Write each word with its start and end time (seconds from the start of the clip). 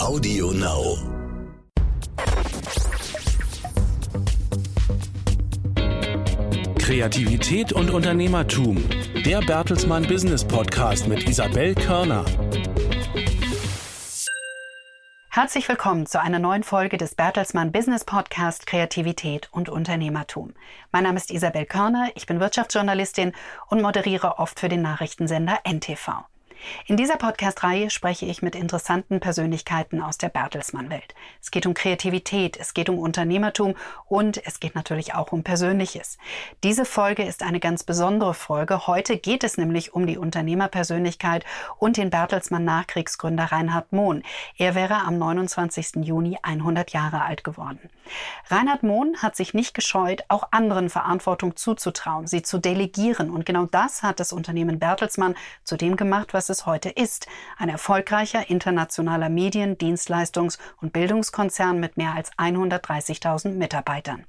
Audio 0.00 0.50
Now. 0.52 0.96
Kreativität 6.78 7.74
und 7.74 7.90
Unternehmertum. 7.90 8.82
Der 9.26 9.40
Bertelsmann 9.40 10.08
Business 10.08 10.42
Podcast 10.42 11.06
mit 11.06 11.28
Isabel 11.28 11.74
Körner. 11.74 12.24
Herzlich 15.28 15.68
willkommen 15.68 16.06
zu 16.06 16.18
einer 16.18 16.38
neuen 16.38 16.62
Folge 16.62 16.96
des 16.96 17.14
Bertelsmann 17.14 17.70
Business 17.70 18.04
Podcast 18.06 18.66
Kreativität 18.66 19.50
und 19.52 19.68
Unternehmertum. 19.68 20.54
Mein 20.92 21.04
Name 21.04 21.18
ist 21.18 21.30
Isabel 21.30 21.66
Körner, 21.66 22.08
ich 22.14 22.24
bin 22.26 22.40
Wirtschaftsjournalistin 22.40 23.32
und 23.68 23.82
moderiere 23.82 24.38
oft 24.38 24.58
für 24.58 24.70
den 24.70 24.80
Nachrichtensender 24.80 25.58
NTV. 25.64 26.29
In 26.86 26.96
dieser 26.96 27.16
Podcast-Reihe 27.16 27.90
spreche 27.90 28.26
ich 28.26 28.42
mit 28.42 28.54
interessanten 28.54 29.20
Persönlichkeiten 29.20 30.02
aus 30.02 30.18
der 30.18 30.28
Bertelsmann-Welt. 30.28 31.14
Es 31.40 31.50
geht 31.50 31.66
um 31.66 31.74
Kreativität, 31.74 32.56
es 32.58 32.74
geht 32.74 32.88
um 32.88 32.98
Unternehmertum 32.98 33.74
und 34.06 34.44
es 34.46 34.60
geht 34.60 34.74
natürlich 34.74 35.14
auch 35.14 35.32
um 35.32 35.42
Persönliches. 35.42 36.18
Diese 36.62 36.84
Folge 36.84 37.24
ist 37.24 37.42
eine 37.42 37.60
ganz 37.60 37.84
besondere 37.84 38.34
Folge. 38.34 38.86
Heute 38.86 39.16
geht 39.16 39.44
es 39.44 39.56
nämlich 39.56 39.94
um 39.94 40.06
die 40.06 40.18
Unternehmerpersönlichkeit 40.18 41.44
und 41.78 41.96
den 41.96 42.10
Bertelsmann-Nachkriegsgründer 42.10 43.44
Reinhard 43.44 43.92
Mohn. 43.92 44.22
Er 44.56 44.74
wäre 44.74 44.96
am 45.06 45.18
29. 45.18 46.04
Juni 46.04 46.38
100 46.42 46.92
Jahre 46.92 47.22
alt 47.22 47.44
geworden. 47.44 47.90
Reinhard 48.48 48.82
Mohn 48.82 49.16
hat 49.18 49.36
sich 49.36 49.54
nicht 49.54 49.74
gescheut, 49.74 50.24
auch 50.28 50.48
anderen 50.50 50.90
Verantwortung 50.90 51.56
zuzutrauen, 51.56 52.26
sie 52.26 52.42
zu 52.42 52.58
delegieren. 52.58 53.30
Und 53.30 53.46
genau 53.46 53.66
das 53.66 54.02
hat 54.02 54.20
das 54.20 54.32
Unternehmen 54.32 54.78
Bertelsmann 54.78 55.36
zu 55.64 55.76
dem 55.76 55.96
gemacht, 55.96 56.34
was 56.34 56.49
es 56.50 56.66
heute 56.66 56.90
ist. 56.90 57.26
Ein 57.56 57.68
erfolgreicher 57.68 58.50
internationaler 58.50 59.28
Medien-, 59.28 59.78
Dienstleistungs- 59.78 60.58
und 60.80 60.92
Bildungskonzern 60.92 61.80
mit 61.80 61.96
mehr 61.96 62.14
als 62.14 62.32
130.000 62.32 63.52
Mitarbeitern. 63.52 64.26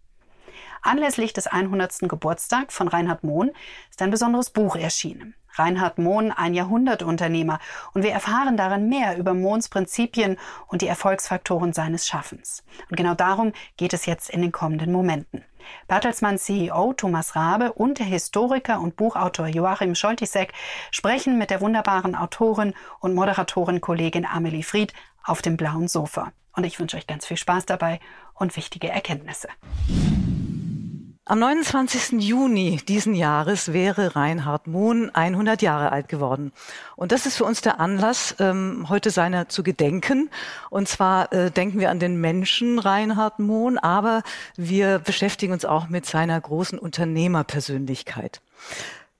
Anlässlich 0.82 1.34
des 1.34 1.48
100. 1.48 2.10
Geburtstag 2.10 2.72
von 2.72 2.88
Reinhard 2.88 3.24
Mohn 3.24 3.52
ist 3.90 4.02
ein 4.02 4.12
besonderes 4.12 4.50
Buch 4.50 4.76
erschienen. 4.76 5.36
Reinhard 5.56 5.98
Mohn, 5.98 6.32
ein 6.32 6.54
Jahrhundertunternehmer. 6.54 7.60
Und 7.94 8.04
wir 8.04 8.12
erfahren 8.12 8.58
darin 8.58 8.90
mehr 8.90 9.18
über 9.18 9.34
Mohns 9.34 9.70
Prinzipien 9.70 10.38
und 10.68 10.82
die 10.82 10.88
Erfolgsfaktoren 10.88 11.74
seines 11.74 12.08
Schaffens. 12.08 12.64
Und 12.90 12.98
genau 12.98 13.14
darum 13.14 13.54
geht 13.78 13.94
es 13.94 14.06
jetzt 14.06 14.30
in 14.30 14.42
den 14.42 14.52
kommenden 14.52 14.92
Momenten. 14.92 15.44
Bertelsmann 15.88 16.38
CEO 16.38 16.94
Thomas 16.94 17.36
Rabe 17.36 17.74
und 17.74 18.00
der 18.00 18.06
Historiker 18.06 18.80
und 18.80 18.96
Buchautor 18.96 19.48
Joachim 19.48 19.96
Scholtisek 19.96 20.54
sprechen 20.90 21.38
mit 21.38 21.50
der 21.50 21.62
wunderbaren 21.62 22.16
Autorin 22.16 22.74
und 23.00 23.14
Moderatorin 23.14 23.82
Kollegin 23.82 24.26
Amelie 24.26 24.64
Fried 24.64 24.94
auf 25.24 25.42
dem 25.42 25.58
blauen 25.58 25.88
Sofa. 25.88 26.32
Und 26.54 26.66
ich 26.66 26.80
wünsche 26.80 26.98
euch 26.98 27.08
ganz 27.08 27.26
viel 27.26 27.38
Spaß 27.38 27.66
dabei 27.66 28.00
und 28.34 28.56
wichtige 28.58 28.90
Erkenntnisse. 28.90 29.48
Am 31.32 31.40
29. 31.40 32.22
Juni 32.22 32.82
diesen 32.86 33.16
Jahres 33.16 33.72
wäre 33.72 34.18
Reinhard 34.18 34.68
Mohn 34.68 35.12
100 35.12 35.62
Jahre 35.62 35.94
alt 35.94 36.10
geworden. 36.10 36.52
Und 36.98 37.14
das 37.14 37.26
ist 37.26 37.38
für 37.38 37.46
uns 37.46 37.62
der 37.62 37.80
Anlass, 37.80 38.36
ähm, 38.40 38.88
heute 38.90 39.12
seiner 39.12 39.48
zu 39.48 39.64
gedenken. 39.64 40.30
Und 40.70 40.90
zwar 40.90 41.32
äh, 41.32 41.50
denken 41.50 41.80
wir 41.80 41.90
an 41.90 42.00
den 42.00 42.20
Menschen 42.20 42.80
Reinhard 42.80 43.40
Mohn, 43.40 43.78
aber 43.78 44.24
wir 44.58 45.00
beschäftigen 45.00 45.54
uns 45.54 45.64
auch 45.64 45.88
mit 45.88 46.06
seiner 46.06 46.42
großen 46.42 46.78
Unternehmerpersönlichkeit. 46.78 48.42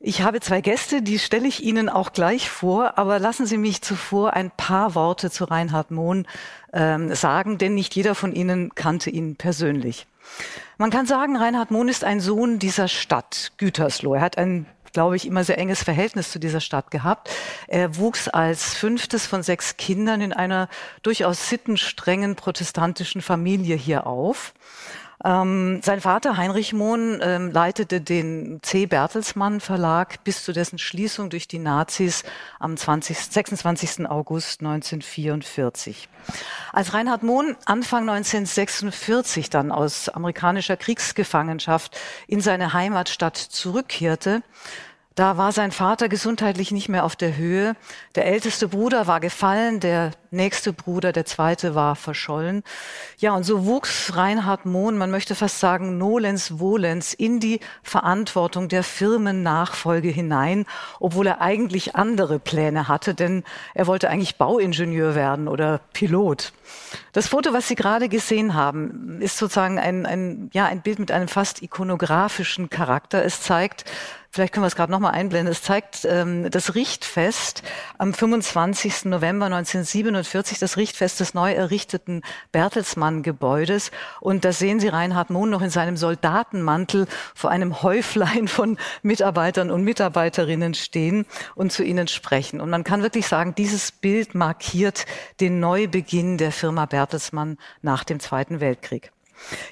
Ich 0.04 0.24
habe 0.24 0.40
zwei 0.40 0.62
Gäste, 0.62 1.04
die 1.04 1.20
stelle 1.20 1.48
ich 1.48 1.62
Ihnen 1.62 1.88
auch 1.88 2.12
gleich 2.12 2.50
vor, 2.50 2.98
aber 2.98 3.20
lassen 3.20 3.46
Sie 3.46 3.58
mich 3.58 3.84
zuvor 3.84 4.34
ein 4.34 4.50
paar 4.50 4.96
Worte 4.96 5.30
zu 5.30 5.46
Reinhard 5.46 5.92
Mohn 5.92 6.26
ähm, 6.74 7.14
sagen, 7.14 7.60
denn 7.60 7.76
nicht 7.76 7.96
jeder 7.96 8.16
von 8.16 8.34
Ihnen 8.34 8.74
kannte 8.74 9.12
ihn 9.12 9.36
persönlich. 9.36 10.08
Man 10.80 10.90
kann 10.90 11.06
sagen, 11.06 11.38
Reinhard 11.38 11.70
Mohn 11.70 11.88
ist 11.88 12.04
ein 12.04 12.20
Sohn 12.20 12.58
dieser 12.58 12.88
Stadt, 12.88 13.52
Gütersloh. 13.58 14.16
Er 14.16 14.22
hat 14.22 14.40
ein 14.40 14.66
glaube 14.94 15.16
ich, 15.16 15.26
immer 15.26 15.44
sehr 15.44 15.58
enges 15.58 15.84
Verhältnis 15.84 16.32
zu 16.32 16.40
dieser 16.40 16.60
Stadt 16.60 16.92
gehabt. 16.92 17.30
Er 17.68 17.96
wuchs 17.98 18.28
als 18.28 18.74
fünftes 18.74 19.26
von 19.26 19.42
sechs 19.44 19.78
Kindern 19.78 20.20
in 20.20 20.34
einer 20.34 20.68
durchaus 21.02 21.50
sittenstrengen 21.50 22.36
protestantischen 22.36 23.22
Familie 23.22 23.76
hier 23.76 24.06
auf. 24.06 24.54
Ähm, 25.24 25.82
sein 25.84 26.02
Vater 26.02 26.38
Heinrich 26.38 26.74
Mohn 26.74 27.20
ähm, 27.22 27.52
leitete 27.52 28.02
den 28.02 28.60
C. 28.64 28.88
Bertelsmann 28.88 29.60
Verlag 29.60 30.24
bis 30.24 30.44
zu 30.44 30.52
dessen 30.52 30.80
Schließung 30.80 31.30
durch 31.30 31.48
die 31.48 31.60
Nazis 31.60 32.24
am 32.60 32.76
20, 32.76 33.18
26. 33.18 34.10
August 34.10 34.62
1944. 34.62 36.10
Als 36.74 36.94
Reinhard 36.94 37.24
Mohn 37.24 37.56
Anfang 37.66 38.10
1946 38.10 39.50
dann 39.50 39.72
aus 39.72 40.10
amerikanischer 40.10 40.78
Kriegsgefangenschaft 40.78 41.98
in 42.28 42.42
seine 42.42 42.74
Heimatstadt 42.74 43.38
zurückkehrte, 43.38 44.42
da 45.16 45.36
war 45.38 45.52
sein 45.52 45.72
Vater 45.72 46.08
gesundheitlich 46.08 46.72
nicht 46.72 46.88
mehr 46.88 47.04
auf 47.04 47.18
der 47.18 47.36
Höhe. 47.36 47.76
Der 48.16 48.26
älteste 48.26 48.70
Bruder 48.70 49.08
war 49.08 49.20
gefallen, 49.20 49.82
der 49.82 50.12
nächste 50.32 50.72
Bruder, 50.72 51.12
der 51.12 51.26
zweite, 51.26 51.76
war 51.76 51.98
verschollen. 51.98 52.64
Ja, 53.18 53.34
und 53.36 53.44
so 53.44 53.66
wuchs 53.66 54.16
Reinhard 54.16 54.66
Mohn, 54.66 54.98
man 54.98 55.12
möchte 55.12 55.36
fast 55.36 55.60
sagen, 55.60 55.98
nolens 55.98 56.60
volens, 56.60 57.14
in 57.14 57.42
die 57.42 57.60
Verantwortung 57.84 58.70
der 58.70 58.84
Firmennachfolge 58.84 60.08
hinein, 60.08 60.66
obwohl 61.02 61.28
er 61.28 61.42
eigentlich 61.42 61.96
andere 61.98 62.40
Pläne 62.40 62.88
hatte, 62.88 63.14
denn 63.14 63.44
er 63.74 63.88
wollte 63.88 64.10
eigentlich 64.10 64.38
Bauingenieur 64.38 65.14
werden 65.14 65.50
oder 65.50 65.82
Pilot. 65.92 66.54
Das 67.12 67.28
Foto, 67.28 67.52
was 67.52 67.68
Sie 67.68 67.76
gerade 67.76 68.08
gesehen 68.08 68.54
haben, 68.54 69.22
ist 69.22 69.38
sozusagen 69.38 69.78
ein, 69.78 70.06
ein, 70.06 70.50
ja, 70.54 70.66
ein 70.66 70.82
Bild 70.82 71.00
mit 71.00 71.12
einem 71.12 71.28
fast 71.28 71.62
ikonografischen 71.62 72.70
Charakter. 72.70 73.26
Es 73.26 73.42
zeigt, 73.42 73.84
Vielleicht 74.34 74.54
können 74.54 74.64
wir 74.64 74.68
es 74.68 74.78
gerade 74.78 74.94
nochmal 74.94 75.12
einblenden. 75.12 75.52
Es 75.52 75.62
zeigt 75.62 76.06
ähm, 76.06 76.50
das 76.50 76.74
Richtfest 76.74 77.64
am 77.98 78.14
25. 78.14 79.04
November 79.06 79.48
1947, 79.48 80.58
das 80.58 80.78
Richtfest 80.78 81.20
des 81.20 81.34
neu 81.34 81.52
errichteten 81.52 82.22
Bertelsmann-Gebäudes. 82.54 83.92
Und 84.22 84.46
da 84.46 84.54
sehen 84.54 84.80
Sie 84.80 84.88
Reinhard 84.88 85.32
Mohn 85.32 85.50
noch 85.50 85.62
in 85.62 85.70
seinem 85.70 85.98
Soldatenmantel 85.98 87.08
vor 87.36 87.50
einem 87.50 87.84
Häuflein 87.84 88.48
von 88.48 88.78
Mitarbeitern 89.02 89.70
und 89.70 89.84
Mitarbeiterinnen 89.84 90.76
stehen 90.76 91.26
und 91.54 91.74
zu 91.74 91.84
ihnen 91.84 92.08
sprechen. 92.08 92.62
Und 92.62 92.70
man 92.70 92.86
kann 92.86 93.04
wirklich 93.04 93.28
sagen, 93.28 93.54
dieses 93.54 93.92
Bild 93.92 94.34
markiert 94.34 95.08
den 95.42 95.60
Neubeginn 95.60 96.38
der 96.38 96.54
Firma 96.54 96.86
Bertelsmann 96.86 97.58
nach 97.82 98.06
dem 98.06 98.22
Zweiten 98.22 98.62
Weltkrieg. 98.62 99.12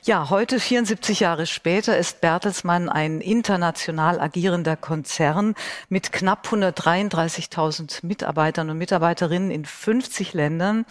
Ja, 0.03 0.30
heute, 0.30 0.59
74 0.59 1.19
Jahre 1.19 1.46
später, 1.46 1.97
ist 1.97 2.22
Bertelsmann 2.22 2.90
ein 2.90 3.22
international 3.22 4.19
agierender 4.19 4.75
Konzern 4.75 5.56
mit 5.90 6.12
knapp 6.12 6.47
133.000 6.47 8.06
Mitarbeitern 8.06 8.69
und 8.69 8.78
Mitarbeiterinnen 8.78 9.52
in 9.52 9.66
50 9.66 10.34
Ländern. 10.34 10.85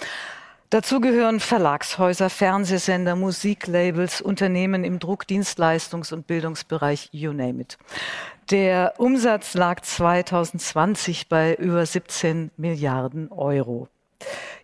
Dazu 0.70 1.00
gehören 1.00 1.40
Verlagshäuser, 1.40 2.28
Fernsehsender, 2.28 3.16
Musiklabels, 3.16 4.20
Unternehmen 4.20 4.84
im 4.84 4.98
Druck-, 4.98 5.24
Dienstleistungs- 5.24 6.12
und 6.12 6.26
Bildungsbereich, 6.26 7.08
you 7.12 7.32
name 7.32 7.62
it. 7.62 7.78
Der 8.50 8.94
Umsatz 8.98 9.54
lag 9.54 9.80
2020 9.80 11.28
bei 11.28 11.54
über 11.54 11.86
17 11.86 12.50
Milliarden 12.58 13.30
Euro. 13.30 13.88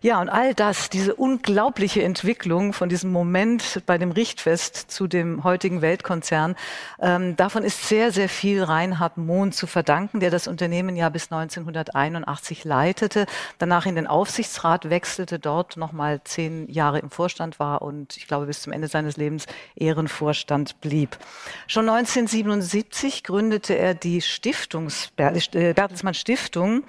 Ja, 0.01 0.21
und 0.21 0.29
all 0.29 0.53
das, 0.53 0.89
diese 0.89 1.15
unglaubliche 1.15 2.03
Entwicklung 2.03 2.73
von 2.73 2.89
diesem 2.89 3.11
Moment 3.11 3.81
bei 3.85 3.97
dem 3.97 4.11
Richtfest 4.11 4.91
zu 4.91 5.07
dem 5.07 5.43
heutigen 5.43 5.81
Weltkonzern, 5.81 6.55
ähm, 6.99 7.35
davon 7.37 7.63
ist 7.63 7.87
sehr, 7.87 8.11
sehr 8.11 8.29
viel 8.29 8.61
Reinhard 8.61 9.17
Mohn 9.17 9.51
zu 9.51 9.65
verdanken, 9.65 10.19
der 10.19 10.29
das 10.29 10.47
Unternehmen 10.47 10.95
ja 10.95 11.09
bis 11.09 11.31
1981 11.31 12.65
leitete, 12.65 13.25
danach 13.57 13.85
in 13.85 13.95
den 13.95 14.05
Aufsichtsrat 14.05 14.89
wechselte, 14.89 15.39
dort 15.39 15.77
nochmal 15.77 16.21
zehn 16.23 16.69
Jahre 16.69 16.99
im 16.99 17.09
Vorstand 17.09 17.57
war 17.57 17.81
und 17.81 18.17
ich 18.17 18.27
glaube 18.27 18.45
bis 18.45 18.61
zum 18.61 18.73
Ende 18.73 18.89
seines 18.89 19.17
Lebens 19.17 19.45
Ehrenvorstand 19.75 20.81
blieb. 20.81 21.17
Schon 21.65 21.89
1977 21.89 23.23
gründete 23.23 23.75
er 23.75 23.95
die 23.95 24.21
Stiftungs 24.21 25.11
Bertelsmann 25.15 26.13
Stiftung, 26.13 26.83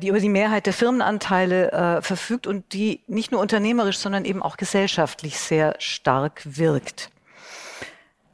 die 0.00 0.08
über 0.08 0.20
die 0.20 0.28
Mehrheit 0.28 0.66
der 0.66 0.72
Firmenanteile 0.72 1.72
äh, 1.72 2.02
verfügt 2.10 2.48
und 2.48 2.72
die 2.72 3.02
nicht 3.06 3.30
nur 3.30 3.40
unternehmerisch, 3.40 3.98
sondern 3.98 4.24
eben 4.24 4.42
auch 4.42 4.56
gesellschaftlich 4.56 5.38
sehr 5.38 5.76
stark 5.78 6.42
wirkt. 6.44 7.12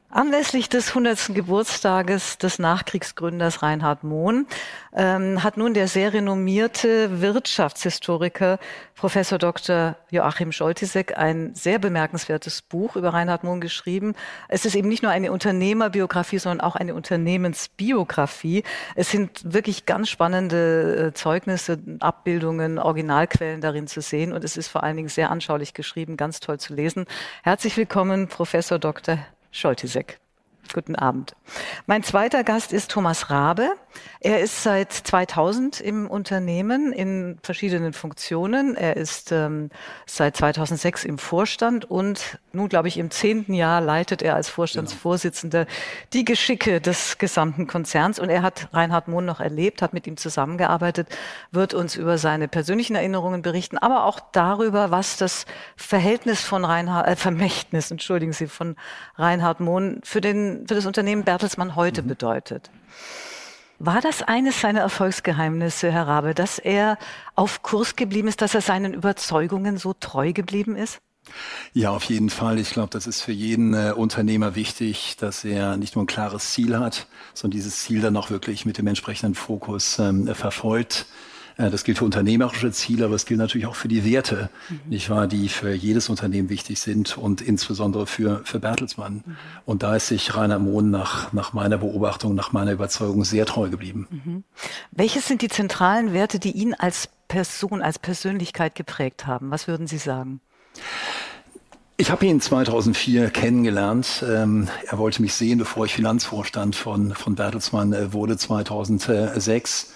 Anlässlich 0.09 0.69
des 0.69 0.89
100. 0.89 1.35
Geburtstages 1.35 2.37
des 2.37 2.59
Nachkriegsgründers 2.59 3.61
Reinhard 3.61 4.05
Mohn 4.05 4.47
ähm, 4.95 5.43
hat 5.43 5.57
nun 5.57 5.73
der 5.73 5.89
sehr 5.89 6.13
renommierte 6.13 7.19
Wirtschaftshistoriker 7.19 8.57
Professor 8.95 9.37
Dr. 9.37 9.97
Joachim 10.09 10.53
Scholtisek 10.53 11.17
ein 11.17 11.53
sehr 11.55 11.77
bemerkenswertes 11.77 12.61
Buch 12.61 12.95
über 12.95 13.09
Reinhard 13.09 13.43
Mohn 13.43 13.59
geschrieben. 13.59 14.15
Es 14.47 14.63
ist 14.63 14.75
eben 14.75 14.87
nicht 14.87 15.03
nur 15.03 15.11
eine 15.11 15.29
Unternehmerbiografie, 15.29 16.39
sondern 16.39 16.65
auch 16.65 16.77
eine 16.77 16.95
Unternehmensbiografie. 16.95 18.63
Es 18.95 19.11
sind 19.11 19.41
wirklich 19.43 19.85
ganz 19.85 20.07
spannende 20.07 21.07
äh, 21.09 21.13
Zeugnisse, 21.15 21.79
Abbildungen, 21.99 22.79
Originalquellen 22.79 23.59
darin 23.59 23.87
zu 23.87 23.99
sehen 23.99 24.31
und 24.31 24.45
es 24.45 24.55
ist 24.55 24.69
vor 24.69 24.83
allen 24.83 24.95
Dingen 24.95 25.09
sehr 25.09 25.31
anschaulich 25.31 25.73
geschrieben, 25.73 26.15
ganz 26.15 26.39
toll 26.39 26.61
zu 26.61 26.73
lesen. 26.73 27.07
Herzlich 27.43 27.75
willkommen, 27.75 28.29
Professor 28.29 28.79
Dr. 28.79 29.19
Scholtisek. 29.51 30.19
Guten 30.73 30.95
Abend. 30.95 31.35
Mein 31.85 32.03
zweiter 32.03 32.43
Gast 32.43 32.73
ist 32.73 32.91
Thomas 32.91 33.29
Rabe. 33.29 33.69
Er 34.19 34.39
ist 34.41 34.63
seit 34.63 34.91
2000 34.91 35.79
im 35.79 36.07
Unternehmen 36.07 36.91
in 36.91 37.37
verschiedenen 37.43 37.93
Funktionen. 37.93 38.75
Er 38.75 38.97
ist 38.97 39.31
ähm, 39.31 39.69
seit 40.05 40.37
2006 40.37 41.05
im 41.05 41.17
Vorstand 41.17 41.85
und 41.85 42.39
nun, 42.51 42.69
glaube 42.69 42.87
ich, 42.87 42.97
im 42.97 43.11
zehnten 43.11 43.53
Jahr 43.53 43.81
leitet 43.81 44.21
er 44.21 44.35
als 44.35 44.49
Vorstandsvorsitzender 44.49 45.65
genau. 45.65 45.77
die 46.13 46.25
Geschicke 46.25 46.81
des 46.81 47.17
gesamten 47.17 47.67
Konzerns. 47.67 48.19
Und 48.19 48.29
er 48.29 48.41
hat 48.41 48.69
Reinhard 48.73 49.07
Mohn 49.07 49.25
noch 49.25 49.39
erlebt, 49.39 49.81
hat 49.81 49.93
mit 49.93 50.07
ihm 50.07 50.17
zusammengearbeitet, 50.17 51.07
wird 51.51 51.73
uns 51.73 51.95
über 51.95 52.17
seine 52.17 52.47
persönlichen 52.47 52.95
Erinnerungen 52.95 53.41
berichten, 53.41 53.77
aber 53.77 54.05
auch 54.05 54.19
darüber, 54.31 54.91
was 54.91 55.17
das 55.17 55.45
Verhältnis 55.75 56.41
von 56.41 56.65
Reinhard, 56.65 57.07
äh, 57.07 57.15
Vermächtnis, 57.15 57.91
entschuldigen 57.91 58.33
Sie, 58.33 58.47
von 58.47 58.75
Reinhard 59.15 59.59
Mohn 59.59 60.01
für 60.03 60.21
den, 60.21 60.56
für 60.65 60.75
das 60.75 60.85
Unternehmen 60.85 61.23
Bertelsmann 61.23 61.75
heute 61.75 62.01
mhm. 62.01 62.07
bedeutet. 62.07 62.69
War 63.79 64.01
das 64.01 64.23
eines 64.23 64.59
seiner 64.59 64.79
Erfolgsgeheimnisse, 64.79 65.91
Herr 65.91 66.07
Rabe, 66.07 66.33
dass 66.33 66.57
er 66.57 66.97
auf 67.35 67.61
Kurs 67.61 67.95
geblieben 67.95 68.27
ist, 68.27 68.41
dass 68.41 68.55
er 68.55 68.61
seinen 68.61 68.93
Überzeugungen 68.93 69.77
so 69.77 69.93
treu 69.93 70.33
geblieben 70.33 70.75
ist? 70.75 70.99
Ja, 71.73 71.91
auf 71.91 72.05
jeden 72.05 72.29
Fall. 72.29 72.57
Ich 72.57 72.71
glaube, 72.71 72.89
das 72.89 73.05
ist 73.05 73.21
für 73.21 73.31
jeden 73.33 73.73
äh, 73.73 73.93
Unternehmer 73.95 74.55
wichtig, 74.55 75.17
dass 75.19 75.43
er 75.43 75.77
nicht 75.77 75.95
nur 75.95 76.05
ein 76.05 76.07
klares 76.07 76.51
Ziel 76.51 76.79
hat, 76.79 77.07
sondern 77.33 77.57
dieses 77.57 77.79
Ziel 77.79 78.01
dann 78.01 78.17
auch 78.17 78.29
wirklich 78.29 78.65
mit 78.65 78.77
dem 78.77 78.87
entsprechenden 78.87 79.35
Fokus 79.35 79.99
ähm, 79.99 80.33
verfolgt. 80.33 81.05
Äh, 81.57 81.69
das 81.69 81.83
gilt 81.83 81.97
für 81.97 82.05
unternehmerische 82.05 82.71
Ziele, 82.71 83.05
aber 83.05 83.15
es 83.15 83.25
gilt 83.25 83.39
natürlich 83.39 83.67
auch 83.67 83.75
für 83.75 83.87
die 83.87 84.05
Werte, 84.05 84.49
mhm. 84.69 84.79
nicht 84.89 85.09
wahr, 85.09 85.27
die 85.27 85.49
für 85.49 85.73
jedes 85.73 86.09
Unternehmen 86.09 86.49
wichtig 86.49 86.79
sind 86.79 87.17
und 87.17 87.41
insbesondere 87.41 88.07
für, 88.07 88.41
für 88.45 88.59
Bertelsmann. 88.59 89.23
Mhm. 89.25 89.37
Und 89.65 89.83
da 89.83 89.95
ist 89.95 90.07
sich 90.07 90.35
Rainer 90.35 90.59
Mohn 90.59 90.91
nach, 90.91 91.33
nach 91.33 91.53
meiner 91.53 91.77
Beobachtung, 91.77 92.35
nach 92.35 92.51
meiner 92.51 92.71
Überzeugung 92.71 93.23
sehr 93.25 93.45
treu 93.45 93.69
geblieben. 93.69 94.07
Mhm. 94.09 94.43
Welches 94.91 95.27
sind 95.27 95.41
die 95.41 95.49
zentralen 95.49 96.13
Werte, 96.13 96.39
die 96.39 96.51
ihn 96.51 96.73
als 96.73 97.09
Person, 97.27 97.81
als 97.81 97.99
Persönlichkeit 97.99 98.75
geprägt 98.75 99.27
haben? 99.27 99.51
Was 99.51 99.67
würden 99.67 99.87
Sie 99.87 99.97
sagen? 99.97 100.39
Ich 101.99 102.11
habe 102.11 102.27
ihn 102.27 102.39
2004 102.39 103.31
kennengelernt. 103.31 104.23
Ähm, 104.27 104.67
er 104.85 104.99
wollte 104.99 105.23
mich 105.23 105.33
sehen, 105.33 105.57
bevor 105.57 105.85
ich 105.85 105.95
Finanzvorstand 105.95 106.75
von, 106.75 107.15
von 107.15 107.33
Bertelsmann 107.33 107.91
äh, 107.91 108.13
wurde 108.13 108.37
2006. 108.37 109.93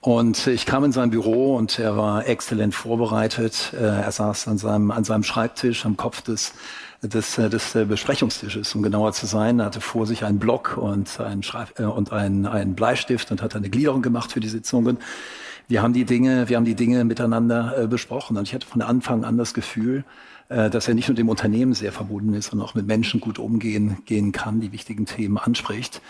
Und 0.00 0.46
ich 0.46 0.64
kam 0.64 0.84
in 0.84 0.92
sein 0.92 1.10
Büro 1.10 1.56
und 1.56 1.78
er 1.78 1.94
war 1.94 2.26
exzellent 2.26 2.74
vorbereitet. 2.74 3.74
Äh, 3.74 3.84
er 3.84 4.10
saß 4.10 4.48
an 4.48 4.56
seinem, 4.56 4.90
an 4.90 5.04
seinem 5.04 5.24
Schreibtisch 5.24 5.84
am 5.84 5.98
Kopf 5.98 6.22
des, 6.22 6.54
des, 7.02 7.36
äh, 7.36 7.50
des 7.50 7.74
äh, 7.74 7.84
Besprechungstisches, 7.84 8.74
um 8.74 8.82
genauer 8.82 9.12
zu 9.12 9.26
sein. 9.26 9.58
Er 9.58 9.66
hatte 9.66 9.82
vor 9.82 10.06
sich 10.06 10.24
einen 10.24 10.38
Block 10.38 10.78
und 10.78 11.20
einen, 11.20 11.42
Schreib 11.42 11.78
und 11.78 12.12
einen, 12.12 12.46
einen 12.46 12.74
Bleistift 12.74 13.30
und 13.30 13.42
hat 13.42 13.54
eine 13.54 13.68
Gliederung 13.68 14.00
gemacht 14.00 14.32
für 14.32 14.40
die 14.40 14.48
Sitzungen. 14.48 14.96
Wir 15.68 15.82
haben 15.82 15.92
die 15.92 16.06
Dinge, 16.06 16.48
wir 16.48 16.56
haben 16.56 16.64
die 16.64 16.74
Dinge 16.74 17.04
miteinander 17.04 17.86
besprochen. 17.86 18.38
Und 18.38 18.48
ich 18.48 18.54
hatte 18.54 18.66
von 18.66 18.82
Anfang 18.82 19.24
an 19.24 19.36
das 19.36 19.54
Gefühl, 19.54 20.02
dass 20.48 20.88
er 20.88 20.94
nicht 20.94 21.06
nur 21.06 21.14
dem 21.14 21.28
Unternehmen 21.28 21.74
sehr 21.74 21.92
verbunden 21.92 22.34
ist, 22.34 22.50
sondern 22.50 22.66
auch 22.66 22.74
mit 22.74 22.88
Menschen 22.88 23.20
gut 23.20 23.38
umgehen 23.38 23.98
gehen 24.04 24.32
kann, 24.32 24.60
die 24.60 24.72
wichtigen 24.72 25.06
Themen 25.06 25.38
anspricht. 25.38 26.02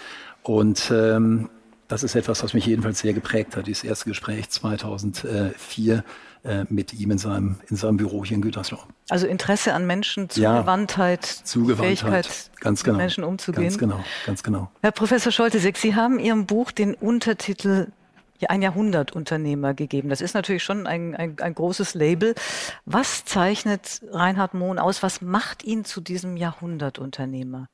Und 0.43 0.91
ähm, 0.91 1.51
das 1.91 2.05
ist 2.05 2.15
etwas, 2.15 2.43
was 2.43 2.55
mich 2.55 2.67
jedenfalls 2.67 3.01
sehr 3.01 3.13
geprägt 3.13 3.57
hat, 3.57 3.67
dieses 3.67 3.85
erste 3.85 4.09
Gespräch 4.09 4.49
2004 4.49 6.05
äh, 6.45 6.65
mit 6.69 6.95
ihm 6.95 7.11
in 7.11 7.19
seinem, 7.19 7.57
in 7.69 7.77
seinem 7.77 7.97
Büro 7.97 8.25
hier 8.25 8.37
in 8.37 8.43
Gütersloh. 8.43 8.79
Also 9.09 9.27
Interesse 9.27 9.75
an 9.75 9.87
Menschen, 9.87 10.31
Zugewandtheit, 10.31 11.27
ja, 11.27 11.45
Zugewandtheit 11.45 12.27
Fähigkeit, 12.27 12.51
ganz 12.61 12.85
genau, 12.85 12.97
mit 12.97 13.03
Menschen 13.03 13.25
umzugehen. 13.25 13.65
Ganz 13.65 13.79
genau, 13.79 14.05
ganz 14.25 14.43
genau. 14.43 14.71
Herr 14.83 14.93
Professor 14.93 15.33
Scholtesek, 15.33 15.77
Sie 15.77 15.97
haben 15.97 16.21
Ihrem 16.21 16.47
Buch 16.47 16.71
den 16.71 16.95
Untertitel 16.95 17.89
ein 18.49 18.63
Jahrhundertunternehmer 18.63 19.75
gegeben. 19.75 20.09
Das 20.09 20.23
ist 20.23 20.35
natürlich 20.35 20.63
schon 20.63 20.87
ein, 20.87 21.15
ein, 21.15 21.37
ein 21.41 21.55
großes 21.55 21.95
Label. 21.95 22.35
Was 22.87 23.27
zeichnet 23.27 24.01
Reinhard 24.11 24.55
Mohn 24.55 24.79
aus? 24.79 25.03
Was 25.03 25.21
macht 25.21 25.63
ihn 25.63 25.85
zu 25.85 26.01
diesem 26.01 26.39
Jahrhundertunternehmer? 26.39 27.69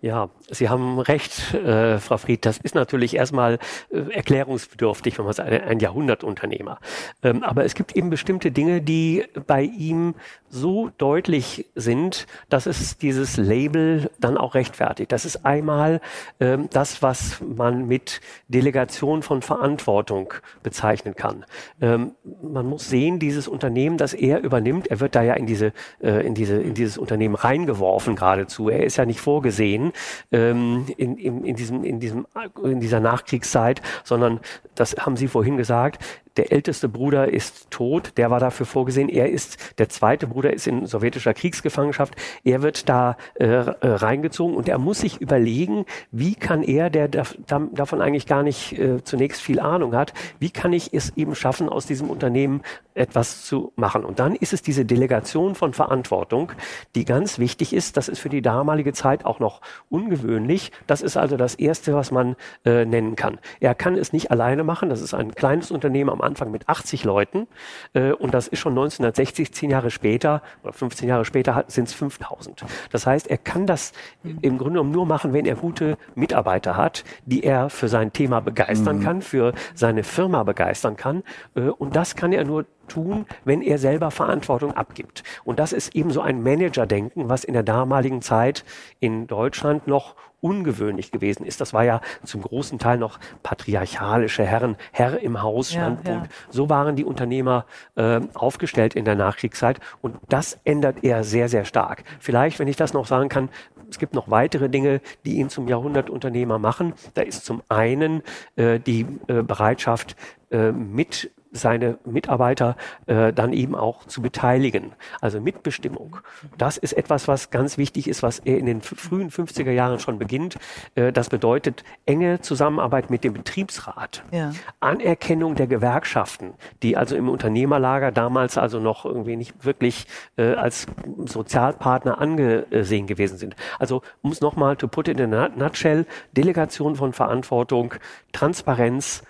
Ja, 0.00 0.30
Sie 0.48 0.68
haben 0.68 1.00
recht, 1.00 1.54
äh, 1.54 1.98
Frau 1.98 2.18
Fried. 2.18 2.46
Das 2.46 2.58
ist 2.58 2.76
natürlich 2.76 3.16
erstmal 3.16 3.58
äh, 3.90 4.12
erklärungsbedürftig, 4.12 5.18
wenn 5.18 5.24
man 5.24 5.34
sagt, 5.34 5.50
ein 5.50 5.80
Jahrhundertunternehmer. 5.80 6.78
Ähm, 7.24 7.42
aber 7.42 7.64
es 7.64 7.74
gibt 7.74 7.96
eben 7.96 8.08
bestimmte 8.08 8.52
Dinge, 8.52 8.80
die 8.80 9.24
bei 9.48 9.62
ihm 9.62 10.14
so 10.50 10.90
deutlich 10.98 11.66
sind, 11.74 12.28
dass 12.48 12.66
es 12.66 12.96
dieses 12.98 13.36
Label 13.36 14.08
dann 14.20 14.38
auch 14.38 14.54
rechtfertigt. 14.54 15.10
Das 15.10 15.24
ist 15.24 15.44
einmal 15.44 16.00
ähm, 16.38 16.68
das, 16.70 17.02
was 17.02 17.40
man 17.40 17.88
mit 17.88 18.20
Delegation 18.46 19.22
von 19.22 19.42
Verantwortung 19.42 20.32
bezeichnen 20.62 21.16
kann. 21.16 21.44
Ähm, 21.80 22.12
man 22.40 22.66
muss 22.66 22.88
sehen, 22.88 23.18
dieses 23.18 23.48
Unternehmen, 23.48 23.98
das 23.98 24.14
er 24.14 24.42
übernimmt, 24.42 24.86
er 24.86 25.00
wird 25.00 25.16
da 25.16 25.22
ja 25.22 25.34
in 25.34 25.46
diese, 25.46 25.72
äh, 26.00 26.24
in 26.24 26.34
diese, 26.34 26.54
in 26.56 26.74
dieses 26.74 26.98
Unternehmen 26.98 27.34
reingeworfen 27.34 28.14
geradezu. 28.14 28.68
Er 28.68 28.84
ist 28.84 28.96
ja 28.96 29.04
nicht 29.04 29.20
vorgesehen 29.20 29.87
ähm, 30.32 30.86
in, 30.96 31.16
in, 31.16 31.44
in, 31.44 31.56
diesem, 31.56 31.84
in, 31.84 32.00
diesem, 32.00 32.26
in 32.62 32.80
dieser 32.80 33.00
Nachkriegszeit, 33.00 33.82
sondern 34.04 34.40
das 34.74 34.96
haben 34.96 35.16
Sie 35.16 35.28
vorhin 35.28 35.56
gesagt, 35.56 36.02
der 36.38 36.52
älteste 36.52 36.88
Bruder 36.88 37.32
ist 37.32 37.70
tot, 37.70 38.12
der 38.16 38.30
war 38.30 38.40
dafür 38.40 38.64
vorgesehen. 38.64 39.08
Er 39.08 39.30
ist, 39.30 39.58
der 39.78 39.88
zweite 39.88 40.26
Bruder 40.26 40.52
ist 40.52 40.66
in 40.66 40.86
sowjetischer 40.86 41.34
Kriegsgefangenschaft. 41.34 42.14
Er 42.44 42.62
wird 42.62 42.88
da 42.88 43.16
äh, 43.34 43.46
äh 43.46 43.76
reingezogen 43.82 44.56
und 44.56 44.68
er 44.68 44.78
muss 44.78 45.00
sich 45.00 45.20
überlegen, 45.20 45.84
wie 46.10 46.34
kann 46.34 46.62
er, 46.62 46.90
der 46.90 47.08
da, 47.08 47.24
davon 47.72 48.00
eigentlich 48.00 48.26
gar 48.26 48.42
nicht 48.42 48.78
äh, 48.78 49.02
zunächst 49.02 49.42
viel 49.42 49.60
Ahnung 49.60 49.94
hat, 49.94 50.14
wie 50.38 50.50
kann 50.50 50.72
ich 50.72 50.94
es 50.94 51.16
eben 51.16 51.34
schaffen, 51.34 51.68
aus 51.68 51.86
diesem 51.86 52.08
Unternehmen 52.08 52.62
etwas 52.98 53.44
zu 53.44 53.72
machen. 53.76 54.04
Und 54.04 54.18
dann 54.18 54.34
ist 54.34 54.52
es 54.52 54.62
diese 54.62 54.84
Delegation 54.84 55.54
von 55.54 55.72
Verantwortung, 55.72 56.52
die 56.94 57.04
ganz 57.04 57.38
wichtig 57.38 57.72
ist. 57.72 57.96
Das 57.96 58.08
ist 58.08 58.18
für 58.18 58.28
die 58.28 58.42
damalige 58.42 58.92
Zeit 58.92 59.24
auch 59.24 59.40
noch 59.40 59.60
ungewöhnlich. 59.88 60.72
Das 60.86 61.00
ist 61.00 61.16
also 61.16 61.36
das 61.36 61.54
Erste, 61.54 61.94
was 61.94 62.10
man 62.10 62.36
äh, 62.64 62.84
nennen 62.84 63.16
kann. 63.16 63.38
Er 63.60 63.74
kann 63.74 63.96
es 63.96 64.12
nicht 64.12 64.30
alleine 64.30 64.64
machen. 64.64 64.90
Das 64.90 65.00
ist 65.00 65.14
ein 65.14 65.34
kleines 65.34 65.70
Unternehmen 65.70 66.10
am 66.10 66.20
Anfang 66.28 66.50
mit 66.50 66.68
80 66.68 67.04
Leuten 67.04 67.48
äh, 67.94 68.12
und 68.12 68.34
das 68.34 68.48
ist 68.48 68.60
schon 68.60 68.72
1960, 68.72 69.52
zehn 69.52 69.70
Jahre 69.70 69.90
später 69.90 70.42
oder 70.62 70.72
15 70.72 71.08
Jahre 71.08 71.24
später 71.24 71.64
sind 71.68 71.88
es 71.88 71.94
5000. 71.94 72.64
Das 72.90 73.06
heißt, 73.06 73.26
er 73.28 73.38
kann 73.38 73.66
das 73.66 73.92
im 74.22 74.58
Grunde 74.58 74.74
genommen 74.74 74.92
nur 74.92 75.06
machen, 75.06 75.32
wenn 75.32 75.46
er 75.46 75.56
gute 75.56 75.98
Mitarbeiter 76.14 76.76
hat, 76.76 77.04
die 77.24 77.42
er 77.42 77.70
für 77.70 77.88
sein 77.88 78.12
Thema 78.12 78.40
begeistern 78.40 78.98
mhm. 78.98 79.02
kann, 79.02 79.22
für 79.22 79.52
seine 79.74 80.04
Firma 80.04 80.44
begeistern 80.44 80.96
kann 80.96 81.22
äh, 81.54 81.62
und 81.62 81.96
das 81.96 82.14
kann 82.14 82.32
er 82.32 82.44
nur 82.44 82.66
tun, 82.88 83.26
wenn 83.44 83.62
er 83.62 83.78
selber 83.78 84.10
Verantwortung 84.10 84.72
abgibt. 84.72 85.22
Und 85.44 85.58
das 85.58 85.72
ist 85.72 85.94
eben 85.94 86.10
so 86.10 86.20
ein 86.20 86.42
Managerdenken, 86.42 87.28
was 87.28 87.44
in 87.44 87.52
der 87.52 87.62
damaligen 87.62 88.22
Zeit 88.22 88.64
in 88.98 89.26
Deutschland 89.26 89.86
noch 89.86 90.16
ungewöhnlich 90.40 91.10
gewesen 91.10 91.44
ist. 91.44 91.60
Das 91.60 91.72
war 91.72 91.84
ja 91.84 92.00
zum 92.24 92.42
großen 92.42 92.78
Teil 92.78 92.98
noch 92.98 93.18
patriarchalische 93.42 94.44
Herren, 94.44 94.76
Herr 94.92 95.20
im 95.20 95.42
Haus 95.42 95.72
Standpunkt. 95.72 96.26
Ja, 96.26 96.32
ja. 96.32 96.48
So 96.50 96.68
waren 96.68 96.96
die 96.96 97.04
Unternehmer 97.04 97.64
äh, 97.96 98.20
aufgestellt 98.34 98.94
in 98.94 99.04
der 99.04 99.16
Nachkriegszeit 99.16 99.80
und 100.00 100.16
das 100.28 100.58
ändert 100.64 101.02
er 101.02 101.24
sehr, 101.24 101.48
sehr 101.48 101.64
stark. 101.64 102.04
Vielleicht, 102.20 102.58
wenn 102.58 102.68
ich 102.68 102.76
das 102.76 102.92
noch 102.92 103.06
sagen 103.06 103.28
kann, 103.28 103.48
es 103.90 103.98
gibt 103.98 104.14
noch 104.14 104.30
weitere 104.30 104.68
Dinge, 104.68 105.00
die 105.24 105.36
ihn 105.36 105.48
zum 105.48 105.66
Jahrhundertunternehmer 105.66 106.58
machen. 106.58 106.92
Da 107.14 107.22
ist 107.22 107.44
zum 107.44 107.62
einen 107.68 108.22
äh, 108.56 108.78
die 108.78 109.06
äh, 109.28 109.42
Bereitschaft, 109.42 110.14
äh, 110.50 110.72
mit 110.72 111.30
seine 111.52 111.98
Mitarbeiter 112.04 112.76
äh, 113.06 113.32
dann 113.32 113.52
eben 113.52 113.74
auch 113.74 114.04
zu 114.06 114.22
beteiligen. 114.22 114.92
Also 115.20 115.40
Mitbestimmung. 115.40 116.18
Das 116.56 116.76
ist 116.76 116.92
etwas, 116.92 117.28
was 117.28 117.50
ganz 117.50 117.78
wichtig 117.78 118.08
ist, 118.08 118.22
was 118.22 118.38
er 118.40 118.58
in 118.58 118.66
den 118.66 118.82
frühen 118.82 119.30
50er 119.30 119.70
Jahren 119.70 119.98
schon 119.98 120.18
beginnt. 120.18 120.56
Äh, 120.94 121.12
das 121.12 121.28
bedeutet 121.28 121.84
enge 122.06 122.40
Zusammenarbeit 122.40 123.10
mit 123.10 123.24
dem 123.24 123.32
Betriebsrat, 123.32 124.22
ja. 124.30 124.52
Anerkennung 124.80 125.54
der 125.54 125.66
Gewerkschaften, 125.66 126.54
die 126.82 126.96
also 126.96 127.16
im 127.16 127.28
Unternehmerlager 127.28 128.12
damals 128.12 128.58
also 128.58 128.80
noch 128.80 129.04
irgendwie 129.04 129.36
nicht 129.36 129.64
wirklich 129.64 130.06
äh, 130.36 130.54
als 130.54 130.86
Sozialpartner 131.24 132.20
angesehen 132.20 133.06
gewesen 133.06 133.38
sind. 133.38 133.56
Also 133.78 134.02
um 134.22 134.32
es 134.32 134.40
nochmal 134.40 134.76
to 134.76 134.88
put 134.88 135.08
it 135.08 135.20
in 135.20 135.34
a 135.34 135.48
nutshell, 135.48 136.06
Delegation 136.36 136.96
von 136.96 137.12
Verantwortung, 137.12 137.94
Transparenz, 138.32 139.22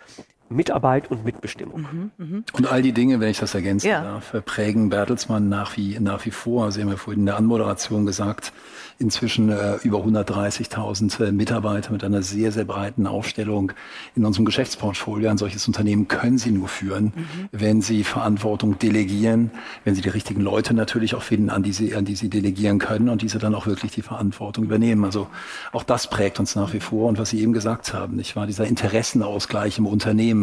Mitarbeit 0.50 1.10
und 1.10 1.24
Mitbestimmung. 1.24 1.80
Mhm, 1.80 2.10
mh. 2.16 2.42
Und 2.52 2.66
all 2.70 2.82
die 2.82 2.92
Dinge, 2.92 3.20
wenn 3.20 3.30
ich 3.30 3.38
das 3.38 3.54
ergänzen 3.54 3.88
ja. 3.88 4.02
darf, 4.02 4.34
prägen 4.44 4.88
Bertelsmann 4.88 5.48
nach 5.48 5.76
wie, 5.76 5.98
nach 6.00 6.24
wie 6.24 6.30
vor. 6.30 6.72
Sie 6.72 6.80
haben 6.80 6.88
ja 6.88 6.96
vorhin 6.96 7.20
in 7.20 7.26
der 7.26 7.36
Anmoderation 7.36 8.06
gesagt, 8.06 8.52
inzwischen 8.98 9.50
äh, 9.50 9.76
über 9.84 9.98
130.000 9.98 11.24
äh, 11.24 11.32
Mitarbeiter 11.32 11.92
mit 11.92 12.02
einer 12.02 12.22
sehr, 12.22 12.50
sehr 12.50 12.64
breiten 12.64 13.06
Aufstellung 13.06 13.72
in 14.16 14.24
unserem 14.24 14.44
Geschäftsportfolio. 14.44 15.30
Ein 15.30 15.38
solches 15.38 15.66
Unternehmen 15.68 16.08
können 16.08 16.38
Sie 16.38 16.50
nur 16.50 16.68
führen, 16.68 17.12
mhm. 17.14 17.48
wenn 17.52 17.80
Sie 17.80 18.02
Verantwortung 18.02 18.78
delegieren, 18.78 19.52
wenn 19.84 19.94
Sie 19.94 20.00
die 20.00 20.08
richtigen 20.08 20.40
Leute 20.40 20.74
natürlich 20.74 21.14
auch 21.14 21.22
finden, 21.22 21.50
an 21.50 21.62
die 21.62 21.72
Sie, 21.72 21.94
an 21.94 22.04
die 22.04 22.16
Sie 22.16 22.28
delegieren 22.28 22.80
können 22.80 23.08
und 23.08 23.22
diese 23.22 23.38
dann 23.38 23.54
auch 23.54 23.66
wirklich 23.66 23.92
die 23.92 24.02
Verantwortung 24.02 24.64
übernehmen. 24.64 25.04
Also 25.04 25.28
auch 25.72 25.84
das 25.84 26.10
prägt 26.10 26.40
uns 26.40 26.56
nach 26.56 26.72
wie 26.72 26.80
vor. 26.80 27.08
Und 27.08 27.18
was 27.18 27.30
Sie 27.30 27.40
eben 27.40 27.52
gesagt 27.52 27.94
haben, 27.94 28.16
nicht 28.16 28.34
wahr? 28.34 28.46
Dieser 28.46 28.66
Interessenausgleich 28.66 29.78
im 29.78 29.86
Unternehmen, 29.86 30.37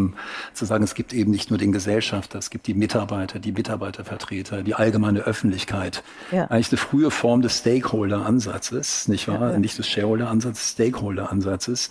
zu 0.53 0.65
sagen, 0.65 0.83
es 0.83 0.95
gibt 0.95 1.13
eben 1.13 1.31
nicht 1.31 1.49
nur 1.49 1.59
den 1.59 1.71
Gesellschafter, 1.71 2.39
es 2.39 2.49
gibt 2.49 2.67
die 2.67 2.73
Mitarbeiter, 2.73 3.39
die 3.39 3.51
Mitarbeitervertreter, 3.51 4.63
die 4.63 4.75
allgemeine 4.75 5.21
Öffentlichkeit. 5.21 6.03
Ja. 6.31 6.45
Eigentlich 6.45 6.71
eine 6.71 6.77
frühe 6.77 7.11
Form 7.11 7.41
des 7.41 7.59
Stakeholder-Ansatzes 7.59 8.75
Ansatzes, 8.75 9.07
nicht 9.07 9.27
wahr? 9.27 9.51
Ja. 9.51 9.59
Nicht 9.59 9.77
des 9.77 9.87
Shareholder-Ansatzes, 9.87 10.71
Stakeholder-Ansatzes. 10.71 11.89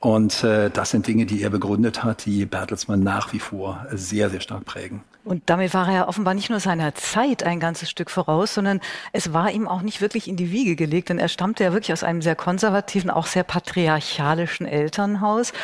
Und 0.00 0.44
äh, 0.44 0.70
das 0.70 0.90
sind 0.90 1.06
Dinge, 1.06 1.26
die 1.26 1.42
er 1.42 1.50
begründet 1.50 2.04
hat, 2.04 2.26
die 2.26 2.44
Bertelsmann 2.46 3.00
nach 3.00 3.32
wie 3.32 3.38
vor 3.38 3.86
sehr, 3.90 4.30
sehr 4.30 4.40
stark 4.40 4.64
prägen. 4.64 5.02
Und 5.24 5.44
damit 5.46 5.72
war 5.72 5.88
er 5.88 5.94
ja 5.94 6.08
offenbar 6.08 6.34
nicht 6.34 6.50
nur 6.50 6.60
seiner 6.60 6.94
Zeit 6.94 7.44
ein 7.44 7.58
ganzes 7.58 7.88
Stück 7.88 8.10
voraus, 8.10 8.52
sondern 8.52 8.80
es 9.12 9.32
war 9.32 9.50
ihm 9.50 9.66
auch 9.66 9.80
nicht 9.80 10.02
wirklich 10.02 10.28
in 10.28 10.36
die 10.36 10.50
Wiege 10.50 10.76
gelegt, 10.76 11.08
denn 11.08 11.18
er 11.18 11.28
stammte 11.28 11.64
ja 11.64 11.72
wirklich 11.72 11.94
aus 11.94 12.02
einem 12.02 12.20
sehr 12.20 12.36
konservativen, 12.36 13.08
auch 13.08 13.26
sehr 13.26 13.44
patriarchalischen 13.44 14.66
Elternhaus 14.66 15.54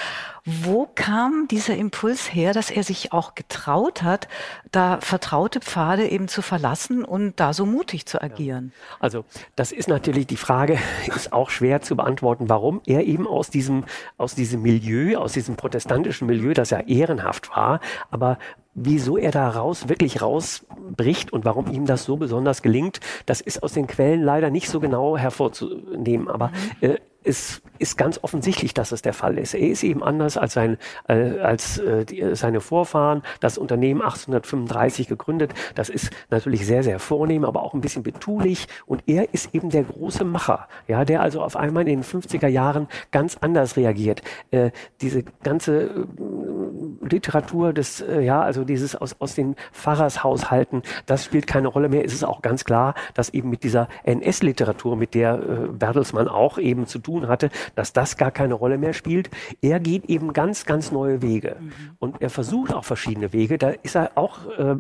wo 0.45 0.89
kam 0.95 1.49
dieser 1.49 1.77
Impuls 1.77 2.33
her, 2.33 2.53
dass 2.53 2.71
er 2.71 2.83
sich 2.83 3.13
auch 3.13 3.35
getraut 3.35 4.03
hat, 4.03 4.29
da 4.73 4.99
vertraute 5.01 5.61
Pfade 5.61 6.09
eben 6.09 6.29
zu 6.29 6.43
verlassen 6.43 7.05
und 7.05 7.39
da 7.41 7.53
so 7.53 7.67
mutig 7.67 8.07
zu 8.07 8.23
agieren? 8.23 8.73
Also 8.99 9.25
das 9.57 9.73
ist 9.73 9.89
natürlich 9.89 10.27
die 10.27 10.37
Frage, 10.37 10.79
ist 11.15 11.33
auch 11.33 11.51
schwer 11.51 11.83
zu 11.83 11.97
beantworten, 11.97 12.49
warum 12.49 12.81
er 12.87 13.07
eben 13.07 13.27
aus 13.27 13.51
diesem, 13.51 13.85
aus 14.17 14.35
diesem 14.35 14.63
Milieu, 14.63 15.19
aus 15.19 15.33
diesem 15.33 15.57
protestantischen 15.57 16.27
Milieu, 16.27 16.55
das 16.55 16.71
ja 16.71 16.81
ehrenhaft 16.81 17.51
war, 17.55 17.81
aber 18.11 18.39
wieso 18.75 19.17
er 19.17 19.31
da 19.31 19.49
raus, 19.49 19.89
wirklich 19.89 20.23
rausbricht 20.23 21.33
und 21.33 21.45
warum 21.45 21.71
ihm 21.73 21.87
das 21.87 22.05
so 22.05 22.17
besonders 22.17 22.63
gelingt, 22.63 23.01
das 23.27 23.41
ist 23.41 23.63
aus 23.63 23.73
den 23.73 23.87
Quellen 23.87 24.23
leider 24.23 24.51
nicht 24.51 24.69
so 24.69 24.81
genau 24.81 25.17
hervorzunehmen. 25.17 26.29
Aber 26.29 26.49
mhm. 26.81 26.91
äh, 26.93 26.99
es 27.23 27.63
ist 27.79 27.97
ganz 27.97 28.21
offensichtlich, 28.23 28.75
dass 28.75 28.93
es 28.93 29.03
der 29.03 29.15
Fall 29.15 29.39
ist. 29.39 29.55
Er 29.55 29.69
ist 29.69 29.83
eben 29.83 30.03
anders 30.03 30.37
als, 30.37 30.55
sein, 30.55 30.77
äh, 31.09 31.39
als 31.41 31.79
äh, 31.79 32.05
die, 32.05 32.35
seine 32.35 32.61
Vorfahren. 32.61 33.23
Das 33.41 33.59
Unternehmen 33.59 34.03
1835 34.03 35.09
gegründet. 35.09 35.55
Das 35.75 35.89
ist 35.89 36.11
natürlich 36.31 36.67
sehr, 36.67 36.83
sehr 36.83 36.99
vornehm, 36.99 37.45
aber 37.45 37.63
auch 37.63 37.75
ein 37.75 37.81
bisschen 37.81 38.03
betulich. 38.03 38.69
Und 38.87 39.03
er 39.07 39.33
ist 39.33 39.55
eben 39.55 39.71
der 39.71 39.85
große 39.85 40.25
Macher, 40.25 40.69
ja, 40.89 41.05
der 41.05 41.23
also 41.23 41.43
auf 41.43 41.57
einmal 41.57 41.89
in 41.89 42.01
den 42.01 42.05
50er 42.05 42.49
Jahren 42.49 42.87
ganz 43.13 43.39
anders 43.41 43.77
reagiert. 43.77 44.23
Äh, 44.51 44.71
diese 45.01 45.23
ganze 45.43 45.83
äh, 45.83 45.91
Literatur 47.09 47.73
des, 47.73 48.01
äh, 48.01 48.21
ja, 48.21 48.43
also 48.43 48.65
dieses 48.65 48.95
aus, 48.95 49.17
aus 49.21 49.35
den 49.35 49.57
Pfarrershaushalten, 49.73 50.83
das 51.07 51.25
spielt 51.25 51.47
keine 51.47 51.69
Rolle 51.69 51.89
mehr. 51.89 52.05
Es 52.05 52.13
ist 52.13 52.25
auch 52.25 52.43
ganz 52.43 52.65
klar, 52.65 52.95
dass 53.15 53.31
eben 53.31 53.49
mit 53.49 53.65
dieser 53.65 53.89
NS-Literatur, 54.05 54.97
mit 54.97 55.15
der 55.15 55.35
äh, 55.35 55.69
Bertelsmann 55.69 56.29
auch 56.29 56.59
eben 56.59 56.87
zu 56.87 56.99
tun 56.99 57.10
tun 57.11 57.29
hatte, 57.29 57.51
dass 57.75 57.93
das 57.93 58.17
gar 58.17 58.31
keine 58.31 58.55
Rolle 58.55 58.79
mehr 58.79 58.93
spielt. 58.93 59.31
Er 59.61 59.81
geht 59.81 60.05
eben 60.07 60.33
ganz, 60.33 60.65
ganz 60.65 60.93
neue 60.93 61.23
Wege. 61.23 61.57
Mhm. 61.59 61.73
Und 61.99 62.23
er 62.23 62.31
versucht 62.31 62.73
auch 62.73 62.85
verschiedene 62.85 63.33
Wege. 63.33 63.59
Da 63.59 63.71
ist 63.71 63.97
er 63.97 64.13
auch 64.15 64.39
äh, 64.59 64.77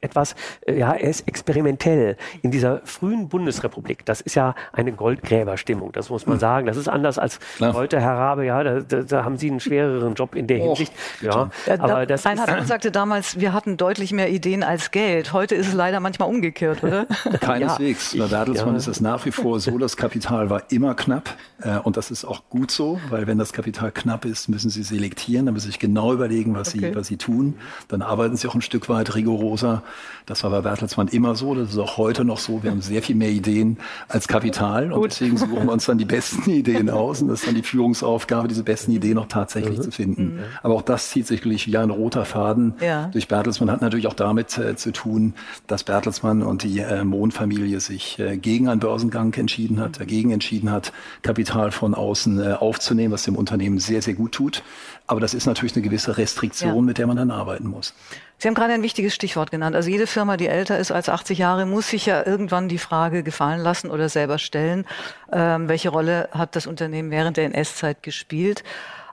etwas, 0.00 0.34
äh, 0.66 0.78
ja, 0.78 0.92
er 0.92 1.08
ist 1.08 1.26
experimentell. 1.28 2.16
In 2.42 2.50
dieser 2.50 2.80
frühen 2.84 3.28
Bundesrepublik, 3.28 4.04
das 4.04 4.20
ist 4.20 4.34
ja 4.34 4.54
eine 4.72 4.92
Goldgräberstimmung, 4.92 5.92
das 5.92 6.10
muss 6.10 6.26
man 6.26 6.36
mhm. 6.36 6.40
sagen. 6.40 6.66
Das 6.66 6.76
ist 6.76 6.88
anders 6.88 7.18
als 7.18 7.38
Klar. 7.56 7.72
heute, 7.74 8.00
Herr 8.00 8.16
Rabe, 8.16 8.44
ja, 8.44 8.62
da, 8.62 8.80
da, 8.80 9.02
da, 9.02 9.24
haben 9.24 9.38
Sie 9.38 9.50
einen 9.50 9.60
schwereren 9.60 10.14
Job 10.14 10.34
in 10.34 10.46
der 10.46 10.60
oh, 10.60 10.66
Hinsicht. 10.66 10.92
Ja, 11.20 11.50
aber 11.78 12.06
das 12.06 12.26
Reinhard 12.26 12.60
ist, 12.60 12.68
sagte 12.68 12.90
damals, 12.90 13.40
wir 13.40 13.52
hatten 13.52 13.76
deutlich 13.76 14.12
mehr 14.12 14.30
Ideen 14.30 14.62
als 14.62 14.90
Geld. 14.90 15.32
Heute 15.32 15.54
ist 15.54 15.68
es 15.68 15.74
leider 15.74 16.00
manchmal 16.00 16.28
umgekehrt, 16.28 16.84
oder? 16.84 17.06
Keineswegs. 17.40 18.12
Ja, 18.12 18.24
Bei 18.24 18.30
Bertelsmann 18.30 18.74
ja. 18.74 18.78
ist 18.78 18.86
es 18.88 19.00
nach 19.00 19.24
wie 19.24 19.30
vor 19.30 19.60
so, 19.60 19.78
das 19.78 19.96
Kapital 19.96 20.50
war 20.50 20.64
immer 20.70 20.94
knapp. 20.94 21.34
Äh, 21.62 21.78
und 21.78 21.96
das 21.96 22.10
ist 22.10 22.24
auch 22.24 22.42
gut 22.48 22.70
so, 22.70 23.00
weil 23.10 23.26
wenn 23.26 23.38
das 23.38 23.52
Kapital 23.52 23.92
knapp 23.92 24.24
ist, 24.24 24.48
müssen 24.48 24.70
Sie 24.70 24.82
selektieren, 24.82 25.46
dann 25.46 25.54
müssen 25.54 25.66
Sie 25.66 25.72
sich 25.72 25.78
genau 25.78 26.12
überlegen, 26.12 26.54
was, 26.54 26.74
okay. 26.74 26.90
Sie, 26.90 26.96
was 26.96 27.06
Sie 27.06 27.16
tun. 27.16 27.54
Dann 27.88 28.02
arbeiten 28.02 28.36
Sie 28.36 28.48
auch 28.48 28.54
ein 28.54 28.62
Stück 28.62 28.88
weit 28.88 29.14
rigoroser. 29.14 29.82
Das 30.26 30.44
war 30.44 30.50
bei 30.50 30.60
Bertelsmann 30.60 31.08
immer 31.08 31.34
so, 31.34 31.54
das 31.54 31.70
ist 31.70 31.78
auch 31.78 31.96
heute 31.96 32.24
noch 32.24 32.38
so. 32.38 32.62
Wir 32.62 32.70
haben 32.70 32.80
sehr 32.80 33.02
viel 33.02 33.16
mehr 33.16 33.30
Ideen 33.30 33.78
als 34.08 34.28
Kapital 34.28 34.92
und 34.92 35.04
deswegen 35.04 35.36
suchen 35.36 35.66
wir 35.66 35.72
uns 35.72 35.86
dann 35.86 35.98
die 35.98 36.04
besten 36.04 36.50
Ideen 36.50 36.90
aus 36.90 37.22
und 37.22 37.28
das 37.28 37.40
ist 37.40 37.48
dann 37.48 37.54
die 37.54 37.62
Führungsaufgabe, 37.62 38.48
diese 38.48 38.62
besten 38.62 38.92
Ideen 38.92 39.14
noch 39.14 39.26
tatsächlich 39.26 39.78
mhm. 39.78 39.82
zu 39.82 39.90
finden. 39.90 40.24
Mhm. 40.34 40.38
Aber 40.62 40.74
auch 40.74 40.82
das 40.82 41.10
zieht 41.10 41.26
sich 41.26 41.42
wirklich 41.42 41.66
wie 41.66 41.76
ein 41.76 41.90
roter 41.90 42.24
Faden 42.24 42.74
ja. 42.80 43.06
durch 43.06 43.28
Bertelsmann, 43.28 43.70
hat 43.70 43.82
natürlich 43.82 44.06
auch 44.06 44.14
damit 44.14 44.56
äh, 44.58 44.76
zu 44.76 44.92
tun, 44.92 45.34
dass 45.66 45.84
Bertelsmann 45.84 46.42
und 46.42 46.62
die 46.62 46.78
äh, 46.80 47.04
Mohn-Familie 47.04 47.80
sich 47.80 48.18
äh, 48.18 48.36
gegen 48.36 48.68
einen 48.68 48.80
Börsengang 48.80 49.34
entschieden 49.34 49.80
hat, 49.80 50.00
dagegen 50.00 50.30
entschieden 50.30 50.70
hat, 50.70 50.92
Kapital 51.22 51.51
Kapital 51.52 51.70
von 51.70 51.94
außen 51.94 52.42
äh, 52.42 52.52
aufzunehmen, 52.54 53.12
was 53.12 53.24
dem 53.24 53.36
Unternehmen 53.36 53.78
sehr, 53.78 54.00
sehr 54.00 54.14
gut 54.14 54.32
tut. 54.32 54.62
Aber 55.06 55.20
das 55.20 55.34
ist 55.34 55.46
natürlich 55.46 55.74
eine 55.74 55.82
gewisse 55.82 56.16
Restriktion, 56.16 56.76
ja. 56.76 56.80
mit 56.80 56.98
der 56.98 57.06
man 57.06 57.16
dann 57.16 57.30
arbeiten 57.30 57.68
muss. 57.68 57.94
Sie 58.38 58.48
haben 58.48 58.54
gerade 58.54 58.72
ein 58.72 58.82
wichtiges 58.82 59.14
Stichwort 59.14 59.50
genannt. 59.50 59.76
Also 59.76 59.90
jede 59.90 60.06
Firma, 60.06 60.36
die 60.36 60.46
älter 60.46 60.78
ist 60.78 60.90
als 60.90 61.08
80 61.08 61.38
Jahre, 61.38 61.66
muss 61.66 61.90
sich 61.90 62.06
ja 62.06 62.26
irgendwann 62.26 62.68
die 62.68 62.78
Frage 62.78 63.22
gefallen 63.22 63.60
lassen 63.60 63.90
oder 63.90 64.08
selber 64.08 64.38
stellen, 64.38 64.86
ähm, 65.30 65.68
welche 65.68 65.90
Rolle 65.90 66.28
hat 66.32 66.56
das 66.56 66.66
Unternehmen 66.66 67.10
während 67.10 67.36
der 67.36 67.44
NS-Zeit 67.44 68.02
gespielt. 68.02 68.64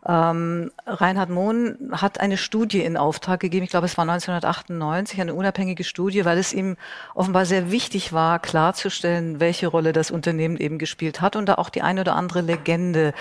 Ähm, 0.09 0.71
Reinhard 0.87 1.29
Mohn 1.29 1.91
hat 1.91 2.19
eine 2.19 2.37
Studie 2.37 2.83
in 2.83 2.97
Auftrag 2.97 3.39
gegeben, 3.39 3.63
ich 3.63 3.69
glaube 3.69 3.85
es 3.85 3.95
war 3.95 4.09
1998, 4.09 5.21
eine 5.21 5.35
unabhängige 5.35 5.83
Studie, 5.83 6.25
weil 6.25 6.39
es 6.39 6.51
ihm 6.51 6.77
offenbar 7.13 7.45
sehr 7.45 7.69
wichtig 7.69 8.11
war, 8.11 8.39
klarzustellen, 8.39 9.39
welche 9.39 9.67
Rolle 9.67 9.93
das 9.93 10.09
Unternehmen 10.09 10.57
eben 10.57 10.79
gespielt 10.79 11.21
hat 11.21 11.35
und 11.35 11.45
da 11.45 11.55
auch 11.55 11.69
die 11.69 11.83
eine 11.83 12.01
oder 12.01 12.15
andere 12.15 12.41
Legende 12.41 13.13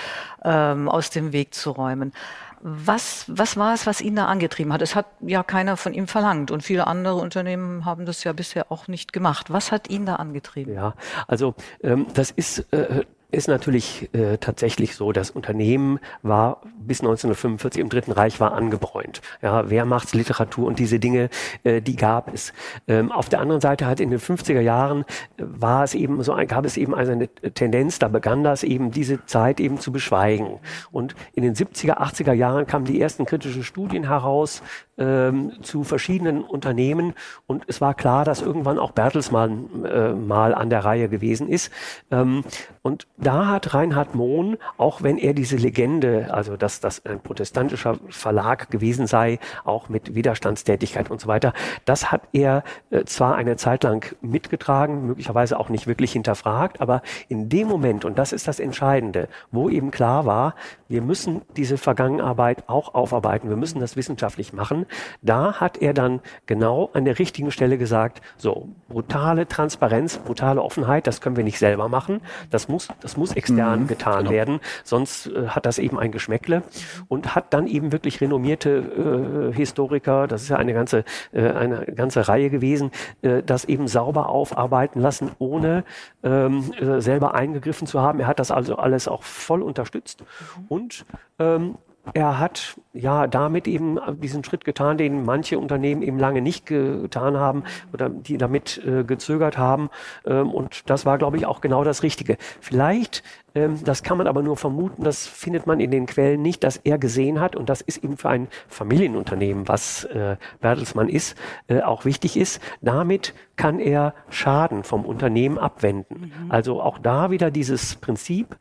ähm, 0.43 0.89
aus 0.89 1.11
dem 1.11 1.33
Weg 1.33 1.53
zu 1.53 1.73
räumen. 1.73 2.15
Was, 2.63 3.27
was 3.29 3.59
war 3.59 3.75
es, 3.75 3.87
was 3.87 4.01
ihn 4.01 4.17
da 4.17 4.25
angetrieben 4.25 4.73
hat? 4.73 4.81
Es 4.81 4.95
hat 4.95 5.07
ja 5.21 5.43
keiner 5.43 5.77
von 5.77 5.93
ihm 5.93 6.07
verlangt 6.07 6.51
und 6.51 6.63
viele 6.63 6.87
andere 6.87 7.17
Unternehmen 7.17 7.85
haben 7.85 8.07
das 8.07 8.25
ja 8.25 8.33
bisher 8.33 8.73
auch 8.73 8.89
nicht 8.89 9.13
gemacht. 9.13 9.53
Was 9.53 9.73
hat 9.73 9.91
ihn 9.91 10.07
da 10.07 10.17
angetrieben? 10.17 10.73
Ja, 10.73 10.95
also 11.27 11.55
ähm, 11.83 12.07
das 12.15 12.31
ist 12.31 12.61
äh, 12.73 13.05
ist 13.31 13.47
natürlich 13.47 14.09
äh, 14.15 14.39
tatsächlich 14.39 14.97
so, 14.97 15.13
das 15.13 15.31
Unternehmen 15.31 16.01
war 16.23 16.63
bis 16.79 17.01
1945 17.01 17.81
im 17.81 17.91
Dritten 17.91 18.13
Reich 18.13 18.41
war 18.41 18.53
angebräunt. 18.55 19.21
Ja, 19.43 19.69
Wehrmachtsliteratur 19.69 20.67
und 20.67 20.79
diese 20.79 20.99
Dinge, 20.99 21.29
äh, 21.63 21.83
die 21.83 21.97
gab 21.97 22.33
es. 22.33 22.55
Ähm, 22.87 23.13
auf 23.13 23.29
der 23.29 23.41
anderen 23.41 23.61
Seite 23.61 23.85
halt 23.85 24.01
in 24.01 24.11
den 24.11 24.19
50er 24.19 24.61
Jahren 24.61 25.03
äh, 25.37 25.43
war 25.45 25.85
es 25.85 25.95
eben 25.95 26.23
so, 26.23 26.35
gab 26.47 26.65
es 26.65 26.79
eben 26.79 26.95
also 26.95 27.13
eine 27.13 27.29
Tendenz, 27.29 27.99
da 27.99 28.09
begann 28.09 28.45
das 28.45 28.63
eben 28.63 28.93
diese 28.93 29.25
Zeit 29.27 29.61
eben 29.61 29.79
zu 29.79 29.93
beschweigen. 29.93 30.59
Und 30.91 31.15
in 31.35 31.43
den 31.43 31.55
70er, 31.55 31.99
80er 31.99 32.33
Jahren 32.33 32.67
kamen 32.67 32.87
die 32.87 32.99
ersten 32.99 33.27
kritischen 33.27 33.63
Studien 33.63 34.09
heraus 34.09 34.63
ähm, 34.99 35.53
zu 35.63 35.85
verschiedenen 35.85 36.43
Unternehmen 36.43 37.15
und 37.47 37.65
es 37.67 37.81
war 37.81 37.95
klar, 37.95 38.25
dass 38.25 38.43
irgendwann 38.43 38.79
auch 38.79 38.93
Bertelsmann 38.93 39.85
äh, 39.85 40.13
mal 40.13 40.55
an 40.55 40.71
der 40.71 40.85
Reihe 40.85 41.09
gewesen 41.09 41.49
ist. 41.49 41.71
Ähm, 42.11 42.45
und 42.83 43.07
da 43.17 43.47
hat 43.47 43.75
Reinhard 43.75 44.15
Mohn, 44.15 44.57
auch 44.77 45.03
wenn 45.03 45.19
er 45.19 45.35
diese 45.35 45.57
Legende, 45.57 46.33
also 46.33 46.57
dass 46.57 46.81
das 46.81 47.05
ein 47.05 47.21
protestantischer 47.21 47.99
Verlag 48.09 48.71
gewesen 48.71 49.07
sei, 49.07 49.39
auch 49.65 49.89
mit 49.89 50.15
Widerstandstätigkeit 50.15 51.11
und 51.11 51.21
so 51.21 51.29
weiter, 51.29 51.53
das 51.85 52.11
hat 52.11 52.23
er 52.33 52.65
äh, 52.91 53.05
zwar 53.05 53.37
eine 53.37 53.57
Zeit 53.57 53.85
lang 53.85 54.17
mitgetragen, 54.21 55.07
möglicherweise 55.07 55.59
auch 55.59 55.69
nicht 55.69 55.87
wirklich 55.87 56.13
hinterfragt, 56.13 56.81
aber 56.81 57.03
in 57.29 57.49
dem 57.49 57.69
Moment, 57.69 58.05
und 58.05 58.19
das 58.19 58.33
ist 58.33 58.49
das 58.49 58.61
Entscheidende, 58.61 59.29
wo 59.51 59.69
eben 59.69 59.91
klar 59.91 60.27
war, 60.27 60.55
wir 60.89 61.03
müssen 61.03 61.43
diese 61.57 61.79
Vergangenheit 61.79 62.69
auch 62.69 62.95
aufarbeiten, 62.95 63.49
wir 63.49 63.57
müssen 63.57 63.81
das 63.81 63.97
wissenschaftlich 63.97 64.53
machen, 64.53 64.87
Da 65.23 65.55
hat 65.55 65.79
er 65.79 65.95
dann 65.95 66.21
genau 66.47 66.91
an 66.93 67.05
der 67.05 67.19
richtigen 67.19 67.51
Stelle 67.51 67.79
gesagt, 67.79 68.21
so, 68.37 68.69
brutale 68.89 69.47
Transparenz, 69.47 70.19
brutale 70.19 70.63
Offenheit, 70.63 71.07
das 71.07 71.21
können 71.21 71.37
wir 71.37 71.45
nicht 71.45 71.59
selber 71.59 71.89
machen. 71.89 72.21
Das 72.51 72.69
muss, 72.69 72.89
das 73.01 73.17
muss 73.17 73.33
extern 73.33 73.83
mhm, 73.83 73.87
getan 73.87 74.19
genau. 74.21 74.31
werden. 74.31 74.61
Sonst 74.85 75.27
äh, 75.27 75.49
hat 75.49 75.67
das 75.67 75.79
eben 75.79 75.99
ein 75.99 76.13
Geschmäckle 76.13 76.63
und 77.09 77.35
hat 77.35 77.53
dann 77.55 77.67
eben 77.67 77.93
wirklich 77.93 78.21
renommierte 78.21 79.51
äh, 79.53 79.55
Historiker, 79.55 80.27
das 80.27 80.43
ist 80.43 80.49
ja 80.49 80.57
eine 80.57 80.75
ganze, 80.75 81.05
äh, 81.33 81.51
eine 81.51 81.87
ganze 81.87 82.29
Reihe 82.29 82.51
gewesen, 82.51 82.91
äh, 83.23 83.43
das 83.43 83.65
eben 83.65 83.89
sauber 83.89 84.29
aufarbeiten 84.29 85.01
lassen, 85.01 85.31
ohne 85.39 85.85
ähm, 86.23 86.73
äh, 86.79 87.01
selber 87.01 87.35
eingegriffen 87.35 87.87
zu 87.87 88.01
haben. 88.01 88.21
Er 88.21 88.27
hat 88.27 88.39
das 88.39 88.51
also 88.51 88.77
alles 88.77 89.09
auch 89.09 89.23
voll 89.23 89.63
unterstützt 89.63 90.25
und 90.69 91.05
ähm, 91.39 91.77
er 92.15 92.39
hat 92.39 92.77
ja 92.93 93.27
damit 93.27 93.69
eben 93.69 93.99
diesen 94.21 94.45
Schritt 94.45 94.65
getan, 94.65 94.99
den 94.99 95.25
manche 95.25 95.59
Unternehmen 95.59 96.03
eben 96.03 96.19
lange 96.19 96.41
nicht 96.41 96.67
getan 96.67 97.37
haben 97.37 97.65
oder 97.93 98.09
die 98.09 98.39
damit 98.39 98.83
äh, 98.85 99.05
gezögert 99.05 99.57
haben. 99.57 99.91
Ähm, 100.27 100.51
und 100.51 100.89
das 100.91 101.07
war, 101.07 101.19
glaube 101.19 101.37
ich, 101.37 101.47
auch 101.47 101.61
genau 101.61 101.85
das 101.85 102.03
Richtige. 102.03 102.37
Vielleicht, 102.61 103.23
ähm, 103.55 103.83
das 103.85 104.03
kann 104.03 104.19
man 104.19 104.27
aber 104.27 104.43
nur 104.43 104.57
vermuten, 104.57 105.05
das 105.05 105.27
findet 105.27 105.67
man 105.67 105.81
in 105.81 105.91
den 105.91 106.07
Quellen 106.07 106.43
nicht, 106.43 106.65
dass 106.65 106.77
er 106.79 106.99
gesehen 106.99 107.41
hat, 107.41 107.57
und 107.57 107.69
das 107.69 107.81
ist 107.81 108.03
eben 108.03 108.17
für 108.17 108.29
ein 108.29 108.49
Familienunternehmen, 108.69 109.69
was 109.69 110.05
äh, 110.05 110.37
Bertelsmann 110.61 111.09
ist, 111.09 111.37
äh, 111.69 111.83
auch 111.83 112.05
wichtig 112.05 112.37
ist. 112.37 112.61
Damit 112.81 113.35
kann 113.57 113.79
er 113.79 114.15
Schaden 114.31 114.85
vom 114.85 115.05
Unternehmen 115.05 115.59
abwenden. 115.59 116.33
Mhm. 116.45 116.51
Also 116.51 116.81
auch 116.81 116.99
da 116.99 117.31
wieder 117.31 117.51
dieses 117.51 117.97
Prinzip, 117.97 118.57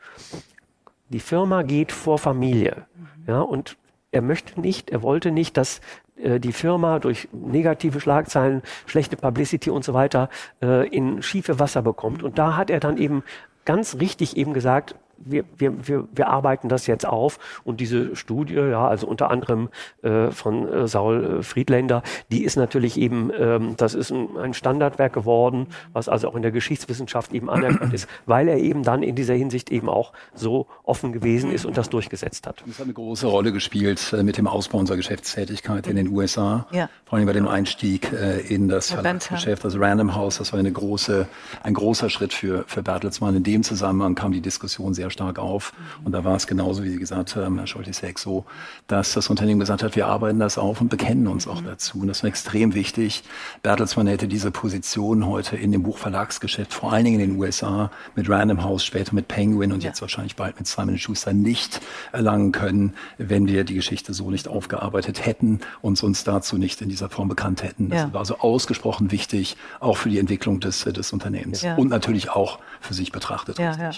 die 1.09 1.19
Firma 1.19 1.63
geht 1.63 1.91
vor 1.91 2.17
Familie. 2.17 2.85
Ja, 3.27 3.41
und 3.41 3.77
er 4.11 4.21
möchte 4.21 4.59
nicht, 4.59 4.89
er 4.89 5.03
wollte 5.03 5.31
nicht, 5.31 5.57
dass 5.57 5.81
äh, 6.15 6.39
die 6.39 6.53
Firma 6.53 6.99
durch 6.99 7.27
negative 7.31 7.99
Schlagzeilen, 7.99 8.61
schlechte 8.85 9.17
Publicity 9.17 9.69
und 9.69 9.83
so 9.83 9.93
weiter 9.93 10.29
äh, 10.61 10.87
in 10.87 11.21
schiefe 11.21 11.59
Wasser 11.59 11.81
bekommt. 11.81 12.23
Und 12.23 12.37
da 12.37 12.55
hat 12.55 12.69
er 12.69 12.79
dann 12.79 12.97
eben 12.97 13.23
ganz 13.65 13.99
richtig 13.99 14.37
eben 14.37 14.53
gesagt, 14.53 14.95
wir, 15.17 15.43
wir, 15.57 15.87
wir, 15.87 16.07
wir 16.13 16.27
arbeiten 16.27 16.69
das 16.69 16.87
jetzt 16.87 17.05
auf 17.05 17.39
und 17.63 17.79
diese 17.79 18.15
Studie, 18.15 18.55
ja, 18.55 18.87
also 18.87 19.07
unter 19.07 19.29
anderem 19.29 19.69
äh, 20.01 20.31
von 20.31 20.71
äh, 20.71 20.87
Saul 20.87 21.39
äh, 21.39 21.43
Friedländer, 21.43 22.03
die 22.31 22.43
ist 22.43 22.55
natürlich 22.55 22.97
eben, 22.97 23.31
ähm, 23.37 23.75
das 23.77 23.93
ist 23.93 24.11
ein, 24.11 24.37
ein 24.37 24.53
Standardwerk 24.53 25.13
geworden, 25.13 25.67
was 25.93 26.09
also 26.09 26.29
auch 26.29 26.35
in 26.35 26.41
der 26.41 26.51
Geschichtswissenschaft 26.51 27.33
eben 27.33 27.49
anerkannt 27.49 27.93
ist, 27.93 28.07
weil 28.25 28.47
er 28.47 28.57
eben 28.57 28.83
dann 28.83 29.03
in 29.03 29.15
dieser 29.15 29.33
Hinsicht 29.33 29.71
eben 29.71 29.89
auch 29.89 30.13
so 30.33 30.67
offen 30.83 31.11
gewesen 31.11 31.51
ist 31.51 31.65
und 31.65 31.77
das 31.77 31.89
durchgesetzt 31.89 32.47
hat. 32.47 32.63
Das 32.65 32.79
hat 32.79 32.85
eine 32.85 32.93
große 32.93 33.27
Rolle 33.27 33.51
gespielt 33.51 34.13
äh, 34.13 34.23
mit 34.23 34.37
dem 34.37 34.47
Ausbau 34.47 34.79
unserer 34.79 34.97
Geschäftstätigkeit 34.97 35.87
in 35.87 35.95
den 35.95 36.09
USA, 36.09 36.67
ja. 36.71 36.89
vor 37.05 37.17
allem 37.17 37.27
bei 37.27 37.33
dem 37.33 37.47
Einstieg 37.47 38.11
äh, 38.11 38.39
in 38.41 38.67
das 38.67 38.91
Verlagsgeschäft, 38.91 39.65
also 39.65 39.79
Random 39.79 40.15
House, 40.15 40.37
das 40.37 40.53
war 40.53 40.59
eine 40.59 40.71
große, 40.71 41.27
ein 41.63 41.73
großer 41.73 42.09
Schritt 42.09 42.33
für, 42.33 42.63
für 42.67 42.83
Bertelsmann. 42.83 43.35
In 43.35 43.43
dem 43.43 43.63
Zusammenhang 43.63 44.15
kam 44.15 44.31
die 44.31 44.41
Diskussion 44.41 44.93
sehr 44.93 45.06
sehr 45.07 45.11
stark 45.11 45.39
auf. 45.39 45.73
Und 46.03 46.11
da 46.11 46.23
war 46.23 46.35
es 46.35 46.47
genauso, 46.47 46.83
wie 46.83 46.89
Sie 46.89 46.99
gesagt 46.99 47.35
haben, 47.35 47.57
Herr 47.57 47.67
Scholtisek, 47.67 48.19
so, 48.19 48.45
dass 48.87 49.13
das 49.13 49.29
Unternehmen 49.29 49.59
gesagt 49.59 49.83
hat, 49.83 49.95
wir 49.95 50.07
arbeiten 50.07 50.39
das 50.39 50.57
auf 50.57 50.81
und 50.81 50.89
bekennen 50.89 51.27
uns 51.27 51.47
auch 51.47 51.61
dazu. 51.61 51.99
Und 51.99 52.07
das 52.07 52.23
war 52.23 52.27
extrem 52.27 52.73
wichtig. 52.73 53.23
Bertelsmann 53.63 54.07
hätte 54.07 54.27
diese 54.27 54.51
Position 54.51 55.25
heute 55.25 55.55
in 55.55 55.71
dem 55.71 55.83
Buchverlagsgeschäft, 55.83 56.73
vor 56.73 56.91
allen 56.91 57.05
Dingen 57.05 57.19
in 57.19 57.31
den 57.31 57.39
USA, 57.39 57.91
mit 58.15 58.29
Random 58.29 58.63
House, 58.63 58.83
später 58.83 59.15
mit 59.15 59.27
Penguin 59.27 59.71
und 59.71 59.83
ja. 59.83 59.89
jetzt 59.89 60.01
wahrscheinlich 60.01 60.35
bald 60.35 60.57
mit 60.57 60.67
Simon 60.67 60.97
Schuster 60.97 61.33
nicht 61.33 61.81
erlangen 62.11 62.51
können, 62.51 62.93
wenn 63.17 63.47
wir 63.47 63.63
die 63.63 63.75
Geschichte 63.75 64.13
so 64.13 64.29
nicht 64.29 64.47
aufgearbeitet 64.47 65.25
hätten 65.25 65.59
und 65.81 66.01
uns 66.03 66.23
dazu 66.23 66.57
nicht 66.57 66.81
in 66.81 66.89
dieser 66.89 67.09
Form 67.09 67.29
bekannt 67.29 67.63
hätten. 67.63 67.89
Das 67.89 68.01
ja. 68.01 68.13
war 68.13 68.19
also 68.19 68.39
ausgesprochen 68.39 69.11
wichtig, 69.11 69.57
auch 69.79 69.97
für 69.97 70.09
die 70.09 70.19
Entwicklung 70.19 70.59
des, 70.59 70.83
des 70.83 71.13
Unternehmens 71.13 71.61
ja. 71.61 71.75
und 71.75 71.89
natürlich 71.89 72.29
auch 72.29 72.59
für 72.81 72.93
sich 72.93 73.11
betrachtet. 73.11 73.59
Ja, 73.59 73.75
ja 73.77 73.91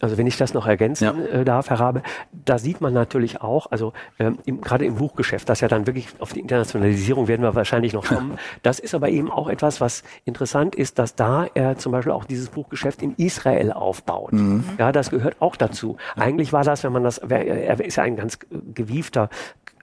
also 0.00 0.18
wenn 0.18 0.26
ich 0.26 0.36
das 0.36 0.54
noch 0.54 0.66
ergänzen 0.66 1.04
ja. 1.04 1.40
äh, 1.40 1.44
darf, 1.44 1.70
Herr 1.70 1.80
Rabe, 1.80 2.02
da 2.32 2.58
sieht 2.58 2.80
man 2.80 2.92
natürlich 2.92 3.40
auch, 3.40 3.70
also 3.70 3.92
ähm, 4.18 4.38
gerade 4.46 4.84
im 4.84 4.96
Buchgeschäft, 4.96 5.48
das 5.48 5.60
ja 5.60 5.68
dann 5.68 5.86
wirklich 5.86 6.08
auf 6.18 6.32
die 6.32 6.40
Internationalisierung 6.40 7.28
werden 7.28 7.42
wir 7.42 7.54
wahrscheinlich 7.54 7.92
noch 7.92 8.04
kommen. 8.04 8.38
Das 8.62 8.78
ist 8.78 8.94
aber 8.94 9.08
eben 9.08 9.30
auch 9.30 9.48
etwas, 9.48 9.80
was 9.80 10.02
interessant 10.24 10.74
ist, 10.74 10.98
dass 10.98 11.14
da 11.14 11.46
er 11.54 11.78
zum 11.78 11.92
Beispiel 11.92 12.12
auch 12.12 12.24
dieses 12.24 12.48
Buchgeschäft 12.48 13.02
in 13.02 13.14
Israel 13.16 13.72
aufbaut. 13.72 14.32
Mhm. 14.32 14.64
Ja, 14.78 14.92
das 14.92 15.10
gehört 15.10 15.36
auch 15.40 15.56
dazu. 15.56 15.96
Eigentlich 16.16 16.52
war 16.52 16.64
das, 16.64 16.84
wenn 16.84 16.92
man 16.92 17.04
das, 17.04 17.18
er 17.18 17.80
ist 17.80 17.96
ja 17.96 18.02
ein 18.02 18.16
ganz 18.16 18.38
gewiefter 18.74 19.28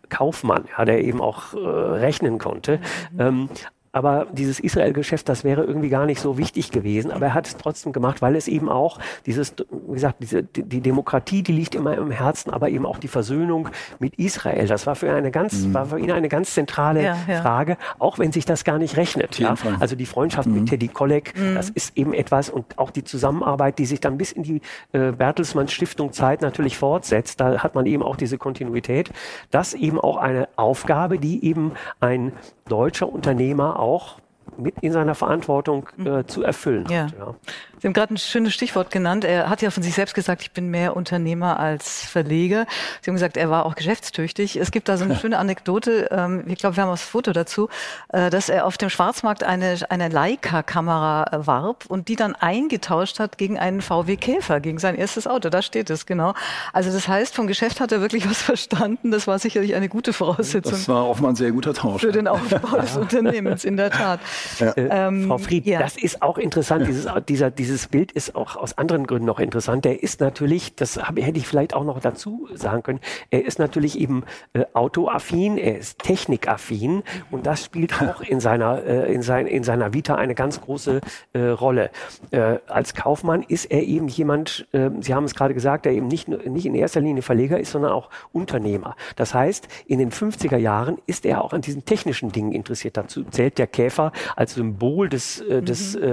Kaufmann, 0.10 0.66
ja, 0.78 0.86
der 0.86 1.04
eben 1.04 1.22
auch 1.22 1.54
äh, 1.54 1.58
rechnen 1.58 2.38
konnte. 2.38 2.80
Mhm. 3.12 3.20
Ähm, 3.20 3.50
aber 3.96 4.28
dieses 4.34 4.60
Israel-Geschäft, 4.60 5.30
das 5.30 5.46
wäre 5.46 5.64
irgendwie 5.64 5.88
gar 5.88 6.06
nicht 6.06 6.20
so 6.20 6.38
wichtig 6.38 6.70
gewesen. 6.70 7.12
Aber 7.12 7.28
er 7.28 7.34
hat 7.34 7.48
es 7.48 7.56
trotzdem 7.56 7.94
gemacht, 7.94 8.22
weil 8.22 8.36
es 8.36 8.50
eben 8.50 8.68
auch 8.68 9.00
dieses, 9.26 9.54
wie 9.72 9.94
gesagt, 9.94 10.18
diese, 10.20 10.44
die 10.44 10.82
Demokratie, 10.82 11.44
die 11.44 11.54
liegt 11.54 11.76
immer 11.76 11.98
im 11.98 12.12
Herzen, 12.12 12.52
aber 12.52 12.68
eben 12.68 12.86
auch 12.86 12.98
die 12.98 13.08
Versöhnung 13.08 13.70
mit 14.00 14.16
Israel. 14.16 14.68
Das 14.68 14.86
war 14.86 14.98
für, 14.98 15.10
eine 15.14 15.32
ganz, 15.32 15.64
mhm. 15.64 15.74
war 15.74 15.86
für 15.86 15.98
ihn 15.98 16.12
eine 16.12 16.28
ganz 16.28 16.54
zentrale 16.54 17.04
ja, 17.06 17.18
ja. 17.26 17.42
Frage, 17.42 17.78
auch 17.98 18.20
wenn 18.20 18.34
sich 18.34 18.44
das 18.44 18.66
gar 18.66 18.80
nicht 18.80 18.98
rechnet. 18.98 19.40
Ja? 19.40 19.56
Also 19.80 19.96
die 19.96 20.06
Freundschaft 20.06 20.50
mhm. 20.50 20.56
mit 20.56 20.70
Teddy 20.72 20.90
Kollek, 20.90 21.34
mhm. 21.34 21.56
das 21.56 21.70
ist 21.70 21.98
eben 21.98 22.14
etwas 22.14 22.50
und 22.50 22.78
auch 22.78 22.92
die 22.92 23.06
Zusammenarbeit, 23.06 23.80
die 23.80 23.86
sich 23.86 24.02
dann 24.02 24.18
bis 24.18 24.34
in 24.34 24.44
die 24.44 24.62
äh, 24.92 25.14
Bertelsmann 25.14 25.70
Stiftung 25.70 26.12
Zeit 26.12 26.42
natürlich 26.42 26.78
fortsetzt. 26.78 27.40
Da 27.40 27.64
hat 27.64 27.76
man 27.76 27.86
eben 27.86 28.04
auch 28.04 28.18
diese 28.18 28.38
Kontinuität. 28.38 29.12
Das 29.52 29.74
eben 29.74 30.02
auch 30.02 30.18
eine 30.18 30.50
Aufgabe, 30.58 31.18
die 31.18 31.46
eben 31.46 31.72
ein 32.02 32.34
deutscher 32.68 33.08
Unternehmer 33.08 33.80
auch 33.86 34.18
mit 34.58 34.76
in 34.82 34.92
seiner 34.92 35.16
Verantwortung 35.16 35.90
äh, 36.04 36.24
zu 36.26 36.44
erfüllen 36.44 36.88
ja. 36.90 37.04
hat. 37.04 37.14
Ja. 37.18 37.36
Sie 37.80 37.88
haben 37.88 37.94
gerade 37.94 38.14
ein 38.14 38.18
schönes 38.18 38.54
Stichwort 38.54 38.92
genannt. 38.92 39.24
Er 39.26 39.50
hat 39.50 39.62
ja 39.62 39.70
von 39.70 39.84
sich 39.84 39.94
selbst 39.94 40.16
gesagt, 40.16 40.42
ich 40.42 40.52
bin 40.52 40.70
mehr 40.70 40.96
Unternehmer 40.96 41.60
als 41.60 42.06
Verleger. 42.06 42.66
Sie 43.02 43.10
haben 43.10 43.16
gesagt, 43.16 43.38
er 43.38 43.50
war 43.50 43.66
auch 43.66 43.76
geschäftstüchtig. 43.76 44.56
Es 44.56 44.72
gibt 44.72 44.90
da 44.90 44.98
so 44.98 45.04
eine 45.04 45.16
schöne 45.20 45.38
Anekdote, 45.38 46.10
ähm, 46.12 46.44
ich 46.48 46.58
glaube, 46.58 46.78
wir 46.78 46.84
haben 46.84 46.90
auch 46.90 46.94
das 46.94 47.04
Foto 47.04 47.32
dazu, 47.32 47.70
äh, 48.10 48.30
dass 48.30 48.50
er 48.50 48.66
auf 48.66 48.78
dem 48.78 48.90
Schwarzmarkt 48.90 49.44
eine, 49.44 49.78
eine 49.90 50.10
Leica-Kamera 50.10 51.26
äh, 51.32 51.48
warb 51.48 51.86
und 51.88 52.08
die 52.08 52.16
dann 52.16 52.36
eingetauscht 52.36 53.20
hat 53.20 53.38
gegen 53.38 53.60
einen 53.60 53.82
VW 53.82 54.16
Käfer, 54.16 54.60
gegen 54.60 54.80
sein 54.80 54.96
erstes 54.96 55.28
Auto. 55.28 55.50
Da 55.50 55.62
steht 55.62 55.90
es, 55.90 56.06
genau. 56.06 56.34
Also 56.74 56.92
das 56.92 57.08
heißt, 57.08 57.36
vom 57.36 57.48
Geschäft 57.48 57.80
hat 57.80 57.92
er 57.92 58.02
wirklich 58.02 58.30
was 58.30 58.42
verstanden. 58.42 59.12
Das 59.12 59.28
war 59.28 59.38
sicherlich 59.40 59.76
eine 59.76 59.90
gute 59.90 60.14
Voraussetzung. 60.14 60.74
Das 60.74 60.88
war 60.88 61.08
offenbar 61.08 61.34
ein 61.34 61.36
sehr 61.36 61.52
guter 61.52 61.74
Tausch. 61.74 62.02
Für 62.02 62.12
den 62.12 62.28
Aufbau 62.28 62.78
des 62.82 62.98
Unternehmens, 62.98 63.64
in 63.64 63.78
der 63.78 63.92
Tat. 63.92 64.20
Ja. 64.60 64.72
Äh, 64.72 64.88
ähm, 64.90 65.28
Frau 65.28 65.38
Fried, 65.38 65.66
ja. 65.66 65.80
das 65.80 65.98
ist 65.98 66.22
auch 66.22 66.38
interessant, 66.38 66.88
dieses, 66.88 67.08
dieser, 67.28 67.52
dieser 67.52 67.75
dieses 67.76 67.88
Bild 67.90 68.14
ist 68.14 68.36
auch 68.36 68.56
aus 68.56 68.78
anderen 68.78 69.06
Gründen 69.06 69.26
noch 69.26 69.38
interessant. 69.38 69.84
Der 69.84 70.02
ist 70.02 70.22
natürlich, 70.22 70.76
das 70.76 70.96
hab, 70.96 71.20
hätte 71.20 71.38
ich 71.38 71.46
vielleicht 71.46 71.74
auch 71.74 71.84
noch 71.84 72.00
dazu 72.00 72.48
sagen 72.54 72.84
können, 72.84 73.02
er 73.32 73.44
ist 73.44 73.60
natürlich 73.60 74.00
eben 74.00 74.24
äh, 74.54 74.64
autoaffin, 74.72 75.58
er 75.58 75.78
ist 75.78 76.00
technikaffin 76.00 77.04
und 77.32 77.46
das 77.46 77.66
spielt 77.66 78.02
auch 78.02 78.22
in 78.22 78.40
seiner, 78.40 78.82
äh, 78.86 79.14
in, 79.14 79.22
sein, 79.22 79.46
in 79.46 79.66
seiner 79.66 79.94
Vita 79.94 80.16
eine 80.16 80.36
ganz 80.36 80.62
große 80.62 81.02
äh, 81.34 81.40
Rolle. 81.40 81.90
Äh, 82.32 82.60
als 82.68 82.94
Kaufmann 82.94 83.44
ist 83.44 83.66
er 83.66 83.84
eben 83.84 84.08
jemand, 84.08 84.68
äh, 84.72 84.90
Sie 85.02 85.14
haben 85.14 85.26
es 85.26 85.36
gerade 85.36 85.54
gesagt, 85.54 85.84
der 85.84 85.92
eben 85.92 86.08
nicht, 86.08 86.30
nicht 86.30 86.66
in 86.66 86.76
erster 86.76 87.02
Linie 87.02 87.24
Verleger 87.24 87.60
ist, 87.60 87.72
sondern 87.72 87.92
auch 87.92 88.10
Unternehmer. 88.32 88.96
Das 89.18 89.34
heißt, 89.34 89.68
in 89.86 90.00
den 90.00 90.12
50er 90.12 90.56
Jahren 90.56 90.98
ist 91.08 91.26
er 91.26 91.44
auch 91.44 91.52
an 91.52 91.60
diesen 91.60 91.84
technischen 91.84 92.32
Dingen 92.32 92.54
interessiert. 92.54 92.96
Dazu 92.96 93.26
zählt 93.26 93.58
der 93.58 93.68
Käfer 93.68 94.14
als 94.38 94.54
Symbol 94.54 95.10
des, 95.10 95.42
äh, 95.42 95.62
des 95.62 95.98
mhm. 95.98 96.04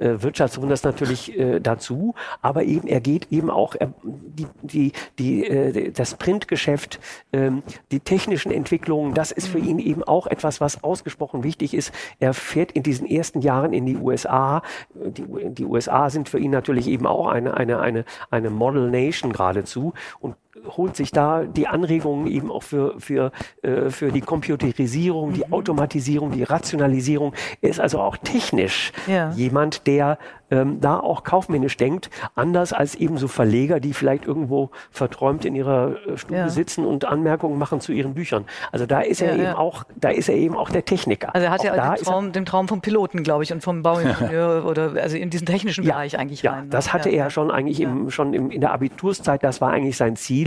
äh 0.00 0.22
Wirtschaftswunders 0.22 0.82
natürlich 0.82 1.01
natürlich 1.02 1.38
äh, 1.38 1.60
dazu, 1.60 2.14
aber 2.40 2.64
eben 2.64 2.86
er 2.88 3.00
geht 3.00 3.30
eben 3.30 3.50
auch 3.50 3.74
er, 3.74 3.92
die, 4.02 4.46
die, 4.62 4.92
die, 5.18 5.46
äh, 5.46 5.90
das 5.90 6.14
Printgeschäft, 6.14 7.00
ähm, 7.32 7.62
die 7.90 8.00
technischen 8.00 8.52
Entwicklungen, 8.52 9.14
das 9.14 9.32
ist 9.32 9.48
für 9.48 9.58
ihn 9.58 9.78
eben 9.78 10.04
auch 10.04 10.26
etwas, 10.26 10.60
was 10.60 10.82
ausgesprochen 10.84 11.42
wichtig 11.42 11.74
ist. 11.74 11.92
Er 12.20 12.34
fährt 12.34 12.72
in 12.72 12.82
diesen 12.82 13.06
ersten 13.06 13.40
Jahren 13.40 13.72
in 13.72 13.86
die 13.86 13.96
USA. 13.96 14.62
Die, 14.94 15.24
die 15.50 15.64
USA 15.64 16.10
sind 16.10 16.28
für 16.28 16.38
ihn 16.38 16.50
natürlich 16.50 16.86
eben 16.86 17.06
auch 17.06 17.26
eine, 17.26 17.54
eine, 17.54 17.80
eine, 17.80 18.04
eine 18.30 18.50
Model 18.50 18.90
Nation 18.90 19.32
geradezu 19.32 19.92
und 20.20 20.36
holt 20.66 20.96
sich 20.96 21.10
da 21.10 21.44
die 21.44 21.66
Anregungen 21.66 22.26
eben 22.26 22.50
auch 22.50 22.62
für, 22.62 22.98
für, 23.00 23.32
äh, 23.62 23.90
für 23.90 24.12
die 24.12 24.20
Computerisierung, 24.20 25.30
mhm. 25.30 25.34
die 25.34 25.52
Automatisierung, 25.52 26.32
die 26.32 26.42
Rationalisierung. 26.42 27.32
Er 27.60 27.70
ist 27.70 27.80
also 27.80 28.00
auch 28.00 28.16
technisch 28.18 28.92
ja. 29.06 29.30
jemand, 29.32 29.86
der 29.86 30.18
ähm, 30.50 30.80
da 30.80 31.00
auch 31.00 31.24
kaufmännisch 31.24 31.78
denkt, 31.78 32.10
anders 32.34 32.74
als 32.74 32.94
eben 32.94 33.16
so 33.16 33.26
Verleger, 33.26 33.80
die 33.80 33.94
vielleicht 33.94 34.26
irgendwo 34.26 34.70
verträumt 34.90 35.46
in 35.46 35.54
ihrer 35.54 35.96
äh, 36.06 36.18
Stube 36.18 36.36
ja. 36.36 36.48
sitzen 36.50 36.84
und 36.84 37.06
Anmerkungen 37.06 37.58
machen 37.58 37.80
zu 37.80 37.92
ihren 37.92 38.12
Büchern. 38.12 38.44
Also 38.70 38.84
da 38.84 39.00
ist 39.00 39.22
er 39.22 39.36
ja, 39.36 39.42
eben 39.44 39.52
auch, 39.54 39.84
da 39.96 40.10
ist 40.10 40.28
er 40.28 40.34
eben 40.34 40.56
auch 40.56 40.68
der 40.68 40.84
Techniker. 40.84 41.34
Also 41.34 41.46
er 41.46 41.52
hat 41.52 41.60
auch 41.60 41.64
ja 41.64 41.94
den 41.94 42.04
Traum, 42.04 42.32
den 42.32 42.44
Traum 42.44 42.68
vom 42.68 42.82
Piloten, 42.82 43.22
glaube 43.22 43.44
ich, 43.44 43.52
und 43.52 43.62
vom 43.62 43.82
Bauingenieur 43.82 44.64
oder 44.68 44.92
also 45.00 45.16
in 45.16 45.30
diesen 45.30 45.46
technischen 45.46 45.84
Bereich 45.84 46.18
eigentlich 46.18 46.42
ja, 46.42 46.52
rein. 46.52 46.64
Ne? 46.64 46.70
das 46.70 46.92
hatte 46.92 47.08
er 47.08 47.30
schon 47.30 47.50
eigentlich 47.50 47.80
im, 47.80 48.10
schon 48.10 48.34
im, 48.34 48.50
in 48.50 48.60
der 48.60 48.72
Abiturszeit. 48.72 49.42
Das 49.42 49.62
war 49.62 49.70
eigentlich 49.70 49.96
sein 49.96 50.16
Ziel 50.16 50.41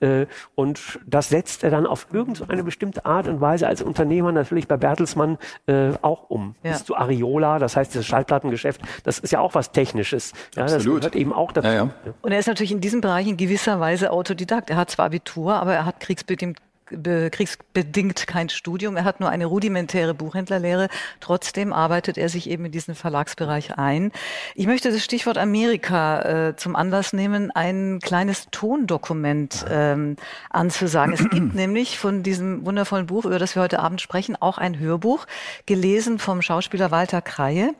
äh, 0.00 0.26
und 0.54 0.98
das 1.06 1.28
setzt 1.28 1.64
er 1.64 1.70
dann 1.70 1.86
auf 1.86 2.08
irgendeine 2.12 2.62
bestimmte 2.62 3.04
Art 3.04 3.28
und 3.28 3.40
Weise 3.40 3.66
als 3.66 3.82
Unternehmer 3.82 4.32
natürlich 4.32 4.68
bei 4.68 4.76
Bertelsmann 4.76 5.38
äh, 5.66 5.90
auch 6.02 6.30
um. 6.30 6.54
Bis 6.62 6.84
zu 6.84 6.96
Ariola, 6.96 7.58
das 7.58 7.76
heißt 7.76 7.94
das 7.94 8.06
Schallplattengeschäft, 8.06 8.80
das 9.04 9.18
ist 9.18 9.32
ja 9.32 9.40
auch 9.40 9.54
was 9.54 9.72
Technisches. 9.72 10.32
Ja, 10.54 10.64
Absolut. 10.64 11.04
das 11.04 11.10
gehört 11.10 11.16
eben 11.16 11.32
auch 11.32 11.52
dazu. 11.52 11.90
Und 12.22 12.32
er 12.32 12.38
ist 12.38 12.46
natürlich 12.46 12.72
in 12.72 12.80
diesem 12.80 13.00
Bereich 13.00 13.26
in 13.26 13.36
gewisser 13.36 13.80
Weise 13.80 14.10
Autodidakt. 14.10 14.70
Er 14.70 14.76
hat 14.76 14.90
zwar 14.90 15.06
Abitur, 15.06 15.54
aber 15.54 15.74
er 15.74 15.84
hat 15.84 16.00
kriegsbedingt 16.00 16.58
kriegsbedingt 16.90 18.26
kein 18.26 18.48
Studium. 18.48 18.96
Er 18.96 19.04
hat 19.04 19.20
nur 19.20 19.28
eine 19.30 19.46
rudimentäre 19.46 20.14
Buchhändlerlehre. 20.14 20.88
Trotzdem 21.20 21.72
arbeitet 21.72 22.18
er 22.18 22.28
sich 22.28 22.48
eben 22.48 22.66
in 22.66 22.72
diesen 22.72 22.94
Verlagsbereich 22.94 23.78
ein. 23.78 24.12
Ich 24.54 24.66
möchte 24.66 24.90
das 24.90 25.04
Stichwort 25.04 25.38
Amerika 25.38 26.48
äh, 26.48 26.56
zum 26.56 26.76
Anlass 26.76 27.12
nehmen, 27.12 27.50
ein 27.50 28.00
kleines 28.02 28.48
Tondokument 28.50 29.64
ähm, 29.70 30.16
anzusagen. 30.50 31.12
Es 31.14 31.28
gibt 31.28 31.54
nämlich 31.54 31.98
von 31.98 32.22
diesem 32.22 32.64
wundervollen 32.66 33.06
Buch, 33.06 33.24
über 33.24 33.38
das 33.38 33.54
wir 33.54 33.62
heute 33.62 33.80
Abend 33.80 34.00
sprechen, 34.00 34.36
auch 34.36 34.58
ein 34.58 34.78
Hörbuch, 34.78 35.26
gelesen 35.66 36.18
vom 36.18 36.42
Schauspieler 36.42 36.90
Walter 36.90 37.22
Kreie. 37.22 37.74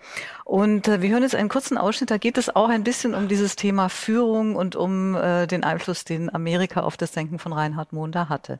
Und 0.44 0.88
äh, 0.88 1.02
wir 1.02 1.10
hören 1.10 1.22
jetzt 1.22 1.34
einen 1.34 1.50
kurzen 1.50 1.76
Ausschnitt, 1.76 2.10
da 2.10 2.16
geht 2.16 2.38
es 2.38 2.54
auch 2.54 2.70
ein 2.70 2.82
bisschen 2.82 3.14
um 3.14 3.28
dieses 3.28 3.54
Thema 3.54 3.90
Führung 3.90 4.56
und 4.56 4.76
um 4.76 5.14
äh, 5.14 5.46
den 5.46 5.62
Einfluss, 5.62 6.04
den 6.04 6.34
Amerika 6.34 6.80
auf 6.80 6.96
das 6.96 7.12
Denken 7.12 7.38
von 7.38 7.52
Reinhard 7.52 7.92
Mohn 7.92 8.12
da 8.12 8.30
hatte. 8.30 8.58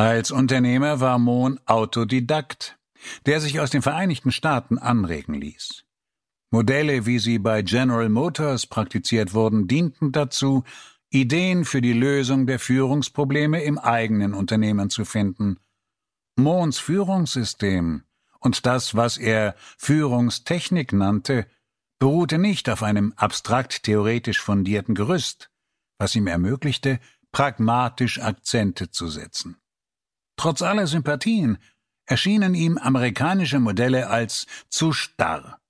Als 0.00 0.30
Unternehmer 0.30 1.00
war 1.00 1.18
Mohn 1.18 1.60
Autodidakt, 1.66 2.78
der 3.26 3.38
sich 3.38 3.60
aus 3.60 3.68
den 3.68 3.82
Vereinigten 3.82 4.32
Staaten 4.32 4.78
anregen 4.78 5.34
ließ. 5.34 5.84
Modelle, 6.50 7.04
wie 7.04 7.18
sie 7.18 7.38
bei 7.38 7.60
General 7.60 8.08
Motors 8.08 8.66
praktiziert 8.66 9.34
wurden, 9.34 9.68
dienten 9.68 10.10
dazu, 10.10 10.64
Ideen 11.10 11.66
für 11.66 11.82
die 11.82 11.92
Lösung 11.92 12.46
der 12.46 12.58
Führungsprobleme 12.58 13.62
im 13.62 13.76
eigenen 13.76 14.32
Unternehmen 14.32 14.88
zu 14.88 15.04
finden. 15.04 15.58
Mohns 16.34 16.78
Führungssystem 16.78 18.04
und 18.38 18.64
das, 18.64 18.94
was 18.94 19.18
er 19.18 19.54
Führungstechnik 19.76 20.94
nannte, 20.94 21.46
beruhte 21.98 22.38
nicht 22.38 22.70
auf 22.70 22.82
einem 22.82 23.12
abstrakt 23.16 23.82
theoretisch 23.82 24.40
fundierten 24.40 24.94
Gerüst, 24.94 25.50
was 25.98 26.16
ihm 26.16 26.26
ermöglichte, 26.26 27.00
pragmatisch 27.32 28.18
Akzente 28.18 28.90
zu 28.90 29.08
setzen. 29.08 29.60
Trotz 30.40 30.62
aller 30.62 30.86
Sympathien 30.86 31.58
erschienen 32.06 32.54
ihm 32.54 32.78
amerikanische 32.78 33.60
Modelle 33.60 34.08
als 34.08 34.46
zu 34.70 34.94
starr 34.94 35.60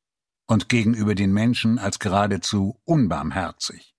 und 0.47 0.69
gegenüber 0.69 1.17
den 1.17 1.33
Menschen 1.33 1.81
als 1.81 1.99
geradezu 1.99 2.81
unbarmherzig. 2.85 3.97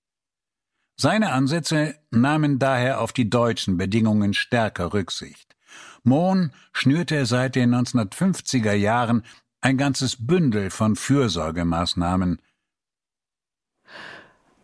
Seine 0.95 1.33
Ansätze 1.33 1.95
nahmen 2.09 2.57
daher 2.57 3.01
auf 3.01 3.11
die 3.11 3.29
deutschen 3.29 3.75
Bedingungen 3.75 4.33
stärker 4.33 4.93
Rücksicht. 4.93 5.57
Mohn 6.03 6.53
schnürte 6.71 7.25
seit 7.25 7.55
den 7.55 7.75
1950er 7.75 8.71
Jahren 8.71 9.25
ein 9.59 9.77
ganzes 9.77 10.25
Bündel 10.25 10.69
von 10.69 10.95
Fürsorgemaßnahmen. 10.95 12.41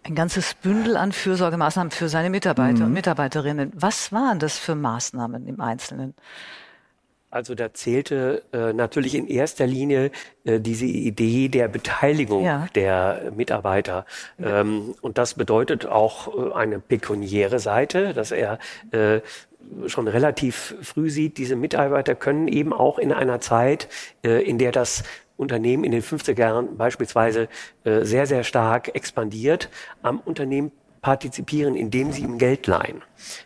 Ein 0.07 0.15
ganzes 0.15 0.53
Bündel 0.53 0.95
an 0.95 1.11
Fürsorgemaßnahmen 1.11 1.91
für 1.91 2.07
seine 2.07 2.29
Mitarbeiter 2.29 2.79
mhm. 2.79 2.85
und 2.85 2.93
Mitarbeiterinnen. 2.93 3.73
Was 3.75 4.13
waren 4.13 4.39
das 4.39 4.57
für 4.57 4.73
Maßnahmen 4.73 5.45
im 5.47 5.59
Einzelnen? 5.59 6.13
Also 7.29 7.55
da 7.55 7.73
zählte 7.73 8.41
äh, 8.53 8.71
natürlich 8.71 9.13
in 9.13 9.27
erster 9.27 9.67
Linie 9.67 10.11
äh, 10.45 10.61
diese 10.61 10.85
Idee 10.85 11.49
der 11.49 11.67
Beteiligung 11.67 12.45
ja. 12.45 12.67
der 12.73 13.33
Mitarbeiter. 13.35 14.05
Ähm, 14.41 14.95
und 15.01 15.17
das 15.17 15.33
bedeutet 15.33 15.85
auch 15.85 16.29
äh, 16.33 16.53
eine 16.53 16.79
pekuniäre 16.79 17.59
Seite, 17.59 18.13
dass 18.13 18.31
er 18.31 18.59
äh, 18.91 19.19
schon 19.87 20.07
relativ 20.07 20.75
früh 20.81 21.09
sieht, 21.09 21.37
diese 21.37 21.57
Mitarbeiter 21.57 22.15
können 22.15 22.47
eben 22.47 22.71
auch 22.71 22.97
in 22.97 23.11
einer 23.11 23.41
Zeit, 23.41 23.89
äh, 24.23 24.41
in 24.41 24.57
der 24.57 24.71
das 24.71 25.03
Unternehmen 25.37 25.83
in 25.83 25.91
den 25.91 26.01
50er 26.01 26.39
Jahren 26.39 26.77
beispielsweise 26.77 27.47
äh, 27.83 28.03
sehr, 28.03 28.25
sehr 28.25 28.43
stark 28.43 28.93
expandiert, 28.95 29.69
am 30.01 30.19
Unternehmen 30.19 30.71
partizipieren, 31.01 31.75
indem 31.75 32.11
sie 32.11 32.23
ihm 32.23 32.37
Geld 32.37 32.67
leihen. 32.67 33.01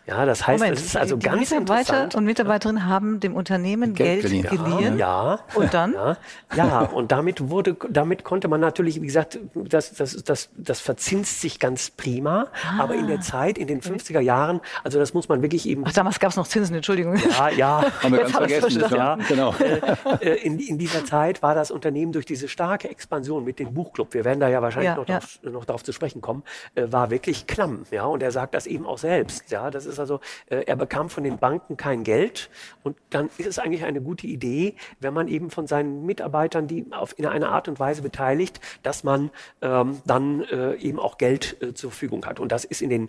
Ja, 0.06 0.24
das 0.24 0.46
heißt, 0.46 0.60
Moment, 0.60 0.78
es 0.78 0.86
ist 0.86 0.96
also 0.96 1.16
die 1.16 1.26
ganz 1.26 1.50
Mitarbeiter 1.50 2.08
und 2.16 2.24
Mitarbeiterinnen 2.24 2.86
haben 2.86 3.20
dem 3.20 3.34
Unternehmen 3.34 3.94
Geld, 3.94 4.22
Geld 4.22 4.50
geliehen. 4.50 4.98
Ja, 4.98 5.40
und 5.54 5.72
dann? 5.74 5.92
Ja, 5.92 6.16
ja, 6.54 6.80
und 6.80 7.12
damit 7.12 7.50
wurde, 7.50 7.76
damit 7.90 8.24
konnte 8.24 8.48
man 8.48 8.60
natürlich, 8.60 9.00
wie 9.00 9.06
gesagt, 9.06 9.38
das, 9.54 9.92
das, 9.94 10.22
das, 10.24 10.50
das 10.56 10.80
verzinst 10.80 11.40
sich 11.40 11.58
ganz 11.58 11.90
prima. 11.90 12.48
Ah. 12.64 12.82
Aber 12.82 12.94
in 12.94 13.06
der 13.06 13.20
Zeit, 13.20 13.58
in 13.58 13.66
den 13.66 13.80
50er 13.80 14.20
Jahren, 14.20 14.60
also 14.84 14.98
das 14.98 15.14
muss 15.14 15.28
man 15.28 15.42
wirklich 15.42 15.66
eben. 15.68 15.84
Ach, 15.86 15.92
damals 15.92 16.20
gab 16.20 16.30
es 16.30 16.36
noch 16.36 16.46
Zinsen, 16.46 16.76
Entschuldigung. 16.76 17.16
Ja, 17.16 17.48
ja. 17.48 17.84
Haben 18.02 18.12
wir 18.12 18.20
ganz 18.20 18.32
vergessen. 18.32 18.84
Ja, 18.90 19.16
genau. 19.16 19.54
Äh, 19.54 19.80
äh, 20.20 20.34
in, 20.42 20.58
in 20.58 20.78
dieser 20.78 21.04
Zeit 21.04 21.42
war 21.42 21.54
das 21.54 21.70
Unternehmen 21.70 22.12
durch 22.12 22.26
diese 22.26 22.48
starke 22.48 22.88
Expansion 22.88 23.44
mit 23.44 23.58
dem 23.58 23.74
Buchclub, 23.74 24.14
wir 24.14 24.24
werden 24.24 24.40
da 24.40 24.48
ja 24.48 24.62
wahrscheinlich 24.62 24.90
ja, 24.90 24.96
noch, 24.96 25.08
ja. 25.08 25.20
Darauf, 25.20 25.38
noch 25.42 25.64
darauf 25.64 25.84
zu 25.84 25.92
sprechen 25.92 26.20
kommen, 26.20 26.42
äh, 26.74 26.84
war 26.90 27.10
wirklich 27.10 27.46
klamm. 27.46 27.84
Ja, 27.90 28.04
und 28.04 28.22
er 28.22 28.30
sagt 28.30 28.54
das 28.54 28.66
eben 28.66 28.86
auch 28.86 28.98
selbst. 28.98 29.50
Ja, 29.50 29.61
das 29.70 29.86
ist 29.86 29.98
also, 29.98 30.20
äh, 30.46 30.64
er 30.66 30.76
bekam 30.76 31.10
von 31.10 31.24
den 31.24 31.38
Banken 31.38 31.76
kein 31.76 32.04
Geld 32.04 32.50
und 32.82 32.96
dann 33.10 33.30
ist 33.38 33.46
es 33.46 33.58
eigentlich 33.58 33.84
eine 33.84 34.00
gute 34.00 34.26
Idee, 34.26 34.74
wenn 35.00 35.14
man 35.14 35.28
eben 35.28 35.50
von 35.50 35.66
seinen 35.66 36.04
Mitarbeitern, 36.04 36.66
die 36.66 36.86
auf 36.90 37.18
in 37.18 37.26
einer 37.26 37.50
Art 37.50 37.68
und 37.68 37.78
Weise 37.78 38.02
beteiligt, 38.02 38.60
dass 38.82 39.04
man 39.04 39.30
ähm, 39.60 40.00
dann 40.04 40.42
äh, 40.42 40.74
eben 40.74 40.98
auch 40.98 41.18
Geld 41.18 41.56
äh, 41.62 41.74
zur 41.74 41.90
Verfügung 41.90 42.24
hat. 42.26 42.40
Und 42.40 42.52
das 42.52 42.64
ist 42.64 42.82
in 42.82 42.90
den 42.90 43.08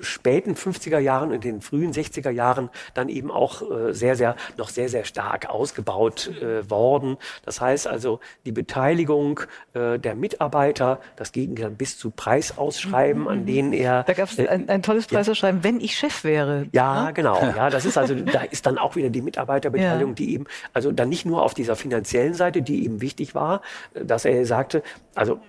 späten 0.00 0.54
50er 0.54 0.98
Jahren 0.98 1.32
und 1.32 1.44
den 1.44 1.60
frühen 1.60 1.92
60er 1.92 2.30
Jahren 2.30 2.70
dann 2.94 3.08
eben 3.08 3.30
auch 3.30 3.62
äh, 3.62 3.92
sehr, 3.92 4.16
sehr, 4.16 4.36
noch 4.56 4.68
sehr, 4.68 4.88
sehr 4.88 5.04
stark 5.04 5.48
ausgebaut 5.48 6.30
äh, 6.40 6.68
worden. 6.70 7.16
Das 7.44 7.60
heißt 7.60 7.86
also, 7.86 8.20
die 8.44 8.52
Beteiligung 8.52 9.40
äh, 9.74 9.98
der 9.98 10.14
Mitarbeiter, 10.14 11.00
das 11.16 11.32
ging 11.32 11.54
dann 11.54 11.76
bis 11.76 11.98
zu 11.98 12.10
Preisausschreiben, 12.10 13.28
an 13.28 13.40
mhm. 13.40 13.46
denen 13.46 13.72
er... 13.72 14.04
Da 14.04 14.12
gab 14.12 14.30
es 14.30 14.38
äh, 14.38 14.48
ein, 14.48 14.68
ein, 14.68 14.82
tolles 14.82 15.06
Preisausschreiben, 15.06 15.60
ja. 15.60 15.64
wenn 15.64 15.80
ich 15.80 15.96
Chef 15.96 16.24
wäre. 16.24 16.66
Ja, 16.72 17.06
ne? 17.06 17.12
genau. 17.12 17.40
Ja, 17.42 17.70
das 17.70 17.84
ist 17.84 17.98
also, 17.98 18.14
da 18.14 18.42
ist 18.42 18.66
dann 18.66 18.78
auch 18.78 18.96
wieder 18.96 19.10
die 19.10 19.22
Mitarbeiterbeteiligung, 19.22 20.10
ja. 20.12 20.14
die 20.14 20.34
eben, 20.34 20.44
also 20.72 20.92
dann 20.92 21.08
nicht 21.08 21.26
nur 21.26 21.42
auf 21.42 21.54
dieser 21.54 21.76
finanziellen 21.76 22.34
Seite, 22.34 22.62
die 22.62 22.84
eben 22.84 23.00
wichtig 23.00 23.34
war, 23.34 23.62
äh, 23.94 24.04
dass 24.04 24.24
er 24.24 24.44
sagte, 24.46 24.82
also 25.14 25.40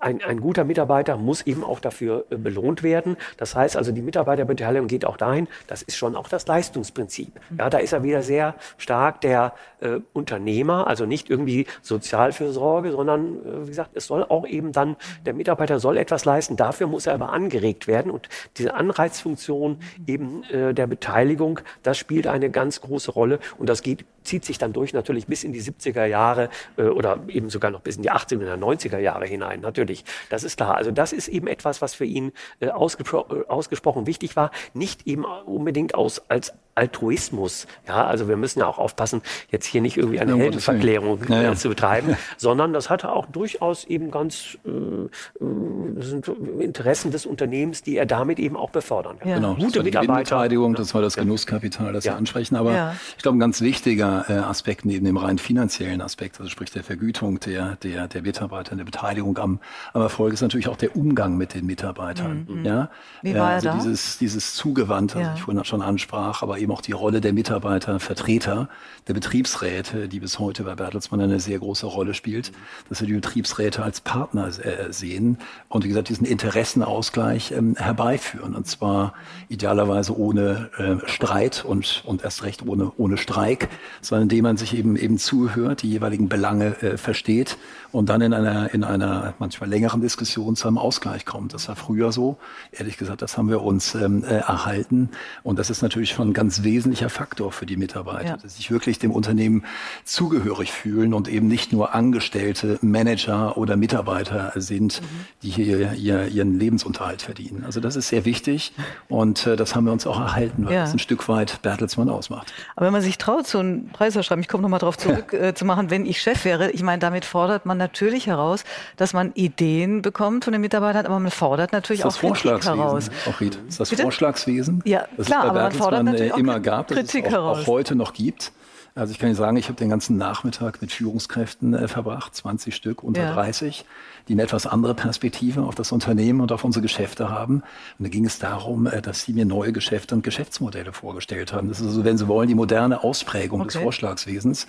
ein, 0.00 0.22
ein 0.22 0.40
guter 0.40 0.64
Mitarbeiter 0.64 1.16
muss 1.16 1.46
eben 1.46 1.64
auch 1.64 1.80
dafür 1.80 2.24
äh, 2.30 2.36
belohnt 2.36 2.82
werden. 2.82 3.16
Das 3.36 3.54
heißt 3.54 3.76
also, 3.76 3.92
die 3.92 4.02
Mitarbeiterbeteiligung 4.02 4.88
geht 4.88 5.04
auch 5.04 5.16
dahin, 5.16 5.48
das 5.66 5.82
ist 5.82 5.96
schon 5.96 6.16
auch 6.16 6.28
das 6.28 6.46
Leistungsprinzip. 6.46 7.32
Ja, 7.58 7.70
da 7.70 7.78
ist 7.78 7.92
er 7.92 8.02
wieder 8.02 8.22
sehr 8.22 8.54
stark 8.78 9.20
der 9.20 9.54
äh, 9.80 10.00
Unternehmer, 10.12 10.86
also 10.86 11.06
nicht 11.06 11.30
irgendwie 11.30 11.66
Sozialfürsorge, 11.82 12.92
sondern 12.92 13.36
äh, 13.36 13.62
wie 13.64 13.68
gesagt, 13.68 13.90
es 13.94 14.06
soll 14.06 14.24
auch 14.24 14.46
eben 14.46 14.72
dann, 14.72 14.96
der 15.24 15.34
Mitarbeiter 15.34 15.78
soll 15.78 15.96
etwas 15.96 16.24
leisten, 16.24 16.56
dafür 16.56 16.86
muss 16.86 17.06
er 17.06 17.14
aber 17.14 17.32
angeregt 17.32 17.86
werden 17.86 18.10
und 18.10 18.28
diese 18.56 18.74
Anreizfunktion 18.74 19.78
eben 20.06 20.42
äh, 20.44 20.74
der 20.74 20.86
Beteiligung, 20.86 21.60
das 21.82 21.98
spielt 21.98 22.26
eine 22.26 22.50
ganz 22.50 22.80
große 22.80 23.10
Rolle 23.10 23.38
und 23.58 23.68
das 23.68 23.82
geht, 23.82 24.04
zieht 24.26 24.44
sich 24.44 24.58
dann 24.58 24.72
durch 24.72 24.92
natürlich 24.92 25.26
bis 25.26 25.44
in 25.44 25.52
die 25.52 25.62
70er 25.62 26.04
Jahre 26.04 26.48
äh, 26.76 26.82
oder 26.82 27.20
eben 27.28 27.50
sogar 27.50 27.70
noch 27.70 27.80
bis 27.80 27.96
in 27.96 28.02
die 28.02 28.10
80er 28.10 28.42
oder 28.42 28.54
90er 28.54 28.98
Jahre 28.98 29.26
hinein, 29.26 29.60
natürlich. 29.60 30.04
Das 30.30 30.44
ist 30.44 30.56
klar. 30.56 30.76
Also 30.76 30.90
das 30.90 31.12
ist 31.12 31.28
eben 31.28 31.46
etwas, 31.46 31.82
was 31.82 31.94
für 31.94 32.04
ihn 32.04 32.32
äh, 32.60 32.68
ausgespro 32.68 33.26
äh, 33.30 33.46
ausgesprochen 33.48 34.06
wichtig 34.06 34.36
war, 34.36 34.50
nicht 34.74 35.06
eben 35.06 35.24
unbedingt 35.24 35.94
aus, 35.94 36.22
als 36.28 36.52
Altruismus. 36.76 37.66
Ja, 37.88 38.06
also 38.06 38.28
wir 38.28 38.36
müssen 38.36 38.60
ja 38.60 38.66
auch 38.66 38.78
aufpassen, 38.78 39.22
jetzt 39.50 39.66
hier 39.66 39.80
nicht 39.80 39.96
irgendwie 39.96 40.20
eine 40.20 40.32
ja, 40.32 40.38
Heldenverklärung 40.38 41.20
ja, 41.28 41.42
ja. 41.42 41.54
zu 41.54 41.70
betreiben, 41.70 42.16
sondern 42.36 42.72
das 42.72 42.90
hatte 42.90 43.10
auch 43.10 43.26
durchaus 43.26 43.84
eben 43.84 44.10
ganz 44.10 44.58
äh, 44.64 44.70
äh, 44.70 46.02
sind 46.02 46.28
Interessen 46.60 47.10
des 47.10 47.26
Unternehmens, 47.26 47.82
die 47.82 47.96
er 47.96 48.06
damit 48.06 48.38
eben 48.38 48.56
auch 48.56 48.70
befördern 48.70 49.18
kann. 49.18 49.34
Genau, 49.34 49.54
Gute 49.54 49.82
Mitarbeiter. 49.82 50.48
Das 50.74 50.94
war 50.94 51.02
das 51.02 51.16
Genusskapital, 51.16 51.92
das 51.92 52.04
Sie 52.04 52.10
ansprechen. 52.10 52.56
Aber 52.56 52.94
ich 53.16 53.22
glaube, 53.22 53.38
ein 53.38 53.40
ganz 53.40 53.60
wichtiger 53.60 54.26
äh, 54.28 54.34
Aspekt 54.34 54.84
neben 54.84 55.04
dem 55.04 55.16
rein 55.16 55.38
finanziellen 55.38 56.00
Aspekt, 56.02 56.38
also 56.38 56.50
sprich 56.50 56.70
der 56.70 56.84
Vergütung 56.84 57.40
der, 57.40 57.76
der, 57.76 58.08
der 58.08 58.22
Mitarbeiter, 58.22 58.76
der 58.76 58.84
Beteiligung 58.84 59.38
am, 59.38 59.60
am 59.92 60.02
Erfolg, 60.02 60.34
ist 60.34 60.42
natürlich 60.42 60.68
auch 60.68 60.76
der 60.76 60.94
Umgang 60.94 61.36
mit 61.36 61.54
den 61.54 61.66
Mitarbeitern. 61.66 62.46
Mhm. 62.48 62.64
Ja? 62.64 62.90
Wie 63.22 63.34
war 63.34 63.48
also 63.48 63.68
er 63.68 63.72
da? 63.72 63.78
Dieses, 63.78 64.18
dieses 64.18 64.54
Zugewandte, 64.54 65.20
was 65.20 65.36
ich 65.36 65.42
vorhin 65.42 65.64
schon 65.64 65.82
ansprach, 65.82 66.42
aber 66.42 66.58
eben 66.58 66.65
eben 66.66 66.72
auch 66.72 66.80
die 66.80 66.92
Rolle 66.92 67.20
der 67.20 67.32
Mitarbeiter, 67.32 68.00
Vertreter, 68.00 68.68
der 69.06 69.14
Betriebsräte, 69.14 70.08
die 70.08 70.18
bis 70.18 70.40
heute 70.40 70.64
bei 70.64 70.74
Bertelsmann 70.74 71.20
eine 71.20 71.38
sehr 71.38 71.60
große 71.60 71.86
Rolle 71.86 72.12
spielt, 72.12 72.50
dass 72.88 73.00
wir 73.00 73.06
die 73.06 73.14
Betriebsräte 73.14 73.84
als 73.84 74.00
Partner 74.00 74.48
äh, 74.48 74.92
sehen 74.92 75.38
und 75.68 75.84
wie 75.84 75.88
gesagt 75.88 76.08
diesen 76.08 76.26
Interessenausgleich 76.26 77.52
ähm, 77.52 77.76
herbeiführen 77.76 78.56
und 78.56 78.66
zwar 78.66 79.14
idealerweise 79.48 80.18
ohne 80.18 80.70
äh, 80.76 81.08
Streit 81.08 81.64
und, 81.64 82.02
und 82.04 82.24
erst 82.24 82.42
recht 82.42 82.66
ohne, 82.66 82.90
ohne 82.96 83.16
Streik, 83.16 83.68
sondern 84.00 84.24
indem 84.24 84.42
man 84.42 84.56
sich 84.56 84.76
eben 84.76 84.96
eben 84.96 85.18
zuhört, 85.18 85.82
die 85.82 85.90
jeweiligen 85.90 86.28
Belange 86.28 86.82
äh, 86.82 86.96
versteht 86.96 87.58
und 87.92 88.08
dann 88.08 88.20
in 88.22 88.34
einer, 88.34 88.74
in 88.74 88.82
einer 88.82 89.34
manchmal 89.38 89.70
längeren 89.70 90.00
Diskussion 90.00 90.56
zu 90.56 90.66
einem 90.66 90.78
Ausgleich 90.78 91.24
kommt. 91.24 91.54
Das 91.54 91.68
war 91.68 91.76
früher 91.76 92.10
so. 92.10 92.38
Ehrlich 92.72 92.96
gesagt, 92.98 93.22
das 93.22 93.38
haben 93.38 93.48
wir 93.48 93.62
uns 93.62 93.94
ähm, 93.94 94.24
äh, 94.24 94.38
erhalten. 94.38 95.10
Und 95.44 95.60
das 95.60 95.70
ist 95.70 95.80
natürlich 95.80 96.10
schon 96.10 96.30
ein 96.30 96.34
ganz 96.56 96.64
wesentlicher 96.64 97.10
Faktor 97.10 97.52
für 97.52 97.66
die 97.66 97.76
Mitarbeiter, 97.76 98.28
ja. 98.28 98.36
dass 98.36 98.56
sich 98.56 98.70
wirklich 98.70 98.98
dem 98.98 99.10
Unternehmen 99.10 99.64
zugehörig 100.04 100.72
fühlen 100.72 101.12
und 101.12 101.28
eben 101.28 101.48
nicht 101.48 101.72
nur 101.72 101.94
Angestellte, 101.94 102.78
Manager 102.82 103.56
oder 103.56 103.76
Mitarbeiter 103.76 104.52
sind, 104.56 105.02
mhm. 105.02 105.06
die 105.42 105.50
hier 105.50 105.92
ihr, 105.92 106.28
ihren 106.28 106.58
Lebensunterhalt 106.58 107.22
verdienen. 107.22 107.64
Also 107.64 107.80
das 107.80 107.96
ist 107.96 108.08
sehr 108.08 108.24
wichtig 108.24 108.72
und 109.08 109.46
äh, 109.46 109.56
das 109.56 109.74
haben 109.74 109.84
wir 109.84 109.92
uns 109.92 110.06
auch 110.06 110.18
erhalten, 110.18 110.66
weil 110.66 110.74
ja. 110.74 110.80
das 110.82 110.92
ein 110.92 110.98
Stück 110.98 111.28
weit 111.28 111.60
Bertelsmann 111.62 112.08
ausmacht. 112.08 112.52
Aber 112.74 112.86
wenn 112.86 112.92
man 112.92 113.02
sich 113.02 113.18
traut, 113.18 113.46
so 113.46 113.58
einen 113.58 113.90
Preis 113.90 114.14
zu 114.14 114.22
schreiben, 114.22 114.40
ich 114.40 114.48
komme 114.48 114.62
nochmal 114.62 114.80
darauf 114.80 114.96
zurück, 114.96 115.32
äh, 115.32 115.54
zu 115.54 115.64
machen, 115.64 115.90
wenn 115.90 116.06
ich 116.06 116.20
Chef 116.20 116.44
wäre, 116.44 116.70
ich 116.70 116.82
meine, 116.82 117.00
damit 117.00 117.24
fordert 117.24 117.66
man 117.66 117.76
natürlich 117.78 118.26
heraus, 118.26 118.64
dass 118.96 119.12
man 119.12 119.32
Ideen 119.34 120.02
bekommt 120.02 120.44
von 120.44 120.52
den 120.52 120.62
Mitarbeitern, 120.62 121.06
aber 121.06 121.18
man 121.18 121.30
fordert 121.30 121.72
natürlich 121.72 122.02
das 122.02 122.16
auch 122.16 122.32
Kritik 122.32 122.64
heraus. 122.64 123.10
Auch 123.28 123.40
Ried. 123.40 123.56
Das 123.56 123.74
ist 123.74 123.80
das 123.80 123.90
Bitte? 123.90 124.02
Vorschlagswesen, 124.02 124.82
ja, 124.84 125.06
das 125.16 125.26
klar, 125.26 125.44
aber 125.44 125.62
man 125.62 125.72
fordert 125.72 126.04
natürlich 126.04 126.32
äh, 126.32 126.38
immer 126.46 126.60
gab, 126.60 126.88
das 126.88 126.98
Kritik 126.98 127.26
es 127.26 127.34
auch, 127.34 127.58
auch 127.58 127.66
heute 127.66 127.94
noch 127.94 128.12
gibt. 128.12 128.52
Also 128.94 129.12
ich 129.12 129.18
kann 129.18 129.28
Ihnen 129.28 129.36
sagen, 129.36 129.56
ich 129.58 129.68
habe 129.68 129.76
den 129.76 129.90
ganzen 129.90 130.16
Nachmittag 130.16 130.80
mit 130.80 130.90
Führungskräften 130.90 131.74
äh, 131.74 131.86
verbracht, 131.86 132.34
20 132.34 132.74
Stück, 132.74 133.02
unter 133.02 133.22
ja. 133.22 133.34
30 133.34 133.84
die 134.28 134.32
eine 134.32 134.42
etwas 134.42 134.66
andere 134.66 134.94
Perspektive 134.94 135.62
auf 135.62 135.74
das 135.74 135.92
Unternehmen 135.92 136.40
und 136.40 136.50
auf 136.50 136.64
unsere 136.64 136.82
Geschäfte 136.82 137.30
haben. 137.30 137.62
Und 137.98 138.04
da 138.04 138.08
ging 138.08 138.24
es 138.24 138.38
darum, 138.38 138.86
äh, 138.86 139.00
dass 139.00 139.22
sie 139.22 139.32
mir 139.32 139.44
neue 139.44 139.72
Geschäfte 139.72 140.14
und 140.14 140.22
Geschäftsmodelle 140.22 140.92
vorgestellt 140.92 141.52
haben. 141.52 141.68
Das 141.68 141.80
ist 141.80 141.86
also, 141.86 142.04
wenn 142.04 142.18
Sie 142.18 142.26
wollen, 142.26 142.48
die 142.48 142.54
moderne 142.54 143.04
Ausprägung 143.04 143.60
okay. 143.60 143.72
des 143.72 143.82
Vorschlagswesens, 143.82 144.66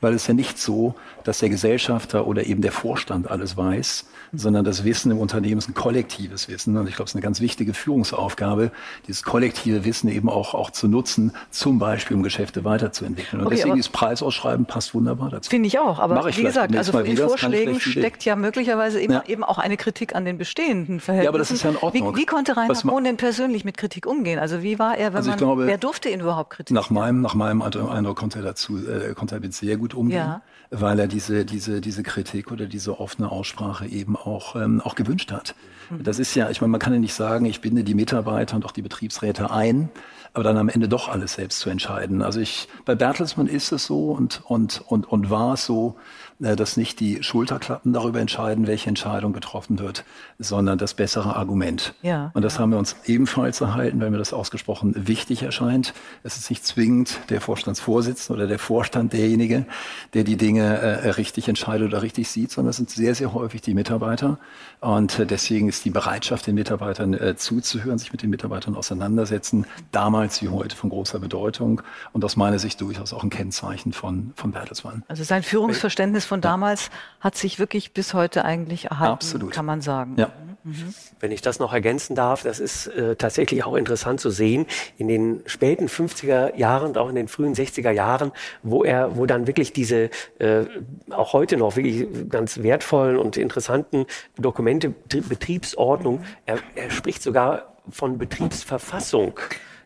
weil 0.00 0.14
es 0.14 0.26
ja 0.26 0.34
nicht 0.34 0.58
so, 0.58 0.94
dass 1.24 1.38
der 1.38 1.48
Gesellschafter 1.48 2.26
oder 2.26 2.46
eben 2.46 2.62
der 2.62 2.72
Vorstand 2.72 3.30
alles 3.30 3.56
weiß, 3.56 4.06
sondern 4.32 4.64
das 4.64 4.84
Wissen 4.84 5.10
im 5.10 5.18
Unternehmen 5.18 5.58
ist 5.58 5.68
ein 5.68 5.74
kollektives 5.74 6.48
Wissen. 6.48 6.76
Und 6.76 6.88
ich 6.88 6.94
glaube, 6.94 7.06
es 7.06 7.10
ist 7.12 7.16
eine 7.16 7.22
ganz 7.22 7.40
wichtige 7.40 7.74
Führungsaufgabe, 7.74 8.70
dieses 9.06 9.22
kollektive 9.22 9.84
Wissen 9.84 10.08
eben 10.08 10.28
auch, 10.28 10.54
auch 10.54 10.70
zu 10.70 10.88
nutzen, 10.88 11.32
zum 11.50 11.78
Beispiel 11.78 12.16
um 12.16 12.22
Geschäfte 12.22 12.64
weiterzuentwickeln. 12.64 13.40
Und 13.40 13.46
okay, 13.46 13.56
deswegen 13.56 13.78
ist 13.78 13.90
Preisausschreiben 13.90 14.66
passt 14.66 14.94
wunderbar 14.94 15.30
dazu. 15.30 15.50
Finde 15.50 15.66
ich 15.66 15.78
auch. 15.78 15.98
Aber 15.98 16.28
ich 16.28 16.38
wie 16.38 16.42
gesagt, 16.42 16.74
also 16.76 16.98
in 17.00 17.16
Vorschlägen 17.16 17.80
steckt 17.80 18.24
ja 18.24 18.36
möglicherweise 18.36 19.00
eben, 19.00 19.14
ja. 19.14 19.24
eben 19.26 19.44
auch 19.44 19.58
eine 19.58 19.76
Kritik 19.76 20.14
an 20.14 20.24
den 20.24 20.38
bestehenden 20.38 21.00
Verhältnissen. 21.00 21.24
Ja, 21.24 21.30
aber 21.30 21.38
das 21.38 21.50
ist 21.50 21.62
ja 21.62 21.70
in 21.70 21.76
Ordnung. 21.76 22.14
Wie, 22.14 22.20
wie 22.20 22.26
konnte 22.26 22.56
Reinhard 22.56 22.84
Mohn 22.84 23.04
denn 23.04 23.16
persönlich 23.16 23.64
mit 23.64 23.76
Kritik 23.76 24.06
umgehen? 24.06 24.38
Also 24.38 24.62
wie 24.62 24.78
war 24.78 24.96
er, 24.96 25.12
wenn 25.12 25.16
also 25.16 25.30
man, 25.30 25.38
glaube, 25.38 25.66
wer 25.66 25.78
durfte 25.78 26.08
ihn 26.08 26.20
überhaupt 26.20 26.50
kritisieren? 26.50 26.82
Nach 26.82 26.90
meinem, 26.90 27.20
nach 27.20 27.34
meinem 27.34 27.62
Eindruck 27.62 28.16
konnte 28.16 28.38
er 28.38 28.44
dazu, 28.44 28.78
äh, 28.78 29.14
konnte 29.14 29.36
er 29.36 29.40
mit 29.40 29.54
sehr 29.54 29.76
gut 29.76 29.94
umgehen. 29.94 30.18
Ja 30.18 30.42
weil 30.70 31.00
er 31.00 31.08
diese, 31.08 31.44
diese, 31.44 31.80
diese 31.80 32.02
Kritik 32.02 32.52
oder 32.52 32.66
diese 32.66 33.00
offene 33.00 33.30
Aussprache 33.30 33.86
eben 33.86 34.16
auch, 34.16 34.54
ähm, 34.54 34.80
auch 34.80 34.94
gewünscht 34.94 35.32
hat. 35.32 35.54
Mhm. 35.90 36.04
Das 36.04 36.18
ist 36.18 36.34
ja, 36.34 36.48
ich 36.48 36.60
meine, 36.60 36.70
man 36.70 36.80
kann 36.80 36.92
ja 36.92 37.00
nicht 37.00 37.14
sagen, 37.14 37.44
ich 37.44 37.60
binde 37.60 37.82
die 37.82 37.94
Mitarbeiter 37.94 38.56
und 38.56 38.64
auch 38.64 38.70
die 38.70 38.82
Betriebsräte 38.82 39.50
ein, 39.50 39.90
aber 40.32 40.44
dann 40.44 40.56
am 40.56 40.68
Ende 40.68 40.88
doch 40.88 41.08
alles 41.08 41.34
selbst 41.34 41.58
zu 41.58 41.70
entscheiden. 41.70 42.22
Also 42.22 42.38
ich, 42.38 42.68
bei 42.84 42.94
Bertelsmann 42.94 43.48
ist 43.48 43.72
es 43.72 43.86
so 43.86 44.12
und, 44.12 44.42
und, 44.44 44.80
und, 44.86 45.10
und 45.10 45.28
war 45.28 45.54
es 45.54 45.66
so, 45.66 45.96
äh, 46.40 46.54
dass 46.54 46.76
nicht 46.76 47.00
die 47.00 47.22
Schulterklappen 47.22 47.92
darüber 47.92 48.20
entscheiden, 48.20 48.68
welche 48.68 48.88
Entscheidung 48.88 49.32
getroffen 49.32 49.80
wird, 49.80 50.04
sondern 50.40 50.78
das 50.78 50.94
bessere 50.94 51.36
Argument. 51.36 51.94
Ja, 52.02 52.30
und 52.34 52.42
das 52.42 52.58
haben 52.58 52.70
wir 52.70 52.78
uns 52.78 52.96
ebenfalls 53.04 53.60
erhalten, 53.60 54.00
weil 54.00 54.10
mir 54.10 54.18
das 54.18 54.32
ausgesprochen 54.32 55.06
wichtig 55.06 55.42
erscheint. 55.42 55.92
Es 56.22 56.38
ist 56.38 56.48
nicht 56.48 56.64
zwingend 56.64 57.18
der 57.28 57.40
Vorstandsvorsitzende 57.42 58.40
oder 58.40 58.48
der 58.48 58.58
Vorstand 58.58 59.12
derjenige, 59.12 59.66
der 60.14 60.24
die 60.24 60.36
Dinge 60.36 60.62
äh, 60.62 61.10
richtig 61.10 61.46
entscheidet 61.48 61.88
oder 61.88 62.02
richtig 62.02 62.28
sieht, 62.28 62.50
sondern 62.50 62.70
es 62.70 62.76
sind 62.76 62.90
sehr, 62.90 63.14
sehr 63.14 63.34
häufig 63.34 63.60
die 63.60 63.74
Mitarbeiter. 63.74 64.38
Und 64.80 65.18
äh, 65.18 65.26
deswegen 65.26 65.68
ist 65.68 65.84
die 65.84 65.90
Bereitschaft, 65.90 66.46
den 66.46 66.54
Mitarbeitern 66.54 67.12
äh, 67.12 67.36
zuzuhören, 67.36 67.98
sich 67.98 68.12
mit 68.12 68.22
den 68.22 68.30
Mitarbeitern 68.30 68.76
auseinandersetzen, 68.76 69.66
damals 69.92 70.40
wie 70.40 70.48
heute 70.48 70.74
von 70.74 70.88
großer 70.88 71.18
Bedeutung 71.18 71.82
und 72.12 72.24
aus 72.24 72.36
meiner 72.36 72.58
Sicht 72.58 72.80
durchaus 72.80 73.12
auch 73.12 73.22
ein 73.22 73.30
Kennzeichen 73.30 73.92
von, 73.92 74.32
von 74.36 74.52
Bertelsmann. 74.52 75.02
Also 75.08 75.22
sein 75.22 75.42
Führungsverständnis 75.42 76.24
von 76.24 76.40
damals 76.40 76.86
ja. 76.86 76.92
hat 77.20 77.36
sich 77.36 77.58
wirklich 77.58 77.92
bis 77.92 78.14
heute 78.14 78.44
eigentlich 78.44 78.86
erhalten, 78.86 79.12
Absolut. 79.12 79.52
kann 79.52 79.66
man 79.66 79.82
sagen. 79.82 80.14
Ja. 80.16 80.29
Mhm. 80.64 80.94
Wenn 81.20 81.32
ich 81.32 81.40
das 81.40 81.58
noch 81.58 81.72
ergänzen 81.72 82.14
darf, 82.14 82.42
das 82.42 82.60
ist 82.60 82.86
äh, 82.88 83.16
tatsächlich 83.16 83.64
auch 83.64 83.74
interessant 83.74 84.20
zu 84.20 84.30
sehen. 84.30 84.66
In 84.98 85.08
den 85.08 85.42
späten 85.46 85.86
50er 85.86 86.56
Jahren 86.56 86.88
und 86.88 86.98
auch 86.98 87.08
in 87.08 87.14
den 87.14 87.28
frühen 87.28 87.54
60er 87.54 87.90
Jahren, 87.90 88.32
wo 88.62 88.84
er, 88.84 89.16
wo 89.16 89.26
dann 89.26 89.46
wirklich 89.46 89.72
diese 89.72 90.10
äh, 90.38 90.64
auch 91.10 91.32
heute 91.32 91.56
noch 91.56 91.76
wirklich 91.76 92.06
ganz 92.28 92.62
wertvollen 92.62 93.16
und 93.16 93.36
interessanten 93.36 94.06
Dokumente, 94.36 94.90
Betriebsordnung, 94.90 96.22
er, 96.46 96.58
er 96.74 96.90
spricht 96.90 97.22
sogar 97.22 97.74
von 97.90 98.18
Betriebsverfassung. 98.18 99.38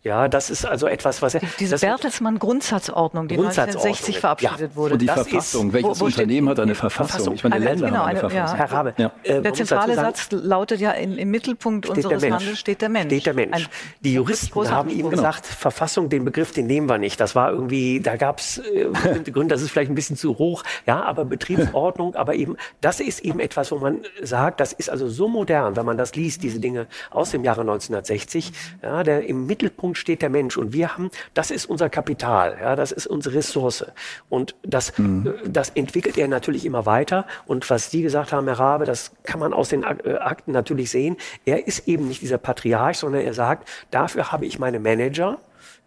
Ja, 0.04 0.28
das 0.28 0.50
ist 0.50 0.66
also 0.66 0.86
etwas, 0.86 1.22
was 1.22 1.34
er. 1.34 1.40
Diese 1.58 1.78
Bertelsmann-Grundsatzordnung, 1.78 3.26
die 3.26 3.36
Grundsatzordnung, 3.36 3.86
1960 3.86 4.20
verabschiedet 4.20 4.70
ja. 4.72 4.76
wurde. 4.76 4.92
Und 4.94 5.00
die 5.00 5.06
das 5.06 5.26
Verfassung, 5.26 5.68
ist, 5.68 5.72
welches 5.72 5.98
wo, 5.98 6.00
wo 6.00 6.04
Unternehmen 6.04 6.48
hat 6.50 6.60
eine 6.60 6.74
Verfassung? 6.74 7.08
Verfassung. 7.08 7.34
Ich 7.34 7.42
meine, 7.42 7.56
die 7.56 7.64
Länder 7.64 7.86
genau, 7.86 7.98
haben 8.00 8.08
eine, 8.08 8.20
eine 8.20 8.30
Verfassung. 8.30 8.58
Ja. 8.58 8.64
Herr 8.66 8.72
Rabe, 8.72 8.94
ja. 8.98 9.12
Äh, 9.22 9.40
der 9.40 9.54
zentrale 9.54 9.94
Satz 9.94 10.28
lautet 10.30 10.80
ja, 10.80 10.90
in, 10.90 11.16
im 11.16 11.30
Mittelpunkt 11.30 11.88
unseres 11.88 12.22
Handels 12.22 12.58
steht 12.58 12.82
der 12.82 12.90
Mensch. 12.90 13.06
Steht 13.08 13.24
der 13.24 13.32
Mensch. 13.32 13.56
Ein, 13.56 13.66
die 14.00 14.12
Juristen 14.12 14.70
haben 14.70 14.90
ihm 14.90 15.08
gesagt, 15.08 15.46
Verfassung, 15.46 16.10
den 16.10 16.26
Begriff, 16.26 16.52
den 16.52 16.66
nehmen 16.66 16.86
wir 16.86 16.98
nicht. 16.98 17.18
Das 17.18 17.34
war 17.34 17.50
irgendwie, 17.50 18.00
da 18.00 18.16
gab 18.16 18.40
es 18.40 18.58
äh, 18.58 18.88
bestimmte 18.92 19.32
Gründe, 19.32 19.54
das 19.54 19.62
ist 19.62 19.70
vielleicht 19.70 19.90
ein 19.90 19.94
bisschen 19.94 20.18
zu 20.18 20.36
hoch. 20.36 20.64
Ja, 20.86 21.02
aber 21.02 21.24
Betriebsordnung, 21.24 22.14
aber 22.14 22.34
eben, 22.34 22.58
das 22.82 23.00
ist 23.00 23.20
eben 23.20 23.40
etwas, 23.40 23.72
wo 23.72 23.78
man 23.78 24.02
sagt, 24.22 24.60
das 24.60 24.74
ist 24.74 24.90
also 24.90 25.08
so 25.08 25.28
modern, 25.28 25.76
wenn 25.76 25.86
man 25.86 25.96
das 25.96 26.14
liest, 26.14 26.42
diese 26.42 26.60
Dinge 26.60 26.88
aus 27.10 27.30
dem 27.30 27.42
Jahre 27.42 27.62
1960. 27.62 28.52
Ja, 28.82 29.02
der, 29.02 29.26
im 29.26 29.46
Mittelpunkt 29.46 29.93
steht 29.94 30.22
der 30.22 30.30
Mensch 30.30 30.56
und 30.56 30.72
wir 30.72 30.94
haben, 30.94 31.10
das 31.34 31.50
ist 31.50 31.66
unser 31.66 31.88
Kapital, 31.88 32.56
ja, 32.60 32.76
das 32.76 32.92
ist 32.92 33.06
unsere 33.06 33.36
Ressource. 33.36 33.84
Und 34.28 34.54
das, 34.62 34.96
mhm. 34.98 35.26
Äh, 35.26 35.48
das 35.48 35.70
entwickelt 35.70 36.16
er 36.18 36.28
natürlich 36.28 36.64
immer 36.64 36.86
weiter. 36.86 37.26
Und 37.46 37.68
was 37.70 37.90
Sie 37.90 38.02
gesagt 38.02 38.32
haben, 38.32 38.46
Herr 38.46 38.58
Rabe, 38.58 38.84
das 38.84 39.12
kann 39.22 39.40
man 39.40 39.52
aus 39.52 39.68
den 39.68 39.82
äh, 39.82 40.14
Akten 40.20 40.52
natürlich 40.52 40.90
sehen. 40.90 41.16
Er 41.44 41.66
ist 41.66 41.88
eben 41.88 42.08
nicht 42.08 42.22
dieser 42.22 42.38
Patriarch, 42.38 42.98
sondern 42.98 43.22
er 43.22 43.34
sagt, 43.34 43.68
dafür 43.90 44.32
habe 44.32 44.46
ich 44.46 44.58
meine 44.58 44.80
Manager, 44.80 45.38